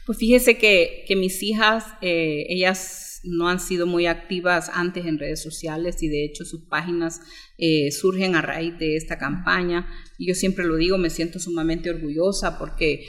Pues 0.07 0.19
fíjese 0.19 0.59
que, 0.59 1.05
que 1.07 1.15
mis 1.15 1.41
hijas, 1.45 1.85
eh, 2.01 2.47
ellas 2.49 3.12
no 3.25 3.49
han 3.49 3.61
sido 3.61 3.87
muy 3.87 4.07
activas 4.07 4.71
antes 4.73 5.07
en 5.07 5.19
redes 5.19 5.43
sociales 5.43 6.03
y 6.03 6.09
de 6.09 6.25
hecho 6.25 6.45
sus 6.45 6.63
páginas 6.63 7.21
eh, 7.59 7.91
surgen 7.91 8.35
a 8.35 8.43
raíz 8.43 8.79
de 8.79 8.97
esta 8.97 9.19
campaña. 9.19 9.87
Y 10.19 10.29
yo 10.29 10.35
siempre 10.35 10.65
lo 10.65 10.77
digo, 10.77 10.99
me 10.99 11.11
siento 11.11 11.39
sumamente 11.39 11.91
orgullosa 11.91 12.59
porque 12.59 12.95
eh, 12.95 13.07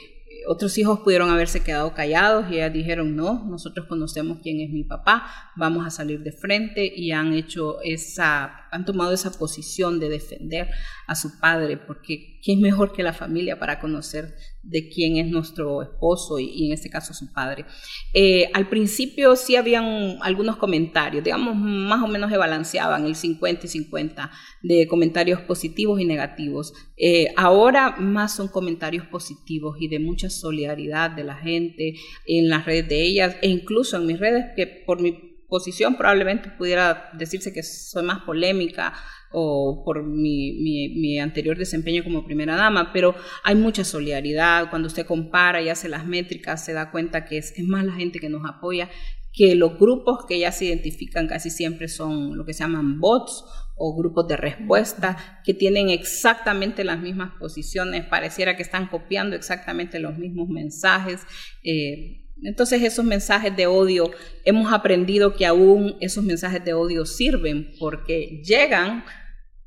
otros 0.47 0.77
hijos 0.77 0.99
pudieron 0.99 1.29
haberse 1.29 1.61
quedado 1.61 1.93
callados 1.93 2.45
y 2.49 2.55
ellas 2.55 2.73
dijeron, 2.73 3.15
no, 3.15 3.45
nosotros 3.45 3.87
conocemos 3.87 4.39
quién 4.41 4.59
es 4.61 4.69
mi 4.69 4.83
papá, 4.83 5.25
vamos 5.55 5.85
a 5.85 5.89
salir 5.89 6.21
de 6.21 6.31
frente 6.31 6.91
y 6.95 7.11
han 7.11 7.33
hecho 7.33 7.81
esa, 7.81 8.62
han 8.73 8.85
tomado 8.85 9.13
esa 9.13 9.31
posición 9.31 9.99
de 9.99 10.09
defender 10.09 10.69
a 11.07 11.15
su 11.15 11.39
padre, 11.39 11.77
porque 11.77 12.39
¿quién 12.43 12.61
mejor 12.61 12.91
que 12.91 13.03
la 13.03 13.13
familia 13.13 13.59
para 13.59 13.79
conocer 13.79 14.35
de 14.63 14.87
quién 14.87 15.17
es 15.17 15.27
nuestro 15.29 15.83
esposo 15.83 16.39
y, 16.39 16.67
en 16.67 16.73
este 16.73 16.89
caso 16.89 17.13
su 17.13 17.31
padre. 17.33 17.65
Eh, 18.13 18.49
al 18.53 18.69
principio 18.69 19.35
sí 19.35 19.57
habían 19.57 20.17
algunos 20.21 20.55
comentarios, 20.55 21.23
digamos, 21.23 21.55
más 21.55 22.01
o 22.01 22.07
menos 22.07 22.31
se 22.31 22.37
balanceaban 22.37 23.05
el 23.05 23.15
50 23.15 23.65
y 23.65 23.69
50 23.69 24.31
de 24.63 24.87
comentarios 24.87 25.41
positivos 25.41 25.99
y 25.99 26.05
negativos. 26.05 26.73
Eh, 26.95 27.27
ahora 27.35 27.97
más 27.97 28.35
son 28.35 28.47
comentarios 28.47 29.05
positivos 29.07 29.75
y 29.79 29.89
de 29.89 29.99
mucha 29.99 30.29
solidaridad 30.29 31.11
de 31.11 31.25
la 31.25 31.35
gente 31.35 31.95
en 32.25 32.49
las 32.49 32.65
redes 32.65 32.87
de 32.87 33.03
ellas 33.03 33.35
e 33.41 33.49
incluso 33.49 33.97
en 33.97 34.05
mis 34.05 34.19
redes 34.19 34.45
que 34.55 34.65
por 34.65 35.01
mi 35.01 35.32
posición 35.53 35.97
probablemente 35.97 36.49
pudiera 36.49 37.11
decirse 37.13 37.53
que 37.53 37.61
soy 37.61 38.01
más 38.01 38.23
polémica 38.23 38.91
o 39.29 39.83
por 39.85 40.01
mi, 40.01 40.53
mi, 40.63 41.19
anterior 41.19 41.55
desempeño 41.55 42.03
como 42.03 42.25
primera 42.25 42.55
dama, 42.55 42.91
pero 42.91 43.13
hay 43.43 43.53
mucha 43.53 43.83
solidaridad. 43.83 44.71
Cuando 44.71 44.87
usted 44.87 45.05
compara 45.05 45.61
y 45.61 45.69
hace 45.69 45.89
las 45.89 46.07
métricas, 46.07 46.65
se 46.65 46.73
da 46.73 46.89
cuenta 46.89 47.25
que 47.25 47.37
es, 47.37 47.53
es 47.55 47.67
más 47.67 47.85
la 47.85 47.93
gente 47.93 48.19
que 48.19 48.29
nos 48.29 48.41
apoya 48.49 48.89
que 49.31 49.53
los 49.53 49.77
grupos 49.77 50.25
que 50.27 50.39
ya 50.39 50.51
se 50.51 50.65
identifican 50.65 51.27
casi 51.27 51.51
siempre 51.51 51.87
son 51.87 52.35
lo 52.35 52.45
que 52.45 52.53
se 52.53 52.63
llaman 52.63 52.99
bots 52.99 53.45
o 53.75 53.95
grupos 53.95 54.27
de 54.27 54.37
respuesta 54.37 55.41
que 55.45 55.53
tienen 55.53 55.89
exactamente 55.89 56.83
las 56.83 56.99
mismas 56.99 57.33
posiciones, 57.39 58.05
pareciera 58.05 58.55
que 58.55 58.63
están 58.63 58.87
copiando 58.87 59.35
exactamente 59.35 59.99
los 59.99 60.17
mismos 60.17 60.49
mensajes. 60.49 61.21
Eh, 61.63 62.22
entonces 62.41 62.81
esos 62.81 63.05
mensajes 63.05 63.55
de 63.55 63.67
odio, 63.67 64.11
hemos 64.45 64.73
aprendido 64.73 65.35
que 65.35 65.45
aún 65.45 65.95
esos 66.01 66.23
mensajes 66.23 66.63
de 66.65 66.73
odio 66.73 67.05
sirven 67.05 67.73
porque 67.79 68.41
llegan, 68.43 69.03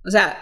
o 0.05 0.11
sea, 0.11 0.37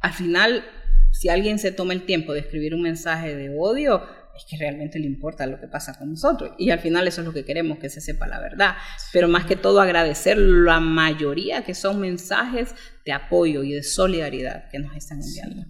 al 0.00 0.12
final, 0.12 0.64
si 1.12 1.28
alguien 1.28 1.58
se 1.58 1.72
toma 1.72 1.92
el 1.92 2.04
tiempo 2.04 2.32
de 2.32 2.40
escribir 2.40 2.74
un 2.74 2.82
mensaje 2.82 3.34
de 3.34 3.56
odio, 3.56 4.02
es 4.36 4.44
que 4.48 4.56
realmente 4.56 4.98
le 5.00 5.06
importa 5.06 5.46
lo 5.46 5.58
que 5.58 5.66
pasa 5.66 5.98
con 5.98 6.10
nosotros. 6.10 6.52
Y 6.58 6.70
al 6.70 6.78
final 6.78 7.08
eso 7.08 7.22
es 7.22 7.26
lo 7.26 7.32
que 7.32 7.44
queremos, 7.44 7.78
que 7.78 7.90
se 7.90 8.00
sepa 8.00 8.28
la 8.28 8.38
verdad. 8.38 8.76
Pero 9.12 9.26
más 9.26 9.44
que 9.44 9.56
todo 9.56 9.80
agradecer 9.80 10.38
la 10.38 10.78
mayoría 10.78 11.64
que 11.64 11.74
son 11.74 12.00
mensajes 12.00 12.74
de 13.04 13.12
apoyo 13.12 13.64
y 13.64 13.72
de 13.72 13.82
solidaridad 13.82 14.68
que 14.70 14.78
nos 14.78 14.94
están 14.94 15.20
enviando. 15.20 15.66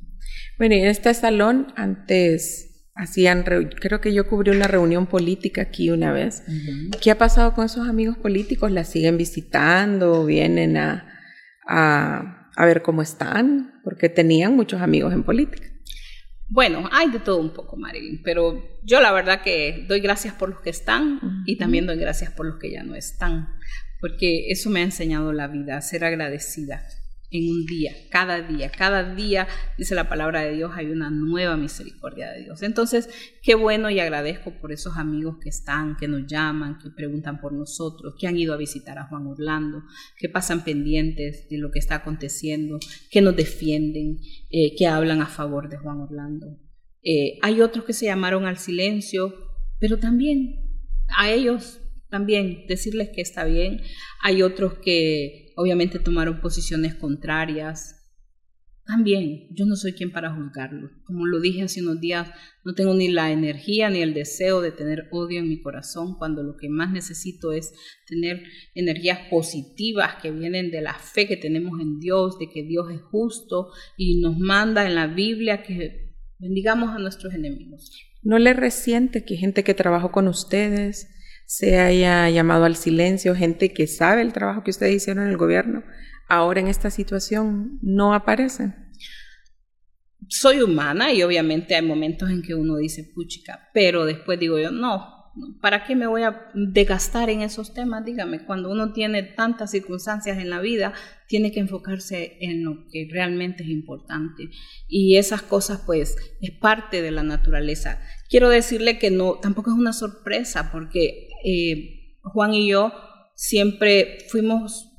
Bueno, 0.58 0.74
y 0.74 0.80
en 0.80 0.88
este 0.88 1.14
salón 1.14 1.72
antes 1.76 2.67
hacían, 2.98 3.44
creo 3.44 4.00
que 4.00 4.12
yo 4.12 4.26
cubrí 4.26 4.50
una 4.50 4.66
reunión 4.66 5.06
política 5.06 5.62
aquí 5.62 5.90
una 5.90 6.12
vez. 6.12 6.42
¿Qué 7.00 7.12
ha 7.12 7.16
pasado 7.16 7.54
con 7.54 7.64
esos 7.64 7.88
amigos 7.88 8.18
políticos? 8.18 8.72
¿La 8.72 8.84
siguen 8.84 9.16
visitando? 9.16 10.26
¿Vienen 10.26 10.76
a, 10.76 11.20
a, 11.66 12.50
a, 12.56 12.66
ver 12.66 12.82
cómo 12.82 13.00
están? 13.00 13.80
Porque 13.84 14.08
tenían 14.08 14.56
muchos 14.56 14.82
amigos 14.82 15.14
en 15.14 15.22
política. 15.22 15.68
Bueno, 16.48 16.88
hay 16.90 17.10
de 17.10 17.20
todo 17.20 17.38
un 17.38 17.52
poco, 17.52 17.76
Marilyn, 17.76 18.20
pero 18.24 18.80
yo 18.82 19.00
la 19.00 19.12
verdad 19.12 19.42
que 19.42 19.84
doy 19.86 20.00
gracias 20.00 20.34
por 20.34 20.48
los 20.48 20.60
que 20.60 20.70
están 20.70 21.20
y 21.46 21.56
también 21.56 21.86
doy 21.86 21.98
gracias 21.98 22.32
por 22.32 22.46
los 22.46 22.58
que 22.58 22.70
ya 22.70 22.82
no 22.82 22.94
están, 22.94 23.48
porque 24.00 24.50
eso 24.50 24.70
me 24.70 24.80
ha 24.80 24.84
enseñado 24.84 25.34
la 25.34 25.46
vida, 25.46 25.76
a 25.76 25.82
ser 25.82 26.04
agradecida 26.04 26.86
en 27.30 27.50
un 27.50 27.66
día, 27.66 27.92
cada 28.10 28.40
día, 28.40 28.70
cada 28.70 29.14
día, 29.14 29.46
dice 29.76 29.94
la 29.94 30.08
palabra 30.08 30.42
de 30.42 30.54
Dios, 30.54 30.72
hay 30.74 30.86
una 30.86 31.10
nueva 31.10 31.56
misericordia 31.56 32.30
de 32.30 32.44
Dios. 32.44 32.62
Entonces, 32.62 33.08
qué 33.42 33.54
bueno 33.54 33.90
y 33.90 34.00
agradezco 34.00 34.52
por 34.60 34.72
esos 34.72 34.96
amigos 34.96 35.36
que 35.42 35.50
están, 35.50 35.96
que 35.96 36.08
nos 36.08 36.26
llaman, 36.26 36.78
que 36.78 36.90
preguntan 36.90 37.40
por 37.40 37.52
nosotros, 37.52 38.14
que 38.18 38.26
han 38.26 38.38
ido 38.38 38.54
a 38.54 38.56
visitar 38.56 38.98
a 38.98 39.08
Juan 39.08 39.26
Orlando, 39.26 39.82
que 40.16 40.28
pasan 40.28 40.64
pendientes 40.64 41.48
de 41.50 41.58
lo 41.58 41.70
que 41.70 41.78
está 41.78 41.96
aconteciendo, 41.96 42.78
que 43.10 43.20
nos 43.20 43.36
defienden, 43.36 44.20
eh, 44.50 44.74
que 44.74 44.86
hablan 44.86 45.20
a 45.20 45.26
favor 45.26 45.68
de 45.68 45.76
Juan 45.76 46.00
Orlando. 46.00 46.58
Eh, 47.02 47.38
hay 47.42 47.60
otros 47.60 47.84
que 47.84 47.92
se 47.92 48.06
llamaron 48.06 48.46
al 48.46 48.58
silencio, 48.58 49.34
pero 49.78 49.98
también 49.98 50.64
a 51.16 51.30
ellos 51.30 51.80
también 52.10 52.64
decirles 52.66 53.10
que 53.10 53.20
está 53.20 53.44
bien. 53.44 53.82
Hay 54.22 54.42
otros 54.42 54.78
que 54.78 55.47
obviamente 55.58 55.98
tomaron 55.98 56.40
posiciones 56.40 56.94
contrarias. 56.94 57.96
También, 58.86 59.48
yo 59.50 59.66
no 59.66 59.74
soy 59.74 59.92
quien 59.92 60.12
para 60.12 60.32
juzgarlo. 60.32 60.88
Como 61.04 61.26
lo 61.26 61.40
dije 61.40 61.64
hace 61.64 61.82
unos 61.82 62.00
días, 62.00 62.30
no 62.64 62.74
tengo 62.74 62.94
ni 62.94 63.08
la 63.08 63.32
energía 63.32 63.90
ni 63.90 64.00
el 64.00 64.14
deseo 64.14 64.62
de 64.62 64.70
tener 64.70 65.08
odio 65.10 65.40
en 65.40 65.48
mi 65.48 65.60
corazón 65.60 66.16
cuando 66.16 66.44
lo 66.44 66.56
que 66.56 66.68
más 66.68 66.92
necesito 66.92 67.52
es 67.52 67.72
tener 68.06 68.44
energías 68.74 69.18
positivas 69.30 70.14
que 70.22 70.30
vienen 70.30 70.70
de 70.70 70.80
la 70.80 70.94
fe 70.94 71.26
que 71.26 71.36
tenemos 71.36 71.80
en 71.80 71.98
Dios, 71.98 72.38
de 72.38 72.48
que 72.48 72.62
Dios 72.62 72.90
es 72.92 73.02
justo 73.02 73.70
y 73.96 74.20
nos 74.20 74.38
manda 74.38 74.86
en 74.86 74.94
la 74.94 75.08
Biblia 75.08 75.64
que 75.64 76.14
bendigamos 76.38 76.90
a 76.90 76.98
nuestros 77.00 77.34
enemigos. 77.34 77.90
¿No 78.22 78.38
le 78.38 78.54
resiente 78.54 79.24
que 79.24 79.36
gente 79.36 79.64
que 79.64 79.74
trabajó 79.74 80.12
con 80.12 80.28
ustedes, 80.28 81.08
se 81.48 81.80
haya 81.80 82.28
llamado 82.28 82.66
al 82.66 82.76
silencio, 82.76 83.34
gente 83.34 83.72
que 83.72 83.86
sabe 83.86 84.20
el 84.20 84.34
trabajo 84.34 84.62
que 84.62 84.70
ustedes 84.70 84.96
hicieron 84.96 85.24
en 85.24 85.30
el 85.30 85.38
gobierno, 85.38 85.82
ahora 86.28 86.60
en 86.60 86.66
esta 86.68 86.90
situación 86.90 87.78
no 87.80 88.12
aparecen. 88.12 88.74
Soy 90.28 90.60
humana 90.60 91.10
y 91.10 91.22
obviamente 91.22 91.74
hay 91.74 91.80
momentos 91.80 92.28
en 92.28 92.42
que 92.42 92.54
uno 92.54 92.76
dice, 92.76 93.10
puchica, 93.14 93.70
pero 93.72 94.04
después 94.04 94.38
digo 94.38 94.58
yo, 94.58 94.70
no, 94.70 95.18
¿para 95.62 95.84
qué 95.86 95.96
me 95.96 96.06
voy 96.06 96.22
a 96.22 96.50
desgastar 96.54 97.30
en 97.30 97.40
esos 97.40 97.72
temas? 97.72 98.04
Dígame, 98.04 98.44
cuando 98.44 98.70
uno 98.70 98.92
tiene 98.92 99.22
tantas 99.22 99.70
circunstancias 99.70 100.36
en 100.36 100.50
la 100.50 100.60
vida, 100.60 100.92
tiene 101.28 101.50
que 101.50 101.60
enfocarse 101.60 102.36
en 102.40 102.62
lo 102.62 102.86
que 102.90 103.08
realmente 103.10 103.62
es 103.62 103.70
importante. 103.70 104.50
Y 104.86 105.16
esas 105.16 105.40
cosas, 105.40 105.82
pues, 105.86 106.14
es 106.42 106.50
parte 106.50 107.00
de 107.00 107.10
la 107.10 107.22
naturaleza. 107.22 108.00
Quiero 108.28 108.50
decirle 108.50 108.98
que 108.98 109.10
no, 109.10 109.34
tampoco 109.36 109.70
es 109.70 109.76
una 109.76 109.92
sorpresa, 109.92 110.70
porque 110.72 111.27
eh, 111.44 112.16
Juan 112.22 112.54
y 112.54 112.68
yo 112.68 112.92
siempre 113.34 114.18
fuimos, 114.28 114.90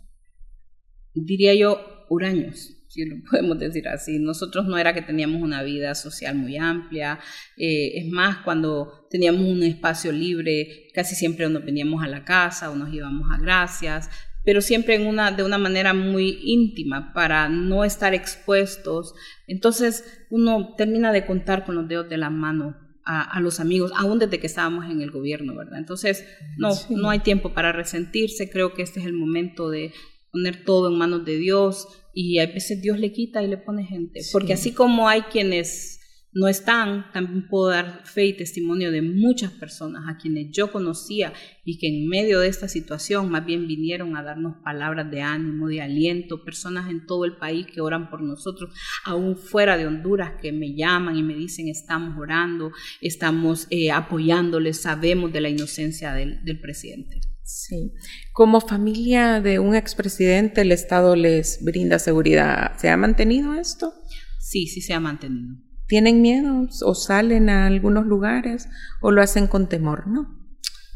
diría 1.14 1.54
yo, 1.54 2.06
huraños. 2.10 2.76
si 2.88 3.06
lo 3.06 3.18
podemos 3.30 3.60
decir 3.60 3.88
así. 3.88 4.18
Nosotros 4.20 4.66
no 4.66 4.78
era 4.78 4.94
que 4.94 5.02
teníamos 5.02 5.42
una 5.42 5.62
vida 5.64 5.94
social 5.94 6.36
muy 6.36 6.58
amplia, 6.58 7.20
eh, 7.58 8.00
es 8.00 8.08
más, 8.08 8.38
cuando 8.38 9.08
teníamos 9.10 9.42
un 9.42 9.64
espacio 9.64 10.12
libre, 10.12 10.88
casi 10.94 11.16
siempre 11.16 11.50
nos 11.50 11.66
veníamos 11.66 12.04
a 12.04 12.08
la 12.08 12.24
casa 12.24 12.72
o 12.72 12.76
nos 12.76 12.94
íbamos 12.94 13.28
a 13.32 13.42
gracias, 13.42 14.10
pero 14.46 14.62
siempre 14.62 14.98
de 14.98 15.44
una 15.44 15.58
manera 15.58 15.94
muy 15.94 16.40
íntima 16.44 17.14
para 17.14 17.50
no 17.50 17.84
estar 17.84 18.14
expuestos. 18.14 19.14
Entonces 19.48 20.26
uno 20.30 20.76
termina 20.76 21.12
de 21.12 21.26
contar 21.26 21.66
con 21.66 21.76
los 21.76 21.88
dedos 21.88 22.10
de 22.10 22.18
la 22.18 22.30
mano 22.30 22.89
a, 23.06 23.40
los 23.42 23.60
amigos, 23.60 23.92
aún 23.96 24.20
desde 24.20 24.40
que 24.40 24.48
estábamos 24.48 24.86
en 24.86 25.02
el 25.02 25.10
gobierno, 25.10 25.56
¿verdad? 25.56 25.80
Entonces, 25.80 26.26
no, 26.58 26.70
no 26.90 27.10
hay 27.10 27.20
tiempo 27.20 27.54
para 27.54 27.72
resentirse, 27.72 28.50
creo 28.50 28.74
que 28.74 28.84
este 28.84 29.00
es 29.00 29.06
el 29.06 29.14
momento 29.14 29.70
de 29.70 29.94
poner 30.32 30.64
todo 30.64 30.90
en 30.90 30.98
manos 30.98 31.26
de 31.26 31.38
Dios 31.38 31.88
y 32.14 32.40
a 32.40 32.46
veces 32.46 32.82
Dios 32.82 33.00
le 33.00 33.12
quita 33.12 33.42
y 33.42 33.48
le 33.48 33.58
pone 33.58 33.84
gente, 33.84 34.22
porque 34.32 34.54
así 34.54 34.74
como 34.74 35.08
hay 35.08 35.24
quienes 35.24 35.99
no 36.32 36.48
están, 36.48 37.12
también 37.12 37.48
puedo 37.48 37.70
dar 37.70 38.06
fe 38.06 38.26
y 38.26 38.38
testimonio 38.38 38.92
de 38.92 39.02
muchas 39.02 39.52
personas 39.52 40.04
a 40.08 40.18
quienes 40.18 40.52
yo 40.52 40.72
conocía 40.72 41.34
y 41.66 41.80
que 41.80 41.88
en 41.88 42.08
medio 42.08 42.40
de 42.40 42.48
esta 42.48 42.68
situación 42.68 43.32
más 43.32 43.46
bien 43.46 43.68
vinieron 43.68 44.16
a 44.16 44.22
darnos 44.22 44.58
palabras 44.64 45.10
de 45.10 45.22
ánimo, 45.22 45.68
de 45.68 45.82
aliento, 45.82 46.46
personas 46.46 46.90
en 46.92 47.08
todo 47.08 47.26
el 47.26 47.38
país 47.38 47.66
que 47.66 47.82
oran 47.82 48.12
por 48.12 48.22
nosotros, 48.22 48.72
aún 49.06 49.38
fuera 49.38 49.76
de 49.76 49.88
Honduras 49.88 50.34
que 50.40 50.52
me 50.52 50.76
llaman 50.76 51.16
y 51.16 51.24
me 51.24 51.34
dicen 51.34 51.68
estamos 51.68 52.16
orando, 52.18 52.72
estamos 53.02 53.66
eh, 53.72 53.92
apoyándoles, 53.92 54.82
sabemos 54.82 55.34
de 55.34 55.42
la 55.42 55.50
inocencia 55.50 56.14
del, 56.14 56.44
del 56.44 56.60
presidente. 56.60 57.22
Sí. 57.44 57.94
Como 58.32 58.62
familia 58.62 59.42
de 59.42 59.58
un 59.58 59.74
expresidente, 59.74 60.62
el 60.62 60.72
Estado 60.72 61.16
les 61.16 61.64
brinda 61.64 61.98
seguridad. 61.98 62.78
¿Se 62.78 62.90
ha 62.90 62.98
mantenido 62.98 63.56
esto? 63.56 63.92
Sí, 64.40 64.68
sí 64.68 64.82
se 64.82 64.94
ha 64.94 65.00
mantenido. 65.00 65.69
¿Tienen 65.90 66.22
miedo 66.22 66.68
o 66.86 66.94
salen 66.94 67.50
a 67.50 67.66
algunos 67.66 68.06
lugares 68.06 68.70
o 69.02 69.10
lo 69.10 69.24
hacen 69.24 69.48
con 69.48 69.68
temor, 69.68 70.06
no? 70.06 70.40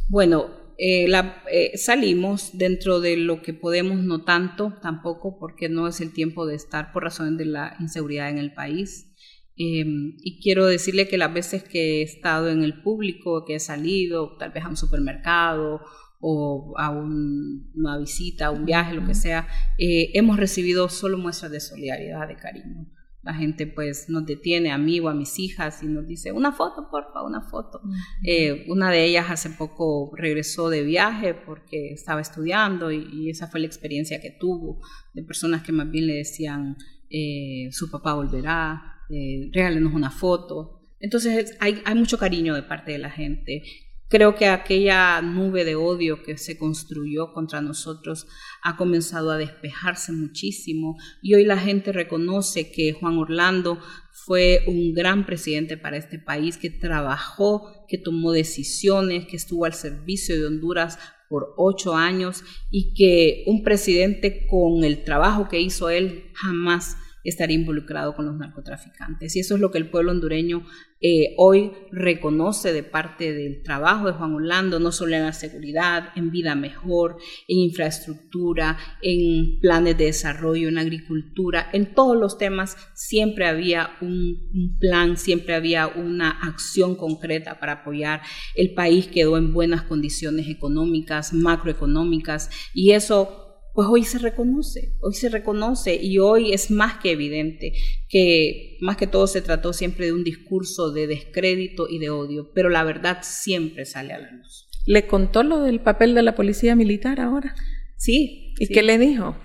Bueno, 0.07 0.51
eh, 0.77 1.07
eh, 1.51 1.77
salimos 1.79 2.55
dentro 2.59 2.99
de 2.99 3.17
lo 3.17 3.41
que 3.41 3.55
podemos, 3.55 4.03
no 4.03 4.23
tanto, 4.23 4.77
tampoco, 4.83 5.39
porque 5.39 5.67
no 5.67 5.87
es 5.87 5.99
el 5.99 6.13
tiempo 6.13 6.45
de 6.45 6.53
estar 6.53 6.91
por 6.91 7.05
razón 7.05 7.37
de 7.37 7.45
la 7.45 7.75
inseguridad 7.79 8.29
en 8.29 8.37
el 8.37 8.53
país. 8.53 9.11
Em, 9.57 10.15
y 10.21 10.39
quiero 10.39 10.67
decirle 10.67 11.07
que 11.07 11.17
las 11.17 11.33
veces 11.33 11.63
que 11.63 12.01
he 12.01 12.03
estado 12.03 12.49
en 12.49 12.61
el 12.61 12.83
público, 12.83 13.45
que 13.45 13.55
he 13.55 13.59
salido, 13.59 14.37
tal 14.37 14.51
vez 14.51 14.63
a 14.63 14.69
un 14.69 14.77
supermercado 14.77 15.81
o 16.19 16.75
a 16.77 16.91
una 16.91 17.97
visita, 17.97 18.45
a 18.45 18.51
un 18.51 18.65
viaje, 18.65 18.93
lo 18.93 19.07
que 19.07 19.15
sea, 19.15 19.47
eh, 19.79 20.11
hemos 20.13 20.37
recibido 20.37 20.87
solo 20.87 21.17
muestras 21.17 21.51
de 21.51 21.59
solidaridad, 21.59 22.27
de 22.27 22.35
cariño 22.35 22.87
la 23.23 23.33
gente 23.33 23.67
pues 23.67 24.09
nos 24.09 24.25
detiene 24.25 24.71
a 24.71 24.77
mí 24.77 24.99
o 24.99 25.07
a 25.07 25.13
mis 25.13 25.39
hijas 25.39 25.81
y 25.81 25.87
nos 25.87 26.05
dice, 26.05 26.31
una 26.31 26.51
foto, 26.51 26.89
porfa, 26.91 27.23
una 27.23 27.41
foto. 27.41 27.81
Eh, 28.23 28.65
una 28.67 28.91
de 28.91 29.05
ellas 29.05 29.27
hace 29.29 29.49
poco 29.51 30.11
regresó 30.15 30.69
de 30.69 30.83
viaje 30.83 31.33
porque 31.33 31.93
estaba 31.93 32.19
estudiando 32.19 32.91
y, 32.91 33.29
esa 33.29 33.47
fue 33.47 33.61
la 33.61 33.67
experiencia 33.67 34.19
que 34.21 34.31
tuvo 34.31 34.81
de 35.13 35.23
personas 35.23 35.63
que 35.63 35.71
más 35.71 35.89
bien 35.89 36.07
le 36.07 36.15
decían, 36.15 36.75
eh, 37.09 37.69
su 37.71 37.89
papá 37.89 38.13
volverá, 38.13 38.81
eh, 39.09 39.49
regálenos 39.53 39.93
una 39.93 40.11
foto. 40.11 40.81
Entonces 40.99 41.55
hay, 41.61 41.81
hay 41.85 41.95
mucho 41.95 42.17
cariño 42.17 42.53
de 42.53 42.63
parte 42.63 42.91
de 42.91 42.97
la 42.97 43.09
gente 43.09 43.63
Creo 44.09 44.35
que 44.35 44.45
aquella 44.45 45.21
nube 45.21 45.65
de 45.65 45.75
odio 45.75 46.21
que 46.21 46.37
se 46.37 46.57
construyó 46.57 47.33
contra 47.33 47.61
nosotros 47.61 48.27
ha 48.61 48.77
comenzado 48.77 49.31
a 49.31 49.37
despejarse 49.37 50.11
muchísimo 50.11 50.97
y 51.21 51.33
hoy 51.33 51.45
la 51.45 51.57
gente 51.57 51.91
reconoce 51.91 52.71
que 52.71 52.93
Juan 52.93 53.17
Orlando 53.17 53.79
fue 54.11 54.63
un 54.67 54.93
gran 54.93 55.25
presidente 55.25 55.77
para 55.77 55.97
este 55.97 56.19
país, 56.19 56.57
que 56.57 56.69
trabajó, 56.69 57.85
que 57.87 57.97
tomó 57.97 58.31
decisiones, 58.31 59.25
que 59.25 59.35
estuvo 59.35 59.65
al 59.65 59.73
servicio 59.73 60.39
de 60.39 60.45
Honduras 60.45 60.99
por 61.27 61.53
ocho 61.57 61.95
años 61.95 62.43
y 62.69 62.93
que 62.93 63.43
un 63.47 63.63
presidente 63.63 64.45
con 64.47 64.83
el 64.83 65.03
trabajo 65.03 65.49
que 65.49 65.59
hizo 65.59 65.89
él 65.89 66.25
jamás 66.35 66.95
estaría 67.23 67.57
involucrado 67.57 68.15
con 68.15 68.25
los 68.25 68.35
narcotraficantes. 68.35 69.35
Y 69.35 69.39
eso 69.39 69.55
es 69.55 69.61
lo 69.61 69.71
que 69.71 69.77
el 69.77 69.89
pueblo 69.89 70.11
hondureño 70.11 70.65
eh, 71.05 71.35
hoy 71.37 71.73
reconoce 71.91 72.71
de 72.71 72.81
parte 72.81 73.33
del 73.33 73.61
trabajo 73.61 74.07
de 74.07 74.13
Juan 74.13 74.35
Orlando, 74.35 74.79
no 74.79 74.93
solo 74.93 75.17
en 75.17 75.23
la 75.23 75.33
seguridad, 75.33 76.09
en 76.15 76.31
vida 76.31 76.55
mejor, 76.55 77.17
en 77.49 77.57
infraestructura, 77.57 78.77
en 79.01 79.59
planes 79.59 79.97
de 79.97 80.05
desarrollo, 80.05 80.69
en 80.69 80.77
agricultura, 80.77 81.69
en 81.73 81.93
todos 81.93 82.17
los 82.17 82.37
temas 82.37 82.77
siempre 82.93 83.47
había 83.47 83.97
un, 83.99 84.49
un 84.53 84.77
plan, 84.79 85.17
siempre 85.17 85.55
había 85.55 85.87
una 85.87 86.29
acción 86.29 86.95
concreta 86.95 87.59
para 87.59 87.73
apoyar. 87.73 88.21
El 88.55 88.73
país 88.73 89.07
quedó 89.07 89.37
en 89.37 89.51
buenas 89.51 89.81
condiciones 89.81 90.47
económicas, 90.47 91.33
macroeconómicas, 91.33 92.49
y 92.73 92.91
eso 92.91 93.42
pues 93.73 93.87
hoy 93.89 94.03
se 94.03 94.19
reconoce, 94.19 94.93
hoy 95.01 95.13
se 95.15 95.29
reconoce 95.29 95.95
y 95.95 96.19
hoy 96.19 96.53
es 96.53 96.69
más 96.69 96.99
que 96.99 97.11
evidente 97.11 97.73
que 98.07 98.77
más 98.81 98.97
que 98.97 99.07
todo 99.07 99.25
se 99.25 99.41
trató 99.41 99.73
siempre 99.73 100.05
de 100.05 100.13
un 100.13 100.23
discurso 100.23 100.91
de 100.91 101.07
descrédito 101.07 101.87
y 101.89 101.97
de 101.97 102.11
odio, 102.11 102.51
pero 102.53 102.69
la 102.69 102.83
verdad 102.83 103.19
siempre 103.23 103.85
sale 103.85 104.13
a 104.13 104.19
la 104.19 104.31
luz. 104.31 104.69
¿Le 104.85 105.07
contó 105.07 105.43
lo 105.43 105.61
del 105.61 105.79
papel 105.79 106.13
de 106.13 106.21
la 106.21 106.35
policía 106.35 106.75
militar 106.75 107.19
ahora? 107.19 107.55
Sí. 107.97 108.53
¿Y 108.59 108.67
qué 108.67 108.83
le 108.83 108.99
dijo? 108.99 109.35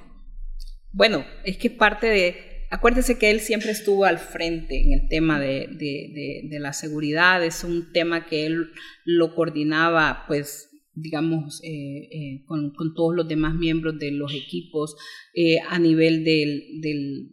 Bueno, 0.93 1.24
es 1.45 1.57
que 1.57 1.70
parte 1.70 2.09
de, 2.09 2.66
acuérdese 2.70 3.18
que 3.18 3.31
él 3.31 3.41
siempre 3.41 3.70
estuvo 3.70 4.05
al 4.05 4.18
frente 4.18 4.83
en 4.83 4.93
el 4.93 5.09
tema 5.09 5.41
de, 5.41 5.68
de 5.79 6.59
la 6.59 6.74
seguridad, 6.74 7.43
es 7.43 7.64
un 7.64 7.93
tema 7.93 8.26
que 8.26 8.45
él 8.45 8.72
lo 9.05 9.35
coordinaba 9.35 10.24
pues 10.26 10.68
digamos, 11.01 11.61
eh, 11.62 12.09
eh, 12.11 12.44
con, 12.46 12.72
todos 12.94 13.14
los 13.14 13.28
demás 13.28 13.55
miembros 13.55 13.99
de 13.99 14.11
los 14.11 14.34
equipos 14.34 14.96
eh, 15.34 15.59
a 15.68 15.78
nivel 15.78 16.24
del, 16.24 16.80
del, 16.80 17.30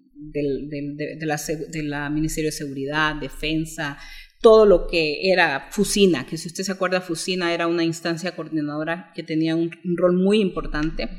de, 0.70 1.26
la, 1.26 1.38
de 1.70 1.84
la 1.84 2.10
Ministerio 2.10 2.50
de 2.50 2.58
Seguridad, 2.58 3.16
Defensa, 3.16 3.98
todo 4.42 4.66
lo 4.66 4.88
que 4.88 5.32
era 5.32 5.70
Fusina, 5.72 6.26
que 6.26 6.38
si 6.38 6.48
usted 6.48 6.64
se 6.64 6.72
acuerda, 6.72 7.02
Fusina 7.02 7.54
era 7.54 7.68
una 7.68 7.84
instancia 7.84 8.36
coordinadora 8.36 9.12
que 9.16 9.24
tenía 9.24 9.56
un, 9.56 9.72
rol 9.96 10.16
muy 10.16 10.40
importante 10.40 11.10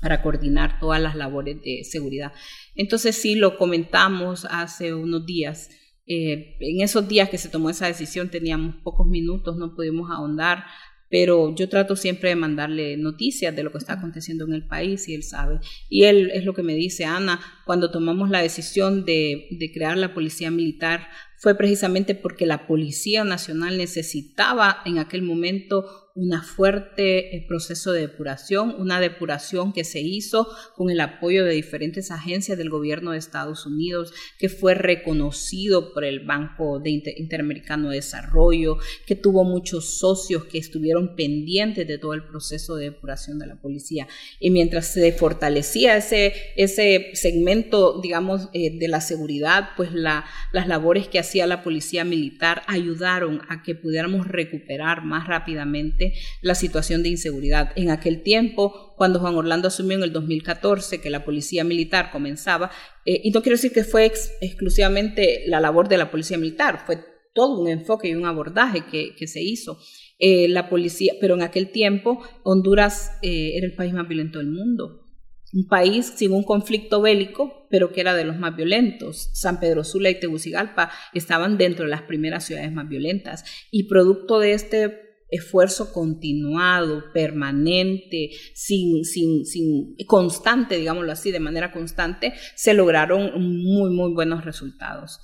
para 0.00 0.22
coordinar 0.22 0.80
todas 0.80 1.02
las 1.02 1.14
labores 1.14 1.62
de 1.62 1.84
seguridad. 1.84 2.32
Entonces 2.74 3.16
sí, 3.16 3.34
lo 3.34 3.58
comentamos 3.58 4.46
hace 4.50 4.94
unos 4.94 5.26
días. 5.26 5.68
en 6.06 6.80
esos 6.80 7.06
días 7.06 7.28
que 7.28 7.36
se 7.36 7.50
tomó 7.50 7.68
esa 7.68 7.86
decisión 7.86 8.30
teníamos 8.30 8.76
pocos 8.76 9.06
minutos, 9.06 9.56
no 9.58 9.74
pudimos 9.74 10.10
ahondar 10.10 10.64
pero 11.10 11.54
yo 11.56 11.68
trato 11.68 11.96
siempre 11.96 12.28
de 12.30 12.36
mandarle 12.36 12.96
noticias 12.96 13.54
de 13.54 13.64
lo 13.64 13.72
que 13.72 13.78
está 13.78 13.94
aconteciendo 13.94 14.44
en 14.44 14.54
el 14.54 14.66
país 14.66 15.08
y 15.08 15.14
él 15.14 15.24
sabe. 15.24 15.58
Y 15.88 16.04
él 16.04 16.30
es 16.32 16.44
lo 16.44 16.54
que 16.54 16.62
me 16.62 16.74
dice, 16.74 17.04
Ana, 17.04 17.40
cuando 17.66 17.90
tomamos 17.90 18.30
la 18.30 18.40
decisión 18.40 19.04
de, 19.04 19.48
de 19.50 19.72
crear 19.72 19.98
la 19.98 20.14
policía 20.14 20.52
militar, 20.52 21.08
fue 21.36 21.56
precisamente 21.56 22.14
porque 22.14 22.46
la 22.46 22.66
Policía 22.66 23.24
Nacional 23.24 23.78
necesitaba 23.78 24.82
en 24.84 24.98
aquel 24.98 25.22
momento 25.22 26.09
un 26.14 26.30
fuerte 26.42 27.36
eh, 27.36 27.44
proceso 27.46 27.92
de 27.92 28.02
depuración, 28.02 28.74
una 28.78 29.00
depuración 29.00 29.72
que 29.72 29.84
se 29.84 30.00
hizo 30.00 30.48
con 30.74 30.90
el 30.90 31.00
apoyo 31.00 31.44
de 31.44 31.54
diferentes 31.54 32.10
agencias 32.10 32.58
del 32.58 32.70
gobierno 32.70 33.12
de 33.12 33.18
Estados 33.18 33.66
Unidos, 33.66 34.12
que 34.38 34.48
fue 34.48 34.74
reconocido 34.74 35.92
por 35.92 36.04
el 36.04 36.20
Banco 36.20 36.80
de 36.80 37.02
Interamericano 37.16 37.90
de 37.90 37.96
Desarrollo, 37.96 38.78
que 39.06 39.16
tuvo 39.16 39.44
muchos 39.44 39.98
socios 39.98 40.44
que 40.44 40.58
estuvieron 40.58 41.14
pendientes 41.16 41.86
de 41.86 41.98
todo 41.98 42.14
el 42.14 42.24
proceso 42.24 42.76
de 42.76 42.90
depuración 42.90 43.38
de 43.38 43.46
la 43.46 43.60
policía. 43.60 44.08
Y 44.38 44.50
mientras 44.50 44.86
se 44.86 45.12
fortalecía 45.12 45.96
ese, 45.96 46.32
ese 46.56 47.10
segmento, 47.14 48.00
digamos, 48.00 48.48
eh, 48.52 48.78
de 48.78 48.88
la 48.88 49.00
seguridad, 49.00 49.70
pues 49.76 49.92
la, 49.92 50.24
las 50.52 50.66
labores 50.66 51.08
que 51.08 51.18
hacía 51.18 51.46
la 51.46 51.62
policía 51.62 52.04
militar 52.04 52.62
ayudaron 52.66 53.42
a 53.48 53.62
que 53.62 53.74
pudiéramos 53.74 54.26
recuperar 54.26 55.04
más 55.04 55.26
rápidamente 55.26 55.99
la 56.42 56.54
situación 56.54 57.02
de 57.02 57.10
inseguridad. 57.10 57.72
En 57.76 57.90
aquel 57.90 58.22
tiempo, 58.22 58.94
cuando 58.96 59.20
Juan 59.20 59.36
Orlando 59.36 59.68
asumió 59.68 59.96
en 59.96 60.02
el 60.02 60.12
2014 60.12 61.00
que 61.00 61.10
la 61.10 61.24
policía 61.24 61.64
militar 61.64 62.10
comenzaba, 62.10 62.70
eh, 63.04 63.20
y 63.24 63.30
no 63.30 63.42
quiero 63.42 63.56
decir 63.56 63.72
que 63.72 63.84
fue 63.84 64.04
exclusivamente 64.04 65.44
la 65.46 65.60
labor 65.60 65.88
de 65.88 65.98
la 65.98 66.10
policía 66.10 66.38
militar, 66.38 66.82
fue 66.86 66.98
todo 67.34 67.60
un 67.60 67.68
enfoque 67.68 68.08
y 68.08 68.14
un 68.14 68.26
abordaje 68.26 68.84
que, 68.90 69.26
se 69.26 69.40
hizo. 69.42 69.78
Eh, 70.18 70.48
la 70.48 70.68
policía, 70.68 71.14
pero 71.20 71.34
en 71.34 71.42
aquel 71.42 71.70
tiempo 71.70 72.20
Honduras 72.42 73.12
eh, 73.22 73.52
era 73.56 73.66
el 73.66 73.74
país 73.74 73.92
más 73.92 74.06
violento 74.06 74.38
del 74.38 74.48
mundo 74.48 75.06
un 75.52 75.66
país 75.66 76.12
sin 76.16 76.32
un 76.32 76.44
conflicto 76.44 77.00
bélico, 77.02 77.66
pero 77.70 77.92
que 77.92 78.00
era 78.00 78.14
de 78.14 78.24
los 78.24 78.38
más 78.38 78.54
violentos. 78.56 79.30
San 79.32 79.58
Pedro 79.58 79.84
Sula 79.84 80.10
y 80.10 80.20
Tegucigalpa 80.20 80.90
estaban 81.12 81.58
dentro 81.58 81.84
de 81.84 81.90
las 81.90 82.02
primeras 82.02 82.44
ciudades 82.44 82.72
más 82.72 82.88
violentas 82.88 83.44
y 83.70 83.84
producto 83.84 84.38
de 84.38 84.52
este 84.52 85.09
esfuerzo 85.30 85.92
continuado, 85.92 87.04
permanente, 87.12 88.30
sin, 88.54 89.04
sin, 89.04 89.44
sin, 89.46 89.96
constante, 90.06 90.76
digámoslo 90.76 91.12
así, 91.12 91.30
de 91.30 91.40
manera 91.40 91.72
constante, 91.72 92.34
se 92.56 92.74
lograron 92.74 93.32
muy, 93.40 93.90
muy 93.90 94.12
buenos 94.12 94.44
resultados. 94.44 95.20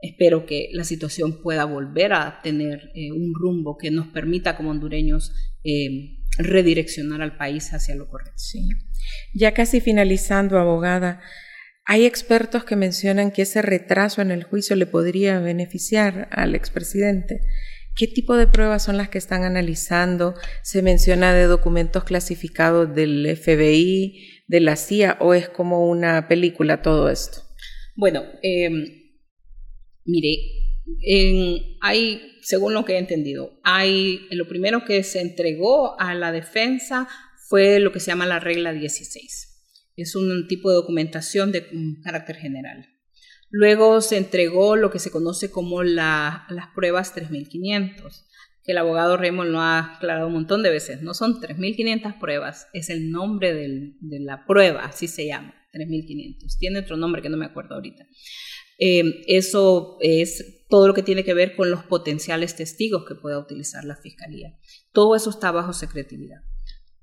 Espero 0.00 0.46
que 0.46 0.68
la 0.72 0.84
situación 0.84 1.42
pueda 1.42 1.64
volver 1.64 2.12
a 2.12 2.40
tener 2.42 2.92
eh, 2.94 3.10
un 3.10 3.34
rumbo 3.34 3.76
que 3.76 3.90
nos 3.90 4.06
permita 4.08 4.56
como 4.56 4.70
hondureños 4.70 5.32
eh, 5.64 6.18
redireccionar 6.38 7.20
al 7.20 7.36
país 7.36 7.72
hacia 7.72 7.96
lo 7.96 8.08
correcto. 8.08 8.34
Sí. 8.36 8.68
Ya 9.34 9.52
casi 9.54 9.80
finalizando, 9.80 10.58
abogada, 10.58 11.20
hay 11.84 12.04
expertos 12.04 12.64
que 12.64 12.76
mencionan 12.76 13.32
que 13.32 13.42
ese 13.42 13.62
retraso 13.62 14.20
en 14.20 14.30
el 14.30 14.44
juicio 14.44 14.76
le 14.76 14.86
podría 14.86 15.40
beneficiar 15.40 16.28
al 16.30 16.54
expresidente. 16.54 17.40
¿Qué 17.98 18.06
tipo 18.06 18.36
de 18.36 18.46
pruebas 18.46 18.84
son 18.84 18.96
las 18.96 19.08
que 19.08 19.18
están 19.18 19.42
analizando? 19.42 20.34
¿Se 20.62 20.82
menciona 20.82 21.34
de 21.34 21.46
documentos 21.46 22.04
clasificados 22.04 22.94
del 22.94 23.36
FBI, 23.36 24.44
de 24.46 24.60
la 24.60 24.76
CIA, 24.76 25.18
o 25.20 25.34
es 25.34 25.48
como 25.48 25.84
una 25.84 26.28
película 26.28 26.80
todo 26.80 27.10
esto? 27.10 27.42
Bueno, 27.96 28.22
em, 28.42 28.86
mire, 30.04 30.38
hay, 31.80 32.38
según 32.40 32.72
lo 32.72 32.84
que 32.84 32.92
he 32.92 32.98
entendido, 32.98 33.58
hay 33.64 34.28
lo 34.30 34.46
primero 34.46 34.84
que 34.84 35.02
se 35.02 35.20
entregó 35.20 36.00
a 36.00 36.14
la 36.14 36.30
defensa 36.30 37.08
fue 37.48 37.80
lo 37.80 37.90
que 37.90 37.98
se 37.98 38.12
llama 38.12 38.26
la 38.26 38.38
regla 38.38 38.72
16. 38.72 39.92
Es 39.96 40.14
un 40.14 40.46
tipo 40.46 40.70
de 40.70 40.76
documentación 40.76 41.50
de 41.50 41.66
carácter 42.04 42.36
general. 42.36 42.86
Luego 43.50 44.00
se 44.00 44.16
entregó 44.18 44.76
lo 44.76 44.90
que 44.90 44.98
se 44.98 45.10
conoce 45.10 45.50
como 45.50 45.82
las 45.82 46.68
pruebas 46.74 47.14
3500, 47.14 48.26
que 48.62 48.72
el 48.72 48.78
abogado 48.78 49.16
Raymond 49.16 49.50
lo 49.50 49.60
ha 49.60 49.96
aclarado 49.96 50.26
un 50.26 50.34
montón 50.34 50.62
de 50.62 50.70
veces. 50.70 51.02
No 51.02 51.14
son 51.14 51.40
3500 51.40 52.14
pruebas, 52.14 52.68
es 52.72 52.90
el 52.90 53.10
nombre 53.10 53.54
de 53.54 54.20
la 54.20 54.44
prueba, 54.46 54.84
así 54.84 55.08
se 55.08 55.26
llama, 55.26 55.54
3500. 55.72 56.58
Tiene 56.58 56.80
otro 56.80 56.96
nombre 56.96 57.22
que 57.22 57.30
no 57.30 57.36
me 57.36 57.46
acuerdo 57.46 57.76
ahorita. 57.76 58.06
Eh, 58.78 59.22
eso 59.26 59.96
es 60.00 60.66
todo 60.68 60.86
lo 60.86 60.94
que 60.94 61.02
tiene 61.02 61.24
que 61.24 61.34
ver 61.34 61.56
con 61.56 61.70
los 61.70 61.82
potenciales 61.82 62.54
testigos 62.54 63.04
que 63.06 63.16
pueda 63.16 63.38
utilizar 63.38 63.84
la 63.84 63.96
fiscalía. 63.96 64.56
Todo 64.92 65.16
eso 65.16 65.30
está 65.30 65.50
bajo 65.50 65.72
secretividad. 65.72 66.42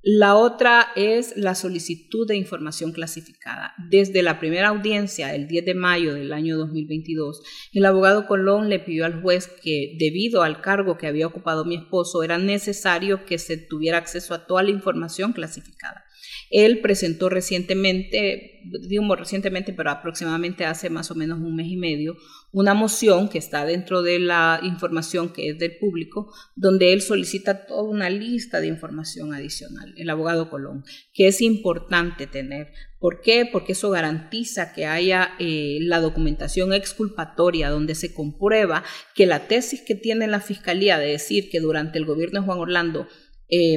La 0.07 0.35
otra 0.35 0.89
es 0.95 1.35
la 1.35 1.55
solicitud 1.55 2.27
de 2.27 2.35
información 2.35 2.91
clasificada. 2.91 3.73
Desde 3.89 4.21
la 4.21 4.39
primera 4.39 4.67
audiencia, 4.67 5.33
el 5.33 5.47
10 5.47 5.65
de 5.65 5.73
mayo 5.73 6.13
del 6.13 6.31
año 6.31 6.57
2022, 6.57 7.41
el 7.73 7.85
abogado 7.85 8.27
Colón 8.27 8.69
le 8.69 8.77
pidió 8.77 9.05
al 9.05 9.19
juez 9.23 9.47
que, 9.63 9.95
debido 9.97 10.43
al 10.43 10.61
cargo 10.61 10.99
que 10.99 11.07
había 11.07 11.25
ocupado 11.25 11.65
mi 11.65 11.75
esposo, 11.75 12.21
era 12.21 12.37
necesario 12.37 13.25
que 13.25 13.39
se 13.39 13.57
tuviera 13.57 13.97
acceso 13.97 14.35
a 14.35 14.45
toda 14.45 14.61
la 14.61 14.69
información 14.69 15.33
clasificada. 15.33 16.05
Él 16.51 16.81
presentó 16.81 17.29
recientemente, 17.29 18.61
digo 18.87 19.15
recientemente, 19.15 19.73
pero 19.73 19.89
aproximadamente 19.89 20.65
hace 20.65 20.91
más 20.91 21.09
o 21.09 21.15
menos 21.15 21.39
un 21.39 21.55
mes 21.55 21.67
y 21.67 21.77
medio, 21.77 22.15
una 22.55 22.73
moción 22.73 23.27
que 23.27 23.37
está 23.37 23.65
dentro 23.65 24.01
de 24.01 24.17
la 24.17 24.61
información 24.63 25.33
que 25.33 25.49
es 25.49 25.59
del 25.59 25.75
público, 25.77 26.33
donde 26.55 26.93
él 26.93 27.01
solicita 27.01 27.65
toda 27.65 27.83
una 27.83 28.09
lista 28.09 28.61
de 28.61 28.67
información 28.67 29.33
adicional, 29.33 29.93
el 29.97 30.09
abogado 30.09 30.49
Colón, 30.49 30.85
que 31.13 31.27
es 31.27 31.41
importante 31.41 32.27
tener. 32.27 32.71
¿Por 32.97 33.19
qué? 33.19 33.45
Porque 33.51 33.73
eso 33.73 33.89
garantiza 33.89 34.71
que 34.71 34.85
haya 34.85 35.31
eh, 35.37 35.79
la 35.81 35.99
documentación 35.99 36.71
exculpatoria 36.71 37.69
donde 37.69 37.93
se 37.93 38.13
comprueba 38.13 38.85
que 39.15 39.25
la 39.25 39.49
tesis 39.49 39.81
que 39.81 39.95
tiene 39.95 40.25
la 40.27 40.39
Fiscalía 40.39 40.97
de 40.97 41.07
decir 41.07 41.49
que 41.49 41.59
durante 41.59 41.97
el 41.97 42.05
gobierno 42.05 42.39
de 42.39 42.45
Juan 42.45 42.59
Orlando 42.59 43.09
eh, 43.49 43.75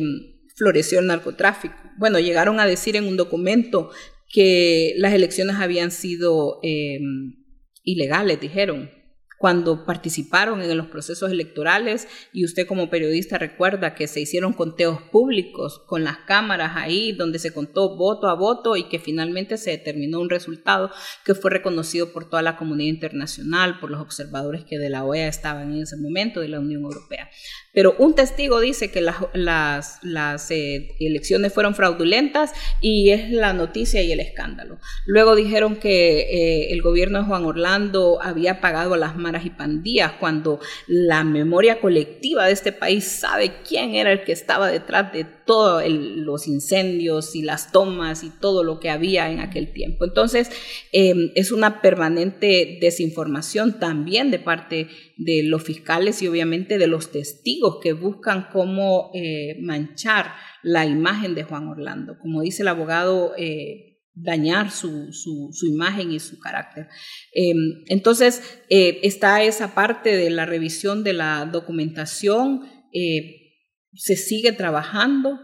floreció 0.54 1.00
el 1.00 1.08
narcotráfico. 1.08 1.74
Bueno, 1.98 2.20
llegaron 2.20 2.60
a 2.60 2.66
decir 2.66 2.94
en 2.94 3.08
un 3.08 3.16
documento 3.16 3.90
que 4.28 4.94
las 4.98 5.14
elecciones 5.14 5.56
habían 5.56 5.90
sido 5.90 6.60
eh, 6.62 7.00
ilegales, 7.84 8.40
dijeron 8.40 8.90
cuando 9.38 9.86
participaron 9.86 10.60
en 10.60 10.76
los 10.76 10.88
procesos 10.88 11.30
electorales 11.30 12.08
y 12.32 12.44
usted 12.44 12.66
como 12.66 12.90
periodista 12.90 13.38
recuerda 13.38 13.94
que 13.94 14.08
se 14.08 14.20
hicieron 14.20 14.52
conteos 14.52 15.00
públicos 15.12 15.80
con 15.86 16.02
las 16.02 16.18
cámaras 16.18 16.72
ahí 16.74 17.12
donde 17.12 17.38
se 17.38 17.54
contó 17.54 17.96
voto 17.96 18.28
a 18.28 18.34
voto 18.34 18.76
y 18.76 18.88
que 18.88 18.98
finalmente 18.98 19.56
se 19.56 19.70
determinó 19.70 20.20
un 20.20 20.28
resultado 20.28 20.90
que 21.24 21.36
fue 21.36 21.52
reconocido 21.52 22.12
por 22.12 22.28
toda 22.28 22.42
la 22.42 22.56
comunidad 22.56 22.88
internacional, 22.88 23.78
por 23.78 23.90
los 23.90 24.00
observadores 24.00 24.64
que 24.64 24.78
de 24.78 24.90
la 24.90 25.04
OEA 25.04 25.28
estaban 25.28 25.72
en 25.72 25.82
ese 25.82 25.96
momento, 25.96 26.40
de 26.40 26.48
la 26.48 26.58
Unión 26.58 26.82
Europea. 26.82 27.30
Pero 27.78 27.94
un 27.98 28.16
testigo 28.16 28.58
dice 28.58 28.90
que 28.90 29.00
las, 29.00 30.50
eh, 30.50 30.96
elecciones 30.98 31.52
fueron 31.52 31.76
fraudulentas 31.76 32.52
y 32.80 33.10
es 33.10 33.30
la 33.30 33.52
noticia 33.52 34.02
y 34.02 34.10
el 34.10 34.18
escándalo. 34.18 34.80
Luego 35.06 35.36
dijeron 35.36 35.76
que 35.76 36.22
eh, 36.22 36.72
el 36.72 36.82
gobierno 36.82 37.20
de 37.20 37.26
Juan 37.26 37.44
Orlando 37.44 38.18
había 38.20 38.60
pagado 38.60 38.94
a 38.94 38.96
las 38.96 39.14
y 39.44 39.50
pandillas, 39.50 40.14
cuando 40.18 40.58
la 40.88 41.22
memoria 41.22 41.80
colectiva 41.80 42.46
de 42.46 42.52
este 42.54 42.72
país 42.72 43.04
sabe 43.04 43.52
quién 43.62 43.94
era 43.94 44.10
el 44.10 44.24
que 44.24 44.32
estaba 44.32 44.66
detrás 44.66 45.12
de 45.12 45.37
todos 45.48 45.82
los 45.88 46.46
incendios 46.46 47.34
y 47.34 47.40
las 47.40 47.72
tomas 47.72 48.22
y 48.22 48.28
todo 48.28 48.62
lo 48.62 48.80
que 48.80 48.90
había 48.90 49.32
en 49.32 49.40
aquel 49.40 49.72
tiempo. 49.72 50.04
Entonces, 50.04 50.50
em, 50.92 51.30
es 51.34 51.52
una 51.52 51.80
permanente 51.80 52.76
desinformación 52.82 53.78
también 53.80 54.30
de 54.30 54.40
parte 54.40 54.88
de 55.16 55.42
los 55.44 55.62
fiscales 55.62 56.20
y 56.20 56.28
obviamente 56.28 56.76
de 56.76 56.86
los 56.86 57.12
testigos 57.12 57.78
que 57.82 57.94
buscan 57.94 58.48
cómo 58.52 59.10
eh, 59.14 59.56
manchar 59.62 60.34
la 60.62 60.84
imagen 60.84 61.34
de 61.34 61.44
Juan 61.44 61.66
Orlando. 61.68 62.18
Como 62.20 62.42
dice 62.42 62.60
el 62.60 62.68
abogado 62.68 63.32
eh, 63.38 64.02
dañar 64.14 64.70
su, 64.70 65.14
su, 65.14 65.66
imagen 65.66 66.12
y 66.12 66.20
su 66.20 66.38
carácter. 66.40 66.88
Em, 67.32 67.84
entonces, 67.86 68.42
eh, 68.68 69.00
está 69.02 69.42
esa 69.42 69.74
parte 69.74 70.14
de 70.14 70.28
la 70.28 70.44
revisión 70.44 71.04
de 71.04 71.14
la 71.14 71.48
documentación, 71.50 72.64
se 73.94 74.16
sigue 74.16 74.52
trabajando 74.52 75.40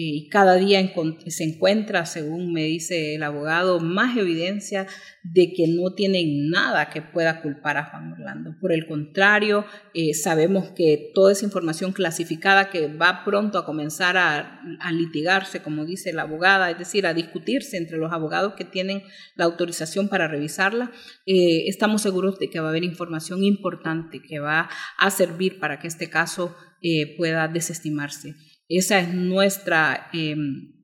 y 0.00 0.28
cada 0.28 0.54
día 0.54 0.80
se 1.26 1.42
encuentra, 1.42 2.06
según 2.06 2.52
me 2.52 2.62
dice 2.62 3.16
el 3.16 3.22
abogado, 3.24 3.80
más 3.80 4.16
evidencia 4.16 4.86
de 5.24 5.52
que 5.52 5.66
no 5.66 5.92
tienen 5.94 6.50
nada 6.50 6.88
que 6.88 7.02
pueda 7.02 7.42
culpar 7.42 7.78
a 7.78 7.86
Juan 7.86 8.12
Orlando. 8.12 8.54
Por 8.60 8.70
el 8.70 8.86
contrario, 8.86 9.64
eh, 9.94 10.14
sabemos 10.14 10.70
que 10.70 11.10
toda 11.16 11.32
esa 11.32 11.44
información 11.44 11.90
clasificada 11.90 12.70
que 12.70 12.86
va 12.86 13.24
pronto 13.24 13.58
a 13.58 13.66
comenzar 13.66 14.16
a, 14.16 14.60
litigarse, 14.92 15.62
como 15.62 15.84
dice 15.84 16.12
la 16.12 16.22
abogada, 16.22 16.70
es 16.70 16.78
decir, 16.78 17.04
a 17.04 17.12
discutirse 17.12 17.76
entre 17.76 17.98
los 17.98 18.12
abogados 18.12 18.54
que 18.54 18.64
tienen 18.64 19.02
la 19.34 19.46
autorización 19.46 20.08
para 20.08 20.28
revisarla, 20.28 20.92
eh, 21.26 21.64
estamos 21.66 22.02
seguros 22.02 22.38
de 22.38 22.50
que 22.50 22.60
va 22.60 22.66
a 22.68 22.70
haber 22.70 22.84
información 22.84 23.42
importante 23.42 24.22
que 24.22 24.38
va 24.38 24.68
a 24.96 25.10
servir 25.10 25.58
para 25.58 25.80
que 25.80 25.88
este 25.88 26.08
caso 26.08 26.54
eh, 26.82 27.16
pueda 27.16 27.48
desestimarse. 27.48 28.34
Esa 28.68 29.00
es 29.00 29.14
nuestra 29.14 30.08
em, 30.12 30.74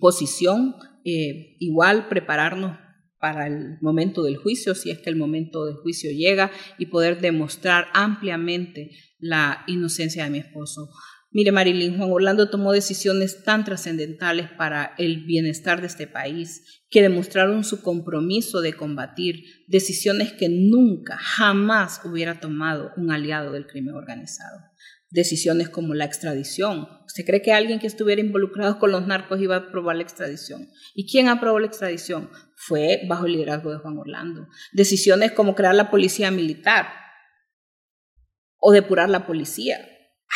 posición. 0.00 0.74
Eh, 1.04 1.56
igual 1.60 2.08
prepararnos 2.08 2.78
para 3.20 3.46
el 3.46 3.78
momento 3.80 4.22
del 4.22 4.36
juicio, 4.36 4.74
si 4.74 4.90
es 4.90 4.98
que 4.98 5.10
el 5.10 5.16
momento 5.16 5.64
del 5.64 5.76
juicio 5.76 6.10
llega, 6.10 6.50
y 6.78 6.86
poder 6.86 7.20
demostrar 7.20 7.86
ampliamente 7.94 8.90
la 9.18 9.64
inocencia 9.66 10.24
de 10.24 10.30
mi 10.30 10.38
esposo. 10.38 10.90
Mire, 11.30 11.50
Marilyn, 11.50 11.96
Juan 11.96 12.12
Orlando 12.12 12.48
tomó 12.48 12.72
decisiones 12.72 13.42
tan 13.42 13.64
trascendentales 13.64 14.50
para 14.50 14.94
el 14.98 15.24
bienestar 15.24 15.80
de 15.80 15.88
este 15.88 16.06
país 16.06 16.84
que 16.90 17.02
demostraron 17.02 17.64
su 17.64 17.82
compromiso 17.82 18.60
de 18.60 18.74
combatir 18.74 19.42
decisiones 19.66 20.32
que 20.32 20.48
nunca, 20.48 21.16
jamás 21.18 22.02
hubiera 22.04 22.40
tomado 22.40 22.92
un 22.96 23.10
aliado 23.10 23.52
del 23.52 23.66
crimen 23.66 23.94
organizado 23.94 24.60
decisiones 25.14 25.68
como 25.68 25.94
la 25.94 26.04
extradición. 26.04 26.88
¿Usted 27.06 27.24
cree 27.24 27.40
que 27.40 27.52
alguien 27.52 27.78
que 27.78 27.86
estuviera 27.86 28.20
involucrado 28.20 28.80
con 28.80 28.90
los 28.90 29.06
narcos 29.06 29.40
iba 29.40 29.54
a 29.54 29.58
aprobar 29.60 29.94
la 29.94 30.02
extradición? 30.02 30.68
¿Y 30.92 31.06
quién 31.10 31.28
aprobó 31.28 31.60
la 31.60 31.68
extradición? 31.68 32.30
Fue 32.56 33.02
bajo 33.08 33.26
el 33.26 33.32
liderazgo 33.32 33.70
de 33.70 33.78
Juan 33.78 33.96
Orlando. 33.96 34.48
Decisiones 34.72 35.30
como 35.30 35.54
crear 35.54 35.76
la 35.76 35.90
policía 35.90 36.32
militar 36.32 36.88
o 38.58 38.72
depurar 38.72 39.08
la 39.08 39.24
policía. 39.24 39.78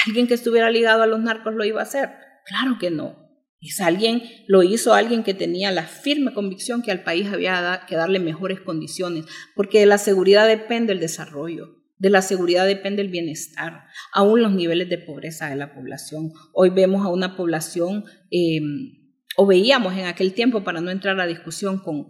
¿Alguien 0.06 0.28
que 0.28 0.34
estuviera 0.34 0.70
ligado 0.70 1.02
a 1.02 1.08
los 1.08 1.20
narcos 1.20 1.54
lo 1.54 1.64
iba 1.64 1.80
a 1.80 1.84
hacer? 1.84 2.10
Claro 2.46 2.78
que 2.78 2.90
no. 2.90 3.28
Es 3.60 3.80
alguien, 3.80 4.22
lo 4.46 4.62
hizo 4.62 4.94
alguien 4.94 5.24
que 5.24 5.34
tenía 5.34 5.72
la 5.72 5.82
firme 5.82 6.32
convicción 6.32 6.82
que 6.82 6.92
al 6.92 7.02
país 7.02 7.26
había 7.32 7.84
que 7.88 7.96
darle 7.96 8.20
mejores 8.20 8.60
condiciones, 8.60 9.24
porque 9.56 9.80
de 9.80 9.86
la 9.86 9.98
seguridad 9.98 10.46
depende 10.46 10.92
el 10.92 11.00
desarrollo. 11.00 11.77
De 11.98 12.10
la 12.10 12.22
seguridad 12.22 12.66
depende 12.66 13.02
el 13.02 13.08
bienestar, 13.08 13.86
aún 14.12 14.42
los 14.42 14.52
niveles 14.52 14.88
de 14.88 14.98
pobreza 14.98 15.48
de 15.48 15.56
la 15.56 15.74
población. 15.74 16.32
Hoy 16.52 16.70
vemos 16.70 17.04
a 17.04 17.08
una 17.08 17.36
población 17.36 18.04
em, 18.30 18.98
o 19.40 19.46
veíamos 19.46 19.92
en 19.94 20.06
aquel 20.06 20.32
tiempo, 20.32 20.64
para 20.64 20.80
no 20.80 20.90
entrar 20.90 21.20
a 21.20 21.26
discusión 21.26 21.78
con, 21.78 22.08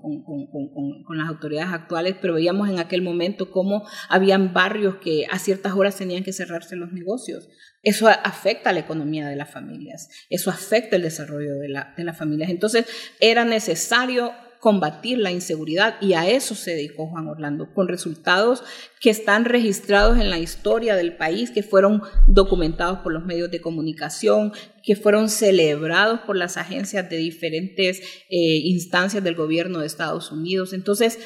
las 1.14 1.28
autoridades 1.28 1.74
actuales, 1.74 2.16
pero 2.18 2.32
veíamos 2.32 2.70
en 2.70 2.78
aquel 2.78 3.02
momento 3.02 3.50
cómo 3.50 3.86
habían 4.08 4.54
barrios 4.54 4.96
que 4.96 5.26
a 5.30 5.38
ciertas 5.38 5.74
horas 5.74 5.96
tenían 5.96 6.24
que 6.24 6.32
cerrarse 6.32 6.74
los 6.74 6.90
negocios. 6.90 7.50
Eso 7.82 8.08
afecta 8.08 8.70
a 8.70 8.72
la 8.72 8.80
economía 8.80 9.28
de 9.28 9.36
las 9.36 9.50
familias, 9.50 10.08
eso 10.30 10.50
afecta 10.50 10.96
el 10.96 11.02
desarrollo 11.02 11.56
de, 11.56 11.68
la, 11.68 11.92
de 11.98 12.04
las 12.04 12.16
familias. 12.16 12.48
Entonces, 12.48 12.86
era 13.20 13.44
necesario 13.44 14.32
combatir 14.60 15.18
la 15.18 15.30
inseguridad 15.30 15.96
y 16.00 16.14
a 16.14 16.28
eso 16.28 16.54
se 16.54 16.72
dedicó 16.72 17.08
Juan 17.08 17.28
Orlando, 17.28 17.72
con 17.72 17.88
resultados 17.88 18.64
que 19.00 19.10
están 19.10 19.44
registrados 19.44 20.18
en 20.18 20.30
la 20.30 20.38
historia 20.38 20.96
del 20.96 21.16
país, 21.16 21.50
que 21.50 21.62
fueron 21.62 22.02
documentados 22.26 22.98
por 23.00 23.12
los 23.12 23.24
medios 23.24 23.50
de 23.50 23.60
comunicación, 23.60 24.52
que 24.82 24.96
fueron 24.96 25.28
celebrados 25.28 26.20
por 26.20 26.36
las 26.36 26.56
agencias 26.56 27.08
de 27.08 27.16
diferentes 27.18 28.00
eh, 28.30 28.60
instancias 28.64 29.22
del 29.22 29.34
gobierno 29.34 29.80
de 29.80 29.86
Estados 29.86 30.32
Unidos. 30.32 30.72
Entonces, 30.72 31.18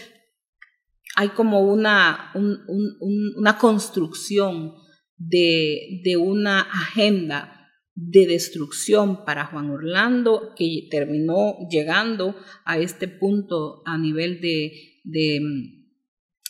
hay 1.15 1.29
como 1.31 1.61
una, 1.61 2.33
una 2.35 3.59
construcción 3.59 4.75
de, 5.17 6.01
de 6.05 6.17
una 6.17 6.61
agenda 6.61 7.62
de 7.95 8.27
destrucción 8.27 9.25
para 9.25 9.47
Juan 9.47 9.71
Orlando, 9.71 10.55
que 10.57 10.89
terminó 10.91 11.57
llegando 11.71 12.35
a 12.65 12.79
este 12.79 13.07
punto 13.07 13.83
a 13.85 13.99
nivel 13.99 14.41
de, 14.41 15.01
de, 15.05 15.41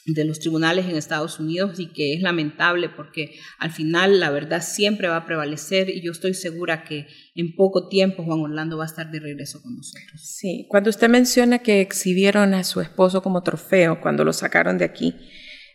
de, 0.06 0.24
los 0.24 0.38
tribunales 0.38 0.86
en 0.86 0.96
Estados 0.96 1.40
Unidos 1.40 1.80
y 1.80 1.92
que 1.92 2.14
es 2.14 2.22
lamentable 2.22 2.88
porque 2.88 3.34
al 3.58 3.72
final 3.72 4.20
la 4.20 4.30
verdad 4.30 4.62
siempre 4.62 5.08
va 5.08 5.16
a 5.16 5.26
prevalecer 5.26 5.90
y 5.90 6.00
yo 6.00 6.12
estoy 6.12 6.34
segura 6.34 6.84
que 6.84 7.08
en 7.34 7.56
poco 7.56 7.88
tiempo 7.88 8.22
Juan 8.22 8.40
Orlando 8.40 8.76
va 8.76 8.84
a 8.84 8.86
estar 8.86 9.10
de 9.10 9.18
regreso 9.18 9.60
con 9.62 9.76
nosotros. 9.76 10.20
Sí, 10.22 10.66
cuando 10.68 10.90
usted 10.90 11.08
menciona 11.08 11.58
que 11.58 11.80
exhibieron 11.80 12.54
a 12.54 12.62
su 12.62 12.80
esposo 12.80 13.20
como 13.20 13.42
trofeo 13.42 14.00
cuando 14.00 14.24
lo 14.24 14.32
sacaron 14.32 14.78
de 14.78 14.84
aquí, 14.84 15.16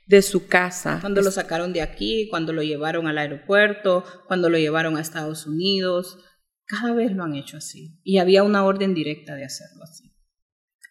de 0.08 0.22
su 0.22 0.48
casa. 0.48 1.00
Cuando 1.02 1.22
lo 1.22 1.32
sacaron 1.32 1.74
de 1.74 1.82
aquí, 1.82 2.28
cuando 2.30 2.54
lo 2.54 2.64
llevaron 2.64 3.08
al 3.08 3.18
aeropuerto, 3.18 4.04
cuando 4.28 4.50
lo 4.50 4.58
llevaron 4.58 4.98
a 4.98 5.02
Estados 5.02 5.46
Unidos, 5.46 6.18
cada 6.66 6.94
vez 6.94 7.12
lo 7.12 7.24
han 7.24 7.36
hecho 7.36 7.58
así. 7.58 8.00
Y 8.04 8.18
había 8.18 8.44
una 8.44 8.66
orden 8.66 8.94
directa 8.94 9.36
de 9.36 9.46
hacerlo 9.46 9.84
así. 9.84 10.12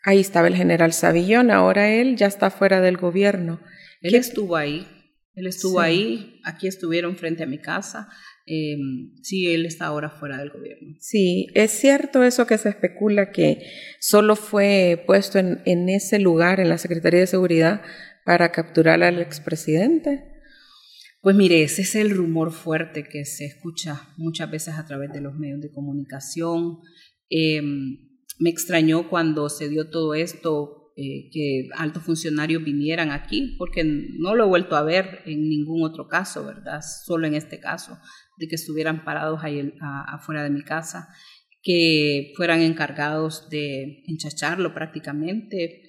Ahí 0.04 0.20
estaba 0.20 0.48
el 0.48 0.54
general 0.54 0.92
Savillón, 0.92 1.50
ahora 1.50 1.92
él 1.92 2.16
ya 2.16 2.26
está 2.26 2.50
fuera 2.50 2.80
del 2.80 2.96
gobierno. 2.96 3.60
Él 4.00 4.14
estuvo 4.14 4.54
ahí, 4.54 4.86
él 5.34 5.46
estuvo 5.46 5.80
ahí, 5.80 6.40
aquí 6.44 6.68
estuvieron 6.68 7.16
frente 7.16 7.42
a 7.42 7.46
mi 7.46 7.58
casa. 7.58 8.08
Em, 8.46 9.12
sí, 9.22 9.52
él 9.52 9.66
está 9.66 9.86
ahora 9.86 10.10
fuera 10.10 10.38
del 10.38 10.50
gobierno. 10.50 10.94
Sí, 11.00 11.48
es 11.54 11.72
cierto 11.72 12.22
eso 12.22 12.46
que 12.46 12.58
se 12.58 12.68
especula 12.68 13.32
que 13.32 13.66
solo 13.98 14.36
fue 14.36 15.02
puesto 15.06 15.40
en, 15.40 15.60
en 15.64 15.88
ese 15.88 16.20
lugar, 16.20 16.60
en 16.60 16.68
la 16.68 16.78
Secretaría 16.78 17.20
de 17.20 17.26
Seguridad, 17.26 17.82
para 18.26 18.50
capturar 18.50 19.04
al 19.04 19.20
expresidente? 19.20 20.24
Pues 21.22 21.36
mire, 21.36 21.62
ese 21.62 21.82
es 21.82 21.94
el 21.94 22.10
rumor 22.10 22.52
fuerte 22.52 23.04
que 23.04 23.24
se 23.24 23.46
escucha 23.46 24.12
muchas 24.16 24.50
veces 24.50 24.74
a 24.74 24.84
través 24.84 25.12
de 25.12 25.20
los 25.20 25.34
medios 25.36 25.60
de 25.60 25.70
comunicación. 25.70 26.80
Em, 27.30 27.98
me 28.40 28.50
extrañó 28.50 29.08
cuando 29.08 29.48
se 29.48 29.68
dio 29.68 29.90
todo 29.90 30.14
esto, 30.14 30.92
eh, 30.96 31.30
que 31.30 31.68
altos 31.76 32.02
funcionarios 32.02 32.64
vinieran 32.64 33.12
aquí, 33.12 33.54
porque 33.58 33.84
no 33.84 34.34
lo 34.34 34.44
he 34.44 34.48
vuelto 34.48 34.74
a 34.74 34.82
ver 34.82 35.20
en 35.24 35.48
ningún 35.48 35.84
otro 35.84 36.08
caso, 36.08 36.44
¿verdad? 36.44 36.80
Solo 37.04 37.28
en 37.28 37.34
este 37.34 37.60
caso, 37.60 37.96
de 38.38 38.48
que 38.48 38.56
estuvieran 38.56 39.04
parados 39.04 39.40
ahí 39.44 39.72
afuera 39.80 40.42
de 40.42 40.50
mi 40.50 40.62
casa, 40.62 41.08
que 41.62 42.32
fueran 42.36 42.60
encargados 42.60 43.48
de 43.50 44.02
enchacharlo 44.08 44.74
prácticamente, 44.74 45.85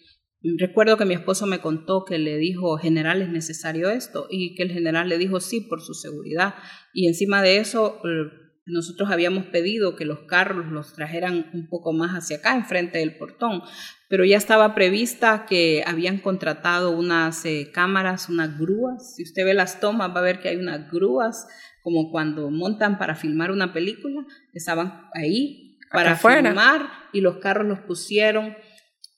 Recuerdo 0.58 0.98
que 0.98 1.06
mi 1.06 1.16
esposo 1.16 1.48
me 1.48 1.60
contó 1.60 2.06
que 2.06 2.20
le 2.20 2.38
dijo, 2.38 2.78
general, 2.78 3.22
¿es 3.22 3.30
necesario 3.30 3.90
esto? 3.90 4.28
Y 4.30 4.56
que 4.56 4.64
el 4.64 4.72
general 4.72 5.10
le 5.10 5.18
dijo 5.18 5.40
sí 5.40 5.62
por 5.62 5.82
su 5.82 5.94
seguridad. 5.94 6.56
Y 6.94 7.08
encima 7.08 7.42
de 7.42 7.58
eso, 7.58 8.00
eh, 8.06 8.32
nosotros 8.68 9.10
habíamos 9.10 9.46
pedido 9.46 9.96
que 9.96 10.06
los 10.06 10.20
carros 10.28 10.68
los 10.68 10.94
trajeran 10.94 11.50
un 11.54 11.68
poco 11.70 11.94
más 11.94 12.12
hacia 12.12 12.38
acá, 12.38 12.54
enfrente 12.54 13.00
del 13.00 13.18
portón, 13.18 13.64
pero 14.10 14.26
ya 14.26 14.38
estaba 14.38 14.76
prevista 14.76 15.46
que 15.48 15.84
habían 15.88 16.20
contratado 16.20 16.92
unas 16.92 17.46
eh, 17.46 17.72
cámaras, 17.74 18.30
unas 18.30 18.60
grúas. 18.60 19.16
Si 19.16 19.24
usted 19.24 19.46
ve 19.46 19.54
las 19.54 19.80
tomas, 19.80 20.14
va 20.14 20.20
a 20.20 20.24
ver 20.24 20.40
que 20.40 20.50
hay 20.50 20.58
unas 20.58 20.92
grúas, 20.92 21.48
como 21.82 22.12
cuando 22.12 22.52
montan 22.52 22.98
para 22.98 23.16
filmar 23.16 23.52
una 23.52 23.74
película, 23.74 24.26
estaban 24.54 25.10
ahí 25.14 25.78
para 25.90 26.18
filmar 26.18 26.90
y 27.14 27.22
los 27.22 27.38
carros 27.38 27.66
los 27.66 27.80
pusieron 27.80 28.56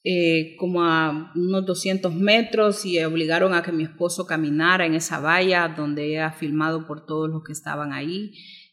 eh, 0.03 0.55
como 0.57 0.83
a 0.83 1.31
unos 1.35 1.65
200 1.65 2.13
metros 2.15 2.85
y 2.85 3.03
obligaron 3.03 3.53
a 3.53 3.63
que 3.63 3.73
mi 3.73 3.83
esposo 3.83 4.25
caminara 4.25 4.85
en 4.85 4.93
esa 4.93 5.19
valla 5.19 5.67
donde 5.67 6.13
era 6.13 6.31
filmado 6.31 6.87
por 6.87 7.05
todos 7.05 7.29
los 7.29 7.43
que 7.43 7.51
estaban 7.51 7.91
ahí. 7.91 8.31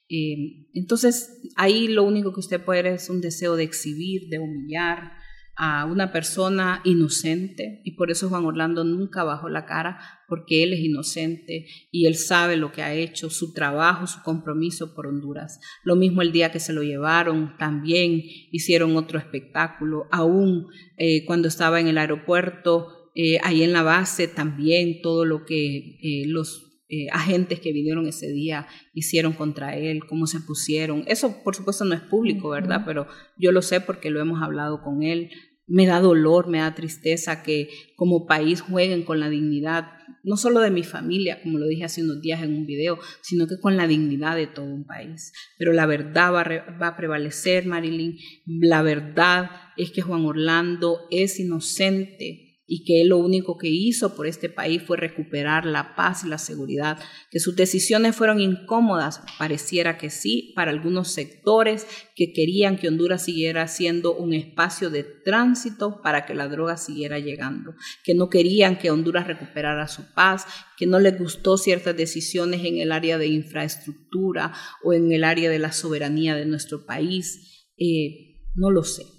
Eh, 0.09 0.69
entonces 0.73 1.43
ahí 1.57 1.89
lo 1.89 2.05
único 2.05 2.33
que 2.33 2.41
usted 2.41 2.65
puede 2.65 2.95
es 2.95 3.11
un 3.11 3.21
deseo 3.21 3.57
de 3.57 3.65
exhibir, 3.65 4.29
de 4.29 4.39
humillar, 4.39 5.13
a 5.57 5.87
una 5.87 6.13
persona 6.13 6.83
inocente 6.85 7.81
y 7.83 7.93
por 7.93 8.11
eso 8.11 8.29
Juan 8.29 8.45
Orlando 8.45 8.85
nunca 8.85 9.25
bajó 9.25 9.49
la 9.49 9.65
cara 9.65 9.99
porque 10.29 10.63
él 10.63 10.75
es 10.75 10.81
inocente 10.81 11.67
y 11.91 12.07
él 12.07 12.17
sabe 12.17 12.57
lo 12.57 12.73
que 12.73 12.83
ha 12.83 12.93
hecho, 12.93 13.31
su 13.31 13.55
trabajo, 13.55 14.07
su 14.07 14.23
compromiso 14.23 14.95
por 14.95 15.07
Honduras. 15.07 15.59
Lo 15.83 15.97
mismo 15.97 16.21
el 16.21 16.33
día 16.33 16.53
que 16.53 16.61
se 16.61 16.75
lo 16.75 16.83
llevaron, 16.83 17.57
también 17.59 18.23
hicieron 18.53 18.97
otro 18.97 19.19
espectáculo, 19.19 20.07
aún 20.11 20.67
eh, 20.99 21.25
cuando 21.25 21.49
estaba 21.49 21.81
en 21.81 21.89
el 21.89 21.99
aeropuerto, 21.99 23.11
eh, 23.15 23.39
ahí 23.43 23.63
en 23.63 23.73
la 23.73 23.83
base 23.83 24.29
también 24.29 25.01
todo 25.01 25.25
lo 25.25 25.47
que 25.47 25.99
eh, 26.03 26.27
los 26.27 26.66
agentes 27.13 27.61
que 27.61 27.73
vinieron 27.73 28.07
ese 28.07 28.29
día 28.29 28.67
hicieron 28.95 29.33
contra 29.33 29.77
él, 29.77 30.07
cómo 30.09 30.27
se 30.27 30.41
pusieron. 30.41 31.05
Eso, 31.07 31.43
por 31.43 31.55
supuesto, 31.55 31.85
no 31.85 31.95
es 31.95 32.01
público, 32.01 32.51
¿verdad? 32.51 32.83
Pero 32.87 33.07
yo 33.37 33.53
lo 33.53 33.63
sé 33.63 33.81
porque 33.81 34.11
lo 34.11 34.21
hemos 34.21 34.43
hablado 34.43 34.83
con 34.83 35.03
él 35.03 35.31
me 35.67 35.87
da 35.87 36.01
dolor, 36.01 36.49
me 36.49 36.59
da 36.59 36.75
tristeza 36.75 37.43
que 37.43 37.69
como 37.97 38.27
país 38.27 38.61
jueguen 38.61 39.03
con 39.03 39.19
la 39.19 39.29
dignidad, 39.29 39.91
no 40.23 40.37
solo 40.37 40.61
de 40.61 40.71
mi 40.71 40.85
familia, 40.85 41.43
como 41.43 41.59
lo 41.59 41.67
dije 41.67 41.85
hace 41.85 42.03
unos 42.03 42.21
días 42.21 42.43
en 42.43 42.55
un 42.55 42.67
video, 42.67 42.99
sino 43.21 43.47
que 43.47 43.59
con 43.61 43.77
la 43.77 43.87
dignidad 43.87 44.37
de 44.37 44.47
todo 44.47 44.67
un 44.67 44.85
país. 44.85 45.33
Pero 45.59 45.73
la 45.73 45.87
verdad 45.87 46.33
va 46.33 46.41
a, 46.43 46.79
va 46.79 46.89
a 46.89 46.97
prevalecer, 46.97 47.67
Marilyn. 47.67 48.17
La 48.47 48.83
verdad 48.83 49.51
es 49.77 49.91
que 49.91 50.03
Juan 50.03 50.25
Orlando 50.25 51.01
es 51.11 51.41
inocente 51.41 52.46
y 52.67 52.85
que 52.85 53.01
él 53.01 53.09
lo 53.09 53.19
único 53.19 53.59
que 53.59 53.69
hizo 53.69 54.17
por 54.17 54.27
este 54.27 54.49
país 54.49 54.83
fue 54.83 54.97
recuperar 54.97 55.65
la 55.67 55.95
paz 55.95 56.25
y 56.25 56.29
la 56.29 56.39
seguridad, 56.39 56.99
que 57.31 57.39
sus 57.39 57.55
decisiones 57.55 58.17
fueron 58.17 58.41
incómodas, 58.41 59.23
pareciera 59.39 59.99
que 59.99 60.11
sí, 60.11 60.53
para 60.57 60.73
algunos 60.73 61.13
sectores 61.13 61.87
que 62.17 62.33
querían 62.33 62.77
que 62.77 62.89
Honduras 62.89 63.25
siguiera 63.25 63.69
siendo 63.69 64.17
un 64.17 64.33
espacio 64.33 64.91
de 64.91 65.05
tránsito 65.05 66.01
para 66.03 66.27
que 66.27 66.35
la 66.35 66.49
droga 66.49 66.77
siguiera 66.77 67.19
llegando, 67.19 67.75
que 68.05 68.15
no 68.15 68.29
querían 68.29 68.79
que 68.79 68.91
Honduras 68.91 69.27
recuperara 69.27 69.87
su 69.87 70.03
paz, 70.15 70.47
que 70.77 70.87
no 70.87 70.99
les 70.99 71.19
gustó 71.19 71.57
ciertas 71.59 71.97
decisiones 71.97 72.65
en 72.65 72.79
el 72.79 72.91
área 72.91 73.19
de 73.19 73.29
infraestructura 73.29 74.53
o 74.83 74.93
en 74.93 75.13
el 75.13 75.25
área 75.25 75.51
de 75.51 75.59
la 75.59 75.73
soberanía 75.73 76.35
de 76.35 76.47
nuestro 76.47 76.85
país. 76.85 77.67
Eh, 77.79 78.41
no 78.55 78.71
lo 78.71 78.83
sé. 78.83 79.16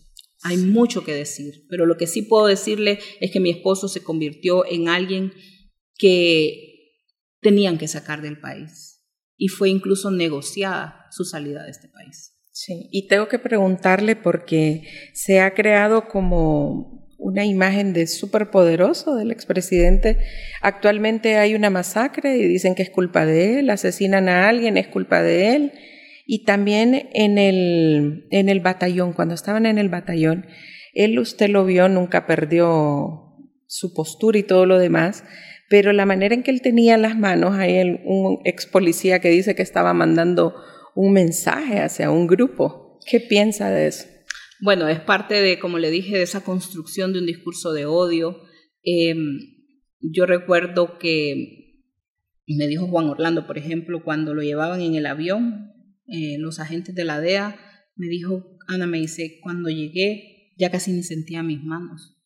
Hay 0.47 0.57
mucho 0.57 1.03
que 1.03 1.13
decir, 1.13 1.65
pero 1.69 1.85
lo 1.85 1.97
que 1.97 2.07
sí 2.07 2.21
puedo 2.21 2.47
decirle 2.47 2.99
es 3.19 3.31
que 3.31 3.39
mi 3.39 3.49
esposo 3.49 3.87
se 3.87 4.01
convirtió 4.01 4.65
en 4.65 4.87
alguien 4.87 5.33
que 5.97 6.93
tenían 7.41 7.77
que 7.77 7.87
sacar 7.87 8.21
del 8.21 8.39
país 8.39 9.03
y 9.35 9.49
fue 9.49 9.69
incluso 9.69 10.09
negociada 10.09 11.05
su 11.11 11.25
salida 11.25 11.63
de 11.63 11.71
este 11.71 11.89
país. 11.89 12.33
Sí, 12.51 12.89
y 12.91 13.07
tengo 13.07 13.27
que 13.27 13.39
preguntarle 13.39 14.15
porque 14.15 14.87
se 15.13 15.41
ha 15.41 15.53
creado 15.53 16.07
como 16.07 17.07
una 17.17 17.45
imagen 17.45 17.93
de 17.93 18.07
superpoderoso 18.07 19.15
del 19.15 19.31
expresidente. 19.31 20.17
Actualmente 20.61 21.37
hay 21.37 21.55
una 21.55 21.69
masacre 21.69 22.37
y 22.37 22.47
dicen 22.47 22.73
que 22.73 22.83
es 22.83 22.89
culpa 22.89 23.25
de 23.25 23.59
él, 23.59 23.69
asesinan 23.69 24.29
a 24.29 24.47
alguien, 24.47 24.77
es 24.77 24.87
culpa 24.87 25.21
de 25.21 25.55
él. 25.55 25.73
Y 26.30 26.43
también 26.43 27.09
en 27.13 27.38
el, 27.38 28.28
en 28.32 28.49
el 28.49 28.59
batallón, 28.59 29.13
cuando 29.13 29.34
estaban 29.34 29.65
en 29.65 29.78
el 29.78 29.88
batallón, 29.88 30.45
él 30.93 31.17
usted 31.19 31.49
lo 31.49 31.65
vio, 31.65 31.88
nunca 31.88 32.28
perdió 32.28 33.23
su 33.65 33.93
postura 33.93 34.38
y 34.38 34.43
todo 34.43 34.65
lo 34.65 34.78
demás, 34.78 35.23
pero 35.69 35.93
la 35.93 36.05
manera 36.05 36.36
en 36.36 36.43
que 36.43 36.51
él 36.51 36.61
tenía 36.61 36.97
las 36.97 37.17
manos, 37.17 37.55
hay 37.55 38.01
un 38.03 38.41
ex 38.43 38.65
policía 38.65 39.19
que 39.19 39.30
dice 39.30 39.55
que 39.55 39.61
estaba 39.61 39.93
mandando 39.93 40.53
un 40.95 41.13
mensaje 41.13 41.80
hacia 41.80 42.11
un 42.11 42.28
grupo. 42.28 42.99
¿Qué 43.09 43.21
piensa 43.21 43.69
de 43.69 43.88
eso? 43.88 44.05
Bueno, 44.59 44.89
es 44.89 44.99
parte 44.99 45.36
de, 45.36 45.59
como 45.59 45.78
le 45.78 45.91
dije, 45.91 46.17
de 46.17 46.23
esa 46.23 46.43
construcción 46.43 47.13
de 47.13 47.19
un 47.19 47.25
discurso 47.25 47.71
de 47.71 47.86
odio. 47.86 48.41
Em, 48.84 49.39
yo 50.01 50.25
recuerdo 50.25 50.97
que 50.97 51.84
me 52.47 52.67
dijo 52.67 52.88
Juan 52.88 53.09
Orlando, 53.09 53.47
por 53.47 53.57
ejemplo, 53.57 54.03
cuando 54.03 54.34
lo 54.34 54.41
llevaban 54.41 54.82
en 54.82 54.95
el 54.95 55.05
avión, 55.05 55.76
eh, 56.07 56.37
los 56.39 56.59
agentes 56.59 56.95
de 56.95 57.03
la 57.03 57.19
DEA, 57.19 57.59
me 57.95 58.07
dijo, 58.07 58.57
Ana 58.67 58.87
me 58.87 58.99
dice, 58.99 59.39
cuando 59.41 59.69
llegué 59.69 60.53
ya 60.57 60.71
casi 60.71 60.91
ni 60.91 61.03
sentía 61.03 61.43
mis 61.43 61.63
manos, 61.63 62.17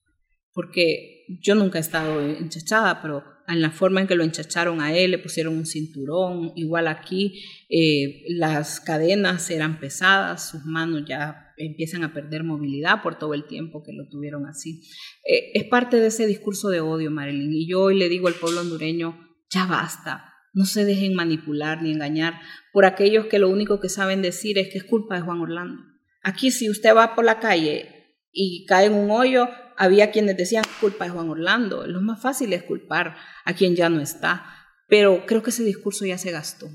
porque 0.54 1.26
yo 1.42 1.56
nunca 1.56 1.78
he 1.78 1.82
estado 1.82 2.22
enchachada, 2.22 3.02
pero 3.02 3.24
en 3.48 3.62
la 3.62 3.72
forma 3.72 4.02
en 4.02 4.08
que 4.08 4.16
lo 4.16 4.24
enchacharon 4.24 4.82
a 4.82 4.96
él, 4.96 5.12
le 5.12 5.20
pusieron 5.20 5.58
un 5.58 5.66
cinturón, 5.66 6.54
igual 6.56 6.88
aquí 6.88 7.44
eh, 7.70 8.24
las 8.30 8.80
cadenas 8.80 9.50
eran 9.50 9.80
pesadas, 9.80 10.50
sus 10.50 10.66
manos 10.66 11.04
ya 11.08 11.54
empiezan 11.58 12.04
a 12.04 12.14
perder 12.14 12.44
movilidad 12.44 13.02
por 13.04 13.20
todo 13.20 13.34
el 13.34 13.46
tiempo 13.46 13.84
que 13.84 13.94
lo 13.94 14.08
tuvieron 14.08 14.46
así. 14.46 14.82
Eh, 15.26 15.52
es 15.54 15.64
parte 15.66 16.00
de 16.00 16.08
ese 16.08 16.26
discurso 16.28 16.70
de 16.70 16.82
odio, 16.82 17.12
Marilyn, 17.12 17.54
y 17.54 17.68
yo 17.68 17.84
hoy 17.84 17.98
le 17.98 18.10
digo 18.10 18.28
al 18.28 18.36
pueblo 18.36 18.62
hondureño, 18.62 19.20
ya 19.50 19.66
basta, 19.66 20.31
no 20.54 20.66
se 20.66 20.86
dejen 20.86 21.14
manipular 21.14 21.82
ni 21.82 21.92
engañar 21.92 22.42
por 22.74 22.86
aquellos 22.86 23.28
que 23.28 23.40
lo 23.40 23.50
único 23.50 23.80
que 23.80 23.90
saben 23.90 24.22
decir 24.22 24.58
es 24.58 24.70
que 24.70 24.80
es 24.80 24.84
culpa 24.84 25.16
de 25.16 25.22
Juan 25.22 25.40
Orlando. 25.40 25.82
Aquí 26.24 26.52
si 26.52 26.70
usted 26.70 26.96
va 26.96 27.16
por 27.16 27.26
la 27.26 27.40
calle 27.40 28.18
y 28.32 28.66
cae 28.66 28.88
en 28.88 28.94
un 28.94 29.12
hoyo, 29.12 29.48
había 29.78 30.12
quienes 30.12 30.38
decían 30.38 30.64
culpa 30.80 31.06
de 31.06 31.12
Juan 31.12 31.30
Orlando. 31.30 31.88
Lo 31.88 32.02
más 32.02 32.22
fácil 32.22 32.54
es 32.54 32.64
culpar 32.64 33.16
a 33.46 33.54
quien 33.54 33.76
ya 33.76 33.90
no 33.90 34.02
está. 34.02 34.46
Pero 34.88 35.26
creo 35.26 35.42
que 35.42 35.52
ese 35.52 35.64
discurso 35.64 36.06
ya 36.06 36.18
se 36.18 36.32
gastó. 36.32 36.70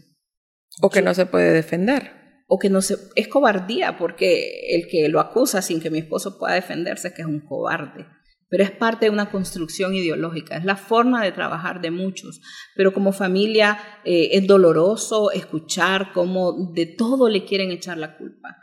O 0.80 0.90
que 0.90 1.02
no 1.02 1.14
se 1.14 1.26
puede 1.26 1.52
defender. 1.52 2.12
O 2.48 2.58
que 2.58 2.70
no 2.70 2.80
se... 2.82 2.96
Es 3.14 3.28
cobardía 3.28 3.98
porque 3.98 4.74
el 4.74 4.88
que 4.88 5.08
lo 5.08 5.20
acusa 5.20 5.62
sin 5.62 5.80
que 5.80 5.90
mi 5.90 5.98
esposo 5.98 6.38
pueda 6.38 6.54
defenderse 6.54 7.08
es 7.08 7.14
que 7.14 7.22
es 7.22 7.28
un 7.28 7.40
cobarde 7.40 8.06
pero 8.48 8.62
es 8.62 8.70
parte 8.70 9.06
de 9.06 9.10
una 9.10 9.30
construcción 9.30 9.94
ideológica, 9.94 10.56
es 10.56 10.64
la 10.64 10.76
forma 10.76 11.24
de 11.24 11.32
trabajar 11.32 11.80
de 11.80 11.90
muchos, 11.90 12.40
pero 12.74 12.92
como 12.92 13.12
familia 13.12 13.78
eh, 14.04 14.30
es 14.32 14.46
doloroso 14.46 15.30
escuchar 15.30 16.12
cómo 16.12 16.72
de 16.74 16.86
todo 16.86 17.28
le 17.28 17.44
quieren 17.44 17.70
echar 17.70 17.98
la 17.98 18.16
culpa, 18.16 18.56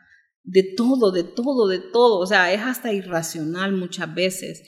de 0.43 0.63
todo, 0.75 1.11
de 1.11 1.23
todo, 1.23 1.67
de 1.67 1.79
todo, 1.79 2.19
o 2.19 2.25
sea, 2.25 2.53
es 2.53 2.61
hasta 2.61 2.93
irracional 2.93 3.73
muchas 3.73 4.13
veces, 4.13 4.61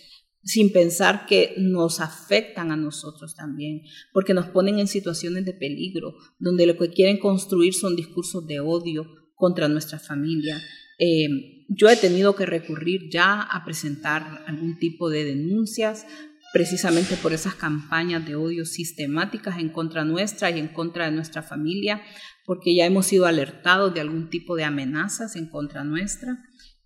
sin 0.43 0.72
pensar 0.72 1.26
que 1.26 1.55
nos 1.57 1.99
afectan 1.99 2.72
a 2.72 2.78
nosotros 2.78 3.36
también, 3.36 3.82
porque 4.13 4.34
nos 4.34 4.47
ponen 4.47 4.80
en 4.80 4.88
situaciones 4.88 5.43
de 5.43 5.53
peligro, 5.53 6.13
donde 6.38 6.68
lo 6.68 6.78
que 6.78 6.91
quieren 6.91 7.20
construir 7.20 7.74
son 7.74 7.95
discursos 7.95 8.45
de 8.45 8.59
odio 8.59 9.05
contra 9.34 9.68
nuestra 9.68 9.97
familia. 9.97 10.61
Eh, 10.99 11.55
yo 11.68 11.89
he 11.89 11.95
tenido 11.95 12.36
que 12.36 12.45
recurrir 12.45 13.09
ya 13.09 13.41
a 13.41 13.66
presentar 13.66 14.43
algún 14.47 14.78
tipo 14.78 15.09
de 15.09 15.26
denuncias 15.26 16.05
precisamente 16.53 17.18
por 17.18 17.34
esas 17.34 17.55
campañas 17.55 18.26
de 18.26 18.36
odio 18.36 18.66
sistemáticas 18.66 19.59
en 19.59 19.70
contra 19.70 20.05
nuestra 20.05 20.49
y 20.51 20.59
en 20.59 20.70
contra 20.70 21.05
de 21.05 21.11
nuestra 21.11 21.43
familia, 21.43 22.01
porque 22.45 22.74
ya 22.74 22.86
hemos 22.86 23.07
sido 23.07 23.26
alertados 23.26 23.93
de 23.93 23.99
algún 23.99 24.30
tipo 24.30 24.55
de 24.55 24.63
amenazas 24.63 25.36
en 25.36 25.49
contra 25.49 25.84
nuestra. 25.84 26.38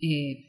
Eh, 0.01 0.48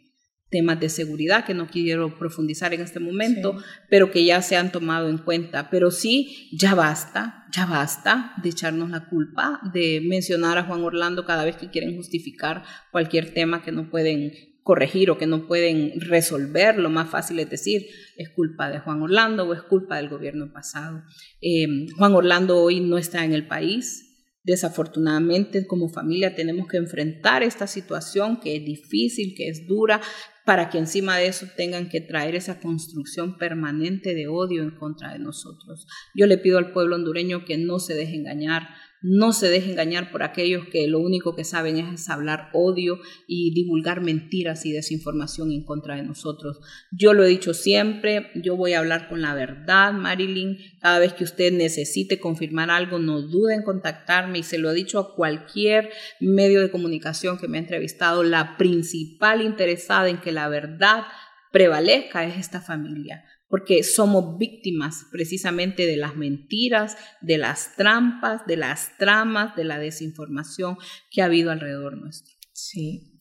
temas 0.50 0.80
de 0.80 0.88
seguridad 0.88 1.44
que 1.44 1.54
no 1.54 1.68
quiero 1.68 2.18
profundizar 2.18 2.74
en 2.74 2.80
este 2.80 3.00
momento, 3.00 3.56
pero 3.88 4.10
que 4.10 4.24
ya 4.24 4.42
se 4.42 4.56
han 4.56 4.72
tomado 4.72 5.08
en 5.08 5.18
cuenta. 5.18 5.70
Pero 5.70 5.90
sí, 5.90 6.48
ya 6.52 6.74
basta, 6.74 7.46
ya 7.52 7.66
basta 7.66 8.34
de 8.42 8.50
echarnos 8.50 8.90
la 8.90 9.08
culpa, 9.08 9.60
de 9.72 10.02
mencionar 10.04 10.58
a 10.58 10.64
Juan 10.64 10.82
Orlando 10.82 11.24
cada 11.24 11.44
vez 11.44 11.56
que 11.56 11.70
quieren 11.70 11.96
justificar 11.96 12.64
cualquier 12.90 13.32
tema 13.32 13.62
que 13.62 13.72
no 13.72 13.90
pueden 13.90 14.32
corregir 14.62 15.10
o 15.10 15.18
que 15.18 15.26
no 15.26 15.46
pueden 15.46 16.00
resolver, 16.00 16.78
lo 16.78 16.90
más 16.90 17.08
fácil 17.08 17.38
es 17.38 17.48
decir, 17.48 17.86
es 18.16 18.28
culpa 18.28 18.70
de 18.70 18.78
Juan 18.78 19.02
Orlando 19.02 19.48
o 19.48 19.54
es 19.54 19.62
culpa 19.62 19.96
del 19.96 20.08
gobierno 20.08 20.52
pasado. 20.52 21.02
Eh, 21.40 21.86
Juan 21.96 22.14
Orlando 22.14 22.58
hoy 22.58 22.80
no 22.80 22.98
está 22.98 23.24
en 23.24 23.32
el 23.32 23.46
país, 23.46 24.09
Desafortunadamente, 24.42 25.66
como 25.66 25.88
familia 25.88 26.34
tenemos 26.34 26.66
que 26.66 26.78
enfrentar 26.78 27.42
esta 27.42 27.66
situación 27.66 28.40
que 28.40 28.56
es 28.56 28.64
difícil, 28.64 29.34
que 29.36 29.48
es 29.48 29.66
dura, 29.66 30.00
para 30.46 30.70
que 30.70 30.78
encima 30.78 31.16
de 31.18 31.26
eso 31.26 31.46
tengan 31.56 31.88
que 31.88 32.00
traer 32.00 32.34
esa 32.34 32.58
construcción 32.58 33.36
permanente 33.36 34.14
de 34.14 34.28
odio 34.28 34.62
en 34.62 34.70
contra 34.70 35.12
de 35.12 35.18
nosotros. 35.18 35.86
Yo 36.14 36.26
le 36.26 36.38
pido 36.38 36.58
al 36.58 36.72
pueblo 36.72 36.96
hondureño 36.96 37.44
que 37.44 37.58
no 37.58 37.78
se 37.78 37.94
deje 37.94 38.16
engañar, 38.16 38.68
no 39.02 39.32
se 39.32 39.48
deje 39.48 39.70
engañar 39.70 40.10
por 40.10 40.22
aquellos 40.22 40.66
que 40.66 40.86
lo 40.86 40.98
único 40.98 41.34
que 41.34 41.44
saben 41.44 41.78
es 41.78 42.08
hablar 42.10 42.50
odio 42.52 42.98
y 43.26 43.52
divulgar 43.54 44.02
mentiras 44.02 44.66
y 44.66 44.72
desinformación 44.72 45.52
en 45.52 45.64
contra 45.64 45.96
de 45.96 46.02
nosotros. 46.02 46.60
Yo 46.90 47.14
lo 47.14 47.24
he 47.24 47.28
dicho 47.28 47.54
siempre, 47.54 48.30
yo 48.34 48.56
voy 48.56 48.74
a 48.74 48.80
hablar 48.80 49.08
con 49.08 49.22
la 49.22 49.34
verdad, 49.34 49.92
Marilyn. 49.92 50.58
Cada 50.80 50.98
vez 50.98 51.14
que 51.14 51.24
usted 51.24 51.52
necesite 51.52 52.20
confirmar 52.20 52.70
algo, 52.70 52.98
no 52.98 53.22
dude 53.22 53.54
en 53.54 53.62
contactarme 53.62 54.38
y 54.38 54.42
se 54.42 54.58
lo 54.58 54.70
he 54.70 54.74
dicho 54.74 54.98
a 54.98 55.14
cualquier 55.14 55.90
medio 56.20 56.60
de 56.60 56.70
comunicación 56.70 57.38
que 57.38 57.48
me 57.48 57.58
ha 57.58 57.62
entrevistado. 57.62 58.22
La 58.22 58.56
principal 58.56 59.40
interesada 59.40 60.08
en 60.08 60.20
que 60.20 60.32
la 60.32 60.48
verdad 60.48 61.04
prevalezca 61.52 62.24
es 62.24 62.36
esta 62.36 62.60
familia 62.60 63.24
porque 63.50 63.82
somos 63.82 64.38
víctimas 64.38 65.06
precisamente 65.10 65.84
de 65.84 65.96
las 65.96 66.16
mentiras, 66.16 66.96
de 67.20 67.36
las 67.36 67.74
trampas, 67.76 68.46
de 68.46 68.56
las 68.56 68.96
tramas, 68.96 69.56
de 69.56 69.64
la 69.64 69.78
desinformación 69.78 70.78
que 71.10 71.20
ha 71.20 71.26
habido 71.26 71.50
alrededor 71.50 71.98
nuestro. 71.98 72.32
Sí. 72.52 73.18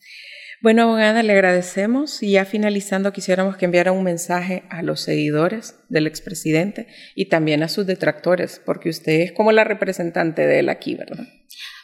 Bueno, 0.62 0.84
abogada, 0.84 1.24
le 1.24 1.34
agradecemos 1.34 2.22
y 2.22 2.32
ya 2.32 2.46
finalizando 2.46 3.12
quisiéramos 3.12 3.58
que 3.58 3.66
enviara 3.66 3.92
un 3.92 4.04
mensaje 4.04 4.66
a 4.70 4.84
los 4.84 5.00
seguidores 5.00 5.80
del 5.88 6.06
expresidente 6.06 6.88
y 7.16 7.30
también 7.30 7.64
a 7.64 7.70
sus 7.70 7.88
detractores, 7.88 8.62
porque 8.66 8.90
usted 8.90 9.22
es 9.22 9.32
como 9.32 9.52
la 9.52 9.64
representante 9.64 10.46
de 10.46 10.60
él 10.60 10.70
aquí, 10.70 10.96
¿verdad? 10.96 11.26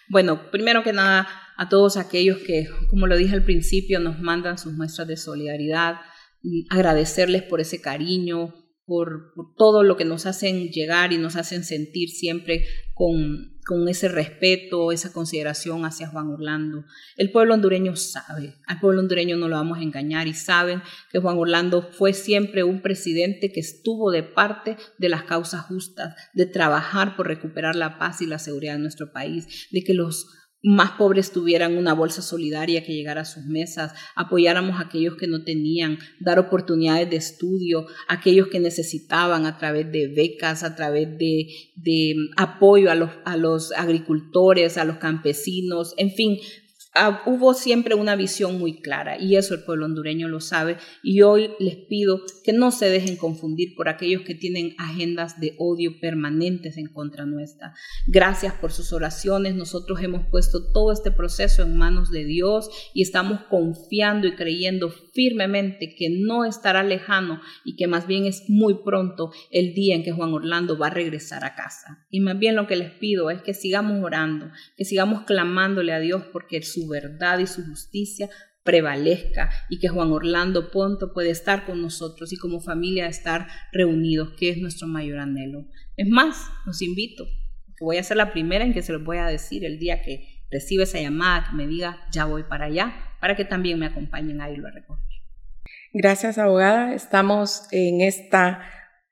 Bueno, 0.09 0.51
primero 0.51 0.83
que 0.83 0.93
nada, 0.93 1.27
a 1.57 1.69
todos 1.69 1.97
aquellos 1.97 2.39
que, 2.39 2.67
como 2.89 3.07
lo 3.07 3.17
dije 3.17 3.33
al 3.33 3.45
principio, 3.45 3.99
nos 3.99 4.19
mandan 4.19 4.57
sus 4.57 4.73
muestras 4.73 5.07
de 5.07 5.17
solidaridad, 5.17 5.95
agradecerles 6.69 7.43
por 7.43 7.61
ese 7.61 7.81
cariño, 7.81 8.53
por, 8.85 9.33
todo 9.57 9.83
lo 9.83 9.97
que 9.97 10.05
nos 10.05 10.25
hacen 10.25 10.69
llegar 10.69 11.11
y 11.11 11.17
nos 11.17 11.35
hacen 11.35 11.63
sentir 11.63 12.09
siempre 12.09 12.65
con, 12.93 13.57
con, 13.65 13.87
ese 13.87 14.07
respeto, 14.07 14.91
esa 14.91 15.11
consideración 15.11 15.85
hacia 15.85 16.07
Juan 16.07 16.27
Orlando. 16.27 16.85
El 17.17 17.31
pueblo 17.31 17.55
hondureño 17.55 17.95
sabe, 17.95 18.55
al 18.67 18.79
pueblo 18.79 19.01
hondureño 19.01 19.37
no 19.37 19.47
lo 19.47 19.55
vamos 19.55 19.79
a 19.79 19.81
engañar 19.81 20.27
y 20.27 20.33
saben 20.33 20.81
que 21.11 21.19
Juan 21.19 21.37
Orlando 21.37 21.81
fue 21.81 22.13
siempre 22.13 22.63
un 22.63 22.81
presidente 22.81 23.51
que 23.51 23.59
estuvo 23.59 24.11
de 24.11 24.23
parte 24.23 24.77
de 24.99 25.09
las 25.09 25.23
causas 25.23 25.65
justas, 25.65 26.15
de 26.33 26.45
trabajar 26.45 27.15
por 27.15 27.27
recuperar 27.27 27.75
la 27.75 27.97
paz 27.97 28.21
y 28.21 28.27
la 28.27 28.39
seguridad 28.39 28.73
de 28.73 28.79
nuestro 28.79 29.11
país, 29.11 29.67
de 29.71 29.83
que 29.83 29.93
los 29.93 30.27
más 30.65 30.91
pobres 30.93 31.31
tuvieran 31.31 31.77
una 31.77 31.93
bolsa 31.93 32.23
solidaria 32.23 32.83
que 32.83 32.93
llegara 32.93 33.21
a 33.21 33.25
sus 33.25 33.45
mesas, 33.45 33.93
apoyáramos 34.15 34.77
a 34.77 34.85
aquellos 34.85 35.15
que 35.15 35.27
no 35.27 35.43
tenían, 35.43 35.99
dar 36.19 36.39
oportunidades 36.39 37.07
de 37.09 37.17
estudio 37.17 37.85
a 38.07 38.15
aquellos 38.15 38.47
que 38.47 38.59
necesitaban 38.59 39.45
a 39.45 39.59
través 39.59 39.91
de 39.91 40.07
becas, 40.07 40.63
a 40.63 40.75
través 40.75 41.19
de, 41.19 41.49
de 41.75 42.15
apoyo 42.35 42.89
a 42.89 42.95
los, 42.95 43.11
a 43.25 43.37
los 43.37 43.71
agricultores, 43.73 44.77
a 44.77 44.85
los 44.85 44.97
campesinos, 44.97 45.93
en 45.97 46.11
fin, 46.11 46.39
Ah, 46.97 47.23
hubo 47.25 47.53
siempre 47.53 47.93
una 47.93 48.15
visión 48.15 48.57
muy 48.57 48.79
clara 48.79 49.21
y 49.21 49.35
eso 49.35 49.53
el 49.53 49.65
pueblo 49.65 49.83
hondureño 49.85 50.29
lo 50.29 50.39
sabe 50.39 50.77
y 51.03 51.23
hoy 51.23 51.49
les 51.59 51.75
pido 51.75 52.21
que 52.41 52.53
no 52.53 52.71
se 52.71 52.89
dejen 52.89 53.17
confundir 53.17 53.75
por 53.75 53.89
aquellos 53.89 54.21
que 54.21 54.33
tienen 54.33 54.75
agendas 54.77 55.37
de 55.41 55.55
odio 55.59 55.99
permanentes 55.99 56.77
en 56.77 56.87
contra 56.87 57.25
nuestra. 57.25 57.73
Gracias 58.07 58.53
por 58.53 58.71
sus 58.71 58.93
oraciones, 58.93 59.55
nosotros 59.55 60.01
hemos 60.01 60.25
puesto 60.27 60.71
todo 60.71 60.93
este 60.93 61.11
proceso 61.11 61.63
en 61.63 61.75
manos 61.77 62.11
de 62.11 62.23
Dios 62.23 62.69
y 62.93 63.01
estamos 63.01 63.41
confiando 63.49 64.25
y 64.27 64.35
creyendo 64.35 64.89
firmemente 64.89 65.95
que 65.95 66.09
no 66.09 66.45
estará 66.45 66.81
lejano 66.81 67.41
y 67.65 67.75
que 67.75 67.87
más 67.87 68.07
bien 68.07 68.25
es 68.25 68.43
muy 68.47 68.83
pronto 68.85 69.33
el 69.51 69.73
día 69.73 69.95
en 69.95 70.03
que 70.03 70.13
Juan 70.13 70.33
Orlando 70.33 70.77
va 70.77 70.87
a 70.87 70.91
regresar 70.91 71.43
a 71.43 71.55
casa. 71.55 72.07
Y 72.09 72.21
más 72.21 72.39
bien 72.39 72.55
lo 72.55 72.67
que 72.67 72.77
les 72.77 72.91
pido 72.91 73.29
es 73.31 73.41
que 73.41 73.53
sigamos 73.53 74.01
orando, 74.01 74.49
que 74.77 74.85
sigamos 74.85 75.23
clamándole 75.23 75.91
a 75.91 75.99
Dios 75.99 76.23
porque 76.31 76.61
su 76.61 76.84
verdad 76.87 77.39
y 77.39 77.47
su 77.47 77.63
justicia 77.65 78.29
prevalezca 78.63 79.51
y 79.69 79.79
que 79.79 79.89
Juan 79.89 80.11
Orlando 80.11 80.71
pronto 80.71 81.13
puede 81.13 81.29
estar 81.29 81.65
con 81.65 81.81
nosotros 81.81 82.33
y 82.33 82.37
como 82.37 82.59
familia 82.59 83.07
estar 83.07 83.47
reunidos, 83.71 84.33
que 84.37 84.49
es 84.49 84.57
nuestro 84.57 84.87
mayor 84.87 85.19
anhelo. 85.19 85.67
Es 85.95 86.09
más, 86.09 86.49
los 86.65 86.81
invito, 86.81 87.25
que 87.77 87.85
voy 87.85 87.97
a 87.97 88.03
ser 88.03 88.17
la 88.17 88.31
primera 88.31 88.65
en 88.65 88.73
que 88.73 88.81
se 88.81 88.91
los 88.91 89.03
voy 89.03 89.17
a 89.17 89.27
decir 89.27 89.63
el 89.65 89.77
día 89.77 90.01
que 90.01 90.45
reciba 90.49 90.83
esa 90.83 90.99
llamada, 90.99 91.51
me 91.53 91.67
diga, 91.67 91.97
ya 92.11 92.25
voy 92.25 92.43
para 92.43 92.65
allá, 92.65 92.93
para 93.21 93.35
que 93.35 93.45
también 93.45 93.77
me 93.77 93.85
acompañen 93.85 94.41
a 94.41 94.49
irlo 94.49 94.67
a 94.67 94.71
recoger. 94.71 95.05
Gracias, 95.93 96.37
abogada. 96.37 96.93
Estamos 96.93 97.67
en 97.71 98.01
esta 98.01 98.61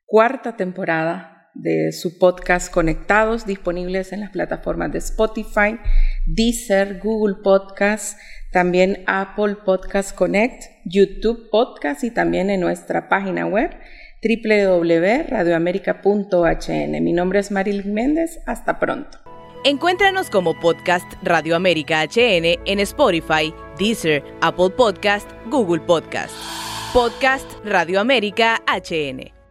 cuarta 0.05 0.57
temporada 0.57 1.33
de 1.54 1.91
su 1.91 2.18
podcast 2.18 2.72
Conectados, 2.72 3.45
disponibles 3.45 4.14
en 4.14 4.22
las 4.22 4.32
plataformas 4.32 4.91
de 4.91 4.99
Spotify, 4.99 5.78
Deezer, 6.26 6.99
Google 6.99 7.36
Podcast, 7.43 8.18
también 8.51 9.04
Apple 9.08 9.58
Podcast 9.66 10.16
Connect, 10.16 10.64
YouTube 10.86 11.49
Podcast 11.51 12.04
y 12.04 12.12
también 12.12 12.49
en 12.49 12.62
nuestra 12.62 13.10
página 13.10 13.45
web 13.45 13.72
www.radioamerica.hn. 14.24 17.04
Mi 17.04 17.14
nombre 17.14 17.39
es 17.39 17.51
Marilyn 17.51 17.93
Méndez. 17.93 18.39
Hasta 18.45 18.80
pronto. 18.80 19.18
Encuéntranos 19.66 20.30
como 20.30 20.60
Podcast 20.60 21.06
Radio 21.24 21.56
América 21.56 22.04
HN 22.04 22.60
en 22.66 22.80
Spotify, 22.80 23.54
Deezer, 23.80 24.22
Apple 24.41 24.72
Podcast, 24.72 25.30
Google 25.49 25.80
Podcast. 25.82 26.36
Podcast 26.93 27.49
Radio 27.66 28.01
América 28.01 28.62
HN. 28.68 29.43